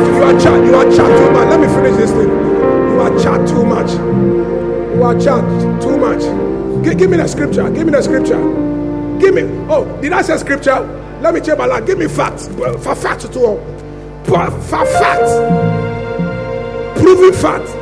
You 0.08 0.22
are 0.24 0.40
chat, 0.40 0.64
you 0.64 0.74
are 0.74 0.84
chat 0.84 1.18
too 1.18 1.30
much. 1.32 1.48
Let 1.48 1.60
me 1.60 1.66
finish 1.68 1.96
this 1.96 2.10
thing. 2.12 2.28
You 2.28 3.00
are 3.00 3.10
chat 3.22 3.48
too 3.48 3.64
much. 3.64 3.92
You 3.92 5.02
are 5.02 5.14
chat 5.20 5.82
too 5.82 5.96
much. 5.98 6.22
Gi- 6.84 6.94
give 6.96 7.10
me 7.10 7.16
the 7.18 7.26
scripture. 7.28 7.68
Give 7.70 7.86
me 7.86 7.92
the 7.92 8.02
scripture. 8.02 8.38
Give 9.20 9.34
me. 9.34 9.42
Oh, 9.70 9.84
did 10.02 10.12
I 10.12 10.22
say 10.22 10.36
scripture? 10.38 10.80
Let 11.20 11.34
me 11.34 11.40
check 11.40 11.58
my 11.58 11.66
life. 11.66 11.86
Give 11.86 11.98
me 11.98 12.08
facts. 12.08 12.48
Well, 12.48 12.78
For 12.78 12.94
facts 12.94 13.28
too. 13.28 13.40
For, 13.40 13.81
for 14.24 14.86
facts. 14.86 15.32
Proving 17.00 17.32
facts. 17.32 17.72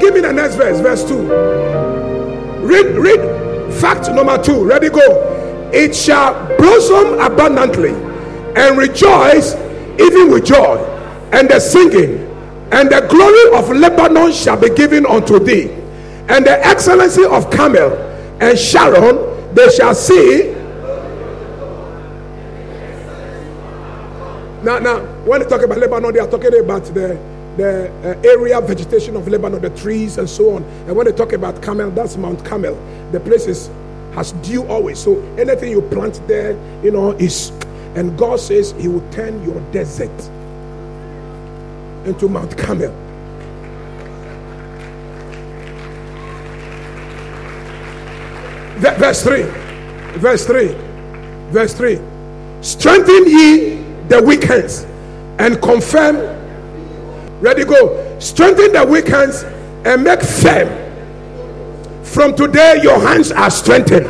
Give 0.00 0.14
me 0.14 0.20
the 0.20 0.32
next 0.32 0.56
verse, 0.56 0.80
verse 0.80 1.08
2. 1.08 1.22
Read, 2.66 2.96
read 2.96 3.72
fact 3.74 4.08
number 4.10 4.40
two. 4.42 4.64
Ready, 4.64 4.88
go. 4.88 5.00
It 5.72 5.94
shall 5.94 6.34
blossom 6.56 7.18
abundantly 7.18 7.90
and 8.54 8.76
rejoice 8.76 9.54
even 9.98 10.30
with 10.30 10.44
joy, 10.44 10.78
and 11.32 11.48
the 11.48 11.58
singing, 11.58 12.18
and 12.70 12.90
the 12.90 13.06
glory 13.08 13.58
of 13.58 13.70
Lebanon 13.76 14.32
shall 14.32 14.56
be 14.56 14.70
given 14.70 15.06
unto 15.06 15.38
thee, 15.38 15.70
and 16.28 16.46
the 16.46 16.64
excellency 16.66 17.24
of 17.24 17.50
Carmel 17.50 17.92
and 18.40 18.58
Sharon 18.58 19.54
they 19.54 19.68
shall 19.70 19.94
see. 19.94 20.52
Now, 24.62 24.78
now, 24.78 25.11
when 25.24 25.40
they 25.40 25.46
talk 25.46 25.62
about 25.62 25.78
Lebanon, 25.78 26.12
they 26.12 26.18
are 26.18 26.28
talking 26.28 26.58
about 26.58 26.84
the 26.84 27.18
the 27.56 27.90
uh, 28.02 28.28
area 28.28 28.60
vegetation 28.60 29.14
of 29.14 29.28
Lebanon, 29.28 29.60
the 29.60 29.70
trees 29.70 30.18
and 30.18 30.28
so 30.28 30.54
on. 30.56 30.62
And 30.86 30.96
when 30.96 31.06
they 31.06 31.12
talk 31.12 31.32
about 31.32 31.62
Carmel, 31.62 31.90
that's 31.90 32.16
Mount 32.16 32.44
Carmel. 32.44 32.74
The 33.12 33.20
place 33.20 33.46
is, 33.46 33.68
has 34.14 34.32
dew 34.32 34.66
always. 34.68 34.98
So 34.98 35.20
anything 35.36 35.70
you 35.70 35.82
plant 35.82 36.26
there, 36.26 36.52
you 36.82 36.90
know, 36.90 37.12
is. 37.12 37.50
And 37.94 38.16
God 38.18 38.40
says 38.40 38.72
He 38.78 38.88
will 38.88 39.06
turn 39.10 39.44
your 39.44 39.60
desert 39.70 40.10
into 42.06 42.26
Mount 42.28 42.56
Carmel. 42.56 42.90
Verse 48.78 49.22
3. 49.22 49.42
Verse 50.18 50.46
3. 50.46 50.68
Verse 51.50 51.74
3. 51.74 52.00
Strengthen 52.62 53.26
ye 53.26 53.82
the 54.08 54.22
weak 54.22 54.44
hands 54.44 54.86
and 55.38 55.60
confirm. 55.60 56.16
Ready, 57.40 57.64
go. 57.64 58.18
Strengthen 58.20 58.72
the 58.72 58.84
weak 58.86 59.08
hands 59.08 59.42
and 59.84 60.04
make 60.04 60.22
firm. 60.22 60.68
From 62.04 62.36
today, 62.36 62.80
your 62.82 63.00
hands 63.00 63.32
are 63.32 63.50
strengthened 63.50 64.06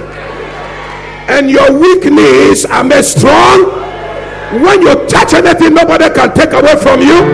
and 1.30 1.50
your 1.50 1.72
weak 1.78 2.04
knees 2.04 2.66
are 2.66 2.84
made 2.84 3.04
strong. 3.04 3.64
When 4.60 4.82
you 4.82 4.94
touch 5.06 5.32
anything, 5.32 5.74
nobody 5.74 6.10
can 6.10 6.34
take 6.34 6.52
away 6.52 6.76
from 6.76 7.00
you. 7.00 7.24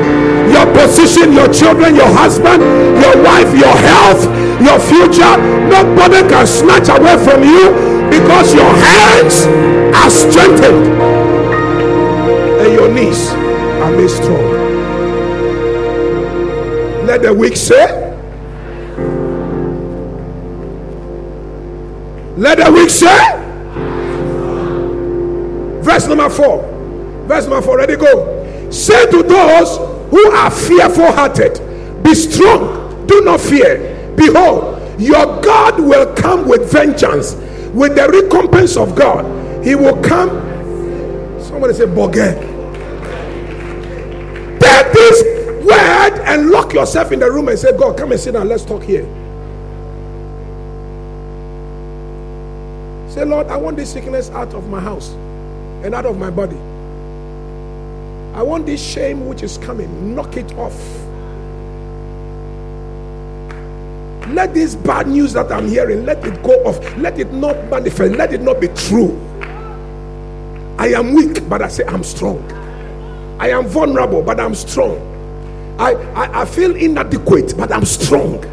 Your 0.53 0.67
position, 0.73 1.33
your 1.33 1.53
children, 1.53 1.97
your 1.97 2.07
husband, 2.07 2.63
your 3.03 3.17
wife, 3.25 3.51
your 3.59 3.75
health, 3.75 4.23
your 4.63 4.79
future, 4.79 5.35
nobody 5.69 6.23
can 6.29 6.47
snatch 6.47 6.89
away 6.89 7.17
from 7.25 7.43
you 7.43 7.73
because 8.11 8.55
your 8.55 8.71
hands 8.71 9.47
are 9.97 10.11
strengthened 10.11 10.87
and 12.61 12.73
your 12.73 12.93
knees 12.93 13.48
are 13.89 13.97
made 13.97 14.11
strong. 14.11 14.69
Let 17.07 17.23
the 17.23 17.33
weak 17.33 17.57
say, 17.57 18.05
Let 22.37 22.59
the 22.59 22.71
weak 22.71 22.91
say, 22.91 23.35
Verse 25.83 26.07
number 26.07 26.29
four. 26.29 26.63
Verse 27.27 27.47
number 27.47 27.63
four. 27.63 27.79
Ready, 27.79 27.97
go. 27.97 28.71
Say 28.71 29.11
to 29.11 29.23
those 29.23 29.79
who 30.11 30.31
are 30.31 30.51
fearful 30.51 31.11
hearted, 31.11 31.59
Be 32.03 32.15
strong, 32.15 33.07
do 33.07 33.23
not 33.23 33.41
fear. 33.41 34.15
Behold, 34.17 35.01
your 35.01 35.41
God 35.41 35.81
will 35.81 36.15
come 36.15 36.47
with 36.47 36.71
vengeance, 36.71 37.35
with 37.73 37.97
the 37.97 38.09
recompense 38.09 38.77
of 38.77 38.95
God. 38.95 39.25
He 39.65 39.75
will 39.75 40.01
come. 40.03 40.29
Somebody 41.41 41.75
say, 41.75 41.87
Boge. 41.87 42.48
This 44.93 45.23
word 45.65 46.21
and 46.27 46.51
lock 46.51 46.75
yourself 46.75 47.13
in 47.13 47.21
the 47.21 47.31
room 47.31 47.49
and 47.49 47.59
say, 47.59 47.77
God, 47.77 47.99
come 47.99 48.13
and 48.13 48.21
sit 48.21 48.33
down. 48.33 48.49
Let's 48.49 48.65
talk 48.65 48.83
here. 48.83 49.07
Say, 53.09 53.25
Lord, 53.25 53.49
I 53.49 53.57
want 53.57 53.77
this 53.79 53.93
sickness 53.93 54.31
out 54.31 54.55
of 54.55 54.69
my 54.69 54.81
house. 54.81 55.15
and 55.85 55.95
out 55.95 56.07
of 56.07 56.19
my 56.19 56.31
body. 56.31 56.59
I 58.35 58.43
want 58.43 58.67
this 58.67 58.85
shame 58.85 59.27
which 59.27 59.43
is 59.43 59.59
coming, 59.59 60.15
knock 60.15 60.37
it 60.37 60.53
off. 60.59 60.77
Let 64.29 64.55
this 64.55 64.75
bad 64.77 65.09
news 65.09 65.33
that 65.35 65.53
I'm 65.53 65.69
hearing, 65.69 66.07
let 66.07 66.25
it 66.27 66.43
go 66.43 66.53
off. 66.65 66.79
Let 66.99 67.19
it 67.19 67.33
not 67.33 67.57
manifest. 67.71 68.15
Let 68.17 68.33
it 68.35 68.43
not 68.43 68.61
be 68.61 68.69
true. 68.69 69.19
I 70.79 70.89
am 70.89 71.15
weak, 71.15 71.49
but 71.49 71.63
I 71.63 71.69
say 71.69 71.85
I'm 71.87 72.05
strong. 72.05 72.39
I 73.39 73.51
am 73.51 73.67
vulnerable, 73.67 74.23
but 74.23 74.41
I'm 74.41 74.55
strong. 74.55 74.99
I, 75.79 75.93
I, 76.15 76.43
I 76.43 76.45
feel 76.45 76.75
inadequate, 76.75 77.57
but 77.57 77.73
I'm 77.73 77.85
strong. 77.85 78.45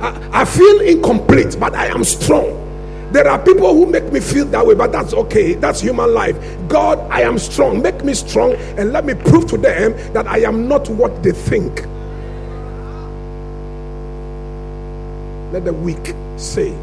I, 0.00 0.42
I 0.42 0.44
feel 0.44 0.80
incomplete, 0.80 1.56
but 1.60 1.74
I 1.74 1.86
am 1.86 2.04
strong. 2.04 2.64
There 3.12 3.26
are 3.26 3.38
people 3.38 3.72
who 3.72 3.86
make 3.86 4.12
me 4.12 4.20
feel 4.20 4.44
that 4.46 4.66
way, 4.66 4.74
but 4.74 4.92
that's 4.92 5.14
okay. 5.14 5.54
That's 5.54 5.80
human 5.80 6.12
life. 6.12 6.36
God, 6.68 6.98
I 7.10 7.22
am 7.22 7.38
strong. 7.38 7.80
Make 7.80 8.04
me 8.04 8.12
strong 8.14 8.52
and 8.76 8.92
let 8.92 9.06
me 9.06 9.14
prove 9.14 9.46
to 9.48 9.56
them 9.56 9.92
that 10.12 10.26
I 10.26 10.40
am 10.40 10.68
not 10.68 10.88
what 10.90 11.22
they 11.22 11.32
think. 11.32 11.86
Let 15.52 15.64
the 15.64 15.72
weak 15.72 16.14
say, 16.36 16.74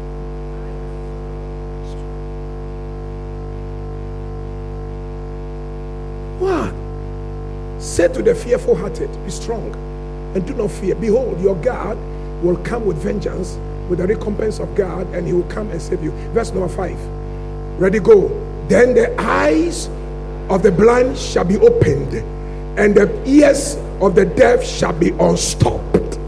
Say 7.96 8.08
to 8.08 8.22
the 8.22 8.34
fearful 8.34 8.76
hearted, 8.76 9.08
Be 9.24 9.30
strong 9.30 9.74
and 10.34 10.46
do 10.46 10.52
not 10.52 10.70
fear. 10.70 10.94
Behold, 10.94 11.40
your 11.40 11.54
God 11.56 11.96
will 12.42 12.58
come 12.58 12.84
with 12.84 12.98
vengeance, 12.98 13.56
with 13.88 14.00
the 14.00 14.06
recompense 14.06 14.58
of 14.58 14.74
God, 14.74 15.06
and 15.14 15.26
he 15.26 15.32
will 15.32 15.44
come 15.44 15.70
and 15.70 15.80
save 15.80 16.04
you. 16.04 16.10
Verse 16.34 16.52
number 16.52 16.68
five. 16.68 16.98
Ready, 17.80 17.98
go. 17.98 18.28
Then 18.68 18.92
the 18.92 19.18
eyes 19.18 19.86
of 20.50 20.62
the 20.62 20.70
blind 20.72 21.16
shall 21.16 21.46
be 21.46 21.56
opened, 21.56 22.12
and 22.78 22.94
the 22.94 23.08
ears 23.26 23.76
of 24.02 24.14
the 24.14 24.26
deaf 24.26 24.62
shall 24.62 24.92
be 24.92 25.12
unstopped. 25.12 26.18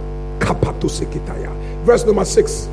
Verse 1.84 2.06
number 2.06 2.24
six. 2.24 2.64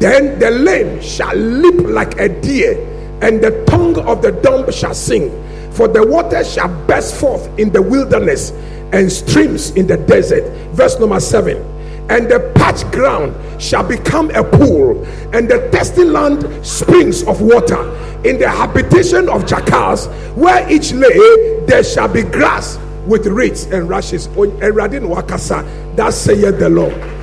Then 0.00 0.36
the 0.40 0.50
lame 0.50 1.00
shall 1.00 1.36
leap 1.36 1.80
like 1.82 2.18
a 2.18 2.28
deer, 2.28 2.74
and 3.22 3.40
the 3.40 3.64
tongue 3.66 4.00
of 4.00 4.20
the 4.20 4.32
dumb 4.32 4.72
shall 4.72 4.94
sing. 4.94 5.30
For 5.80 5.88
the 5.88 6.06
water 6.06 6.44
shall 6.44 6.68
burst 6.86 7.18
forth 7.18 7.48
in 7.58 7.72
the 7.72 7.80
wilderness 7.80 8.50
and 8.92 9.10
streams 9.10 9.70
in 9.70 9.86
the 9.86 9.96
desert. 9.96 10.44
Verse 10.74 11.00
number 11.00 11.18
seven. 11.20 11.56
And 12.10 12.30
the 12.30 12.52
parched 12.54 12.92
ground 12.92 13.34
shall 13.58 13.82
become 13.82 14.28
a 14.32 14.44
pool, 14.44 15.02
and 15.32 15.48
the 15.48 15.70
thirsty 15.72 16.04
land 16.04 16.44
springs 16.66 17.22
of 17.22 17.40
water. 17.40 17.80
In 18.26 18.38
the 18.38 18.50
habitation 18.50 19.30
of 19.30 19.46
jackals, 19.46 20.08
where 20.36 20.70
each 20.70 20.92
lay, 20.92 21.64
there 21.64 21.82
shall 21.82 22.08
be 22.08 22.24
grass 22.24 22.78
with 23.06 23.26
reeds 23.26 23.64
and 23.64 23.88
rushes. 23.88 24.28
That 24.28 26.10
saith 26.12 26.58
the 26.58 26.68
Lord. 26.68 27.19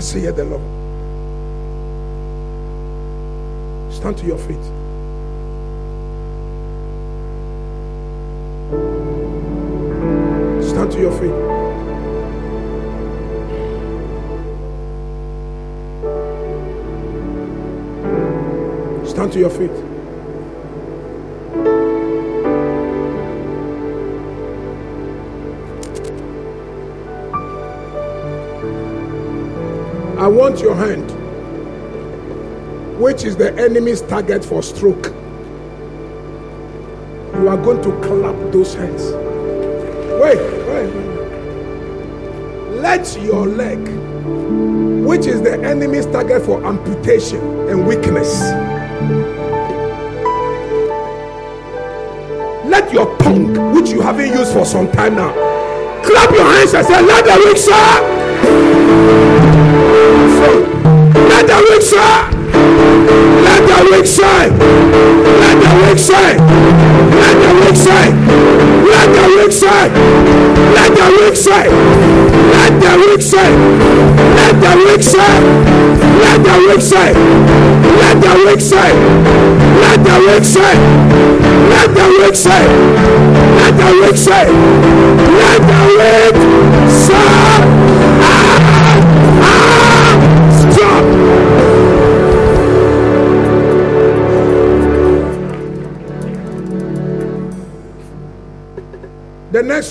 That 0.00 0.06
saith 0.06 0.34
the 0.34 0.44
Lord. 0.46 0.62
Stand 3.92 4.16
to 4.16 4.26
your 4.26 4.38
feet. 4.38 4.64
Stand 10.64 10.92
to 10.92 11.00
your 11.00 11.12
feet. 11.12 11.36
Stand 19.06 19.32
to 19.34 19.38
your 19.38 19.50
feet. 19.50 19.99
Want 30.30 30.60
your 30.60 30.74
hand, 30.74 31.10
which 33.00 33.24
is 33.24 33.36
the 33.36 33.52
enemy's 33.58 34.02
target 34.02 34.44
for 34.44 34.62
stroke. 34.62 35.06
You 37.34 37.48
are 37.48 37.56
going 37.56 37.82
to 37.82 37.90
clap 38.00 38.52
those 38.52 38.74
hands. 38.74 39.02
Wait, 40.20 40.38
wait, 40.38 40.92
wait. 40.94 41.10
Let 42.80 43.18
your 43.22 43.46
leg, 43.46 43.78
which 45.06 45.26
is 45.26 45.40
the 45.42 45.58
enemy's 45.64 46.06
target 46.06 46.42
for 46.42 46.64
amputation 46.64 47.40
and 47.68 47.86
weakness, 47.86 48.40
let 52.70 52.92
your 52.92 53.16
tongue, 53.18 53.74
which 53.74 53.90
you 53.90 54.00
haven't 54.00 54.28
used 54.28 54.52
for 54.52 54.64
some 54.64 54.90
time 54.92 55.16
now, 55.16 55.32
clap 56.04 56.30
your 56.30 56.44
hands 56.44 56.74
and 56.74 56.86
say, 56.86 57.02
Let 57.02 57.24
the 57.24 57.36
weak 57.46 58.79
say. 60.40 60.56
Let 61.28 61.46
the 61.46 61.58
weak 61.68 61.82
say. 61.82 62.14
Let 63.44 63.62
the 63.68 63.78
weak 63.90 64.06
say. 64.06 64.48
Let 65.40 65.56
the 65.62 65.70
weak 65.80 65.98
say. 65.98 66.30
Let 67.20 67.36
the 67.42 67.50
weak 67.60 67.76
say. 67.76 68.10
Let 68.90 69.08
the 69.16 69.24
weak 69.36 69.52
say. 69.52 69.80
Let 70.74 70.94
the 70.96 71.06
weak 71.16 71.36
say. 71.36 71.64
Let 72.52 72.72
the 72.80 72.92
weak 73.04 73.22
say. 73.22 73.50
Let 74.36 74.54
the 74.60 74.72
weak 74.84 75.02
say. 75.02 75.30
Let 76.20 76.42
the 76.44 76.54
weak 76.66 76.80
say. 76.80 77.12
Let 78.00 78.16
the 78.22 78.32
weak 78.44 78.60
say. 78.60 78.92
Let 79.80 79.98
the 80.04 80.16
weak 80.26 80.44
say. 80.44 80.74
Let 81.70 81.88
the 81.94 82.06
weak 82.18 82.34
say. 82.34 82.64
Let 83.58 83.72
the 83.76 83.88
weak 84.00 84.16
say. 84.16 84.46
Let 85.40 85.60
the 85.68 85.80
weak 85.98 86.36
say. 86.90 87.79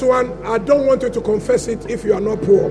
One, 0.02 0.32
I 0.46 0.58
don't 0.58 0.86
want 0.86 1.04
you 1.04 1.10
to 1.10 1.22
confess 1.22 1.68
it 1.68 1.90
if 1.90 2.04
you 2.04 2.14
are 2.14 2.22
not 2.22 2.42
poor. 2.42 2.70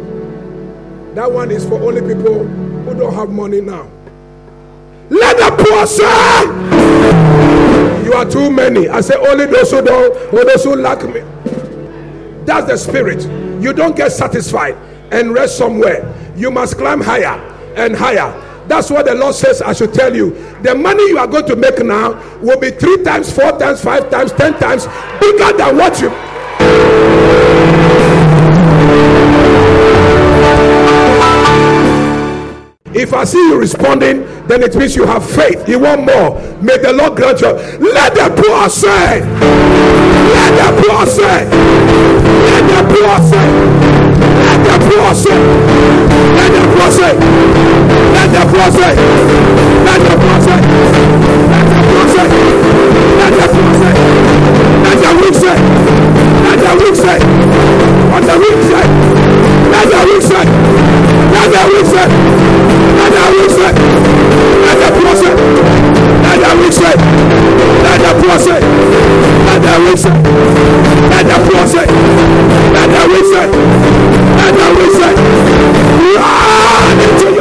That 1.14 1.30
one 1.30 1.50
is 1.50 1.64
for 1.66 1.80
only 1.82 2.00
people 2.02 2.44
who 2.44 2.94
don't 2.94 3.14
have 3.14 3.30
money 3.30 3.60
now. 3.60 3.88
Let 5.10 5.36
the 5.36 5.64
poor 5.64 5.86
say, 5.86 6.44
You 8.04 8.12
are 8.12 8.24
too 8.24 8.50
many. 8.50 8.88
I 8.88 9.00
say, 9.00 9.14
Only 9.16 9.46
those 9.46 9.70
who 9.70 9.82
don't, 9.82 10.34
or 10.34 10.44
those 10.44 10.64
who 10.64 10.76
lack 10.76 11.02
me. 11.04 11.22
That's 12.44 12.66
the 12.66 12.76
spirit. 12.76 13.22
You 13.62 13.72
don't 13.72 13.96
get 13.96 14.12
satisfied 14.12 14.76
and 15.10 15.32
rest 15.32 15.56
somewhere. 15.58 16.14
You 16.36 16.50
must 16.50 16.76
climb 16.78 17.00
higher 17.00 17.38
and 17.76 17.96
higher. 17.96 18.44
That's 18.68 18.90
what 18.90 19.06
the 19.06 19.14
Lord 19.14 19.34
says 19.34 19.62
I 19.62 19.72
should 19.72 19.94
tell 19.94 20.14
you. 20.14 20.30
The 20.62 20.74
money 20.74 21.02
you 21.08 21.18
are 21.18 21.26
going 21.26 21.46
to 21.46 21.56
make 21.56 21.78
now 21.84 22.12
will 22.40 22.60
be 22.60 22.70
three 22.70 23.02
times, 23.02 23.32
four 23.32 23.58
times, 23.58 23.82
five 23.82 24.10
times, 24.10 24.32
ten 24.32 24.58
times 24.58 24.86
bigger 25.20 25.56
than 25.56 25.76
what 25.76 26.00
you. 26.00 27.07
If 32.94 33.14
I 33.14 33.24
see 33.24 33.38
you 33.38 33.58
responding, 33.58 34.26
then 34.48 34.62
it 34.62 34.74
means 34.74 34.96
you 34.96 35.06
have 35.06 35.24
faith. 35.24 35.68
You 35.68 35.78
want 35.78 36.04
more. 36.04 36.34
May 36.60 36.78
the 36.78 36.92
Lord 36.92 37.16
grant 37.16 37.40
you. 37.40 37.52
Let 37.78 38.14
the 38.14 38.28
poor 38.34 38.68
say. 38.68 39.20
Let 39.20 40.52
the 40.58 40.72
poor 40.82 41.06
say. 41.06 41.46
Let 42.48 42.64
the 42.68 42.82
poor 42.90 43.16
say. 43.22 43.46
Let 44.42 44.60
the 44.66 44.76
poor 44.88 45.14
say. 45.14 45.38
Let 46.34 46.50
the 46.52 46.64
poor 46.74 46.90
say. 46.90 47.14
Let 48.12 48.28
the 48.34 48.42
poor 48.50 48.68
say. 48.72 48.92
Let 49.84 50.00
the 50.02 50.14
poor 50.18 50.38
say. 50.42 50.60
Let 51.48 51.68
the 51.68 51.80
poor 51.86 52.06
say. 52.12 52.26
Let 53.18 53.32
the 53.38 53.46
poor 53.52 53.72
say. 53.78 53.94
Let 54.84 54.96
the 55.00 55.10
weak 55.22 55.34
say. 55.34 55.56
Let 56.44 56.58
the 56.58 56.70
weak 56.82 56.96
say 56.96 57.87
on 58.18 58.26
the 58.26 58.34
weak 58.34 58.58
side. 58.66 58.90
That's 59.70 59.90
the 59.94 60.00
weak 60.10 60.22
side. 60.26 60.50
That's 61.30 61.54
the 61.54 61.62
weak 61.70 61.86
side. 61.86 62.10
That's 62.98 63.14
the 63.14 63.22
weak 63.30 63.50
side. 63.54 63.76
That's 64.64 64.80
the 64.82 64.90
process. 64.98 65.38
That's 66.24 66.40
the 66.42 66.50
weak 66.58 66.74
side. 66.74 66.98
That's 67.84 68.02
the 68.02 68.12
process. 68.18 68.62
That's 69.46 69.62
the 69.62 69.74
weak 69.86 69.98
side. 70.02 70.18
The 71.28 71.36
process. 71.46 71.88
Run 76.18 76.98
into 76.98 77.37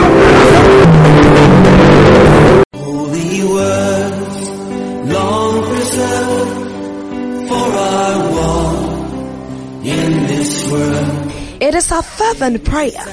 our 11.97 12.03
fervent 12.03 12.63
prayer 12.63 13.05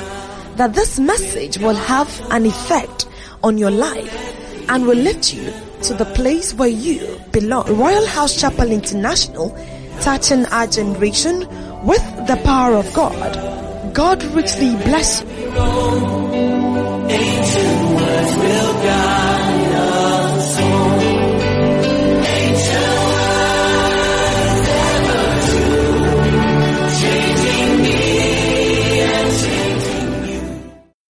that 0.57 0.74
this 0.74 0.99
message 0.99 1.57
will 1.57 1.74
have 1.74 2.20
an 2.30 2.45
effect 2.45 3.09
on 3.43 3.57
your 3.57 3.70
life 3.70 4.68
and 4.68 4.87
will 4.87 4.99
lift 4.99 5.32
you 5.32 5.51
to 5.80 5.95
the 5.95 6.05
place 6.14 6.53
where 6.53 6.68
you 6.68 7.18
belong. 7.32 7.64
Royalhouse 7.64 8.39
Chapel 8.39 8.70
International, 8.70 9.57
touching 10.03 10.45
our 10.47 10.66
generation 10.66 11.41
with 11.87 12.05
the 12.26 12.39
power 12.45 12.74
of 12.74 12.93
God. 12.93 13.95
God 13.95 14.22
richly 14.35 14.76
bless 14.85 15.22
you. 15.22 15.28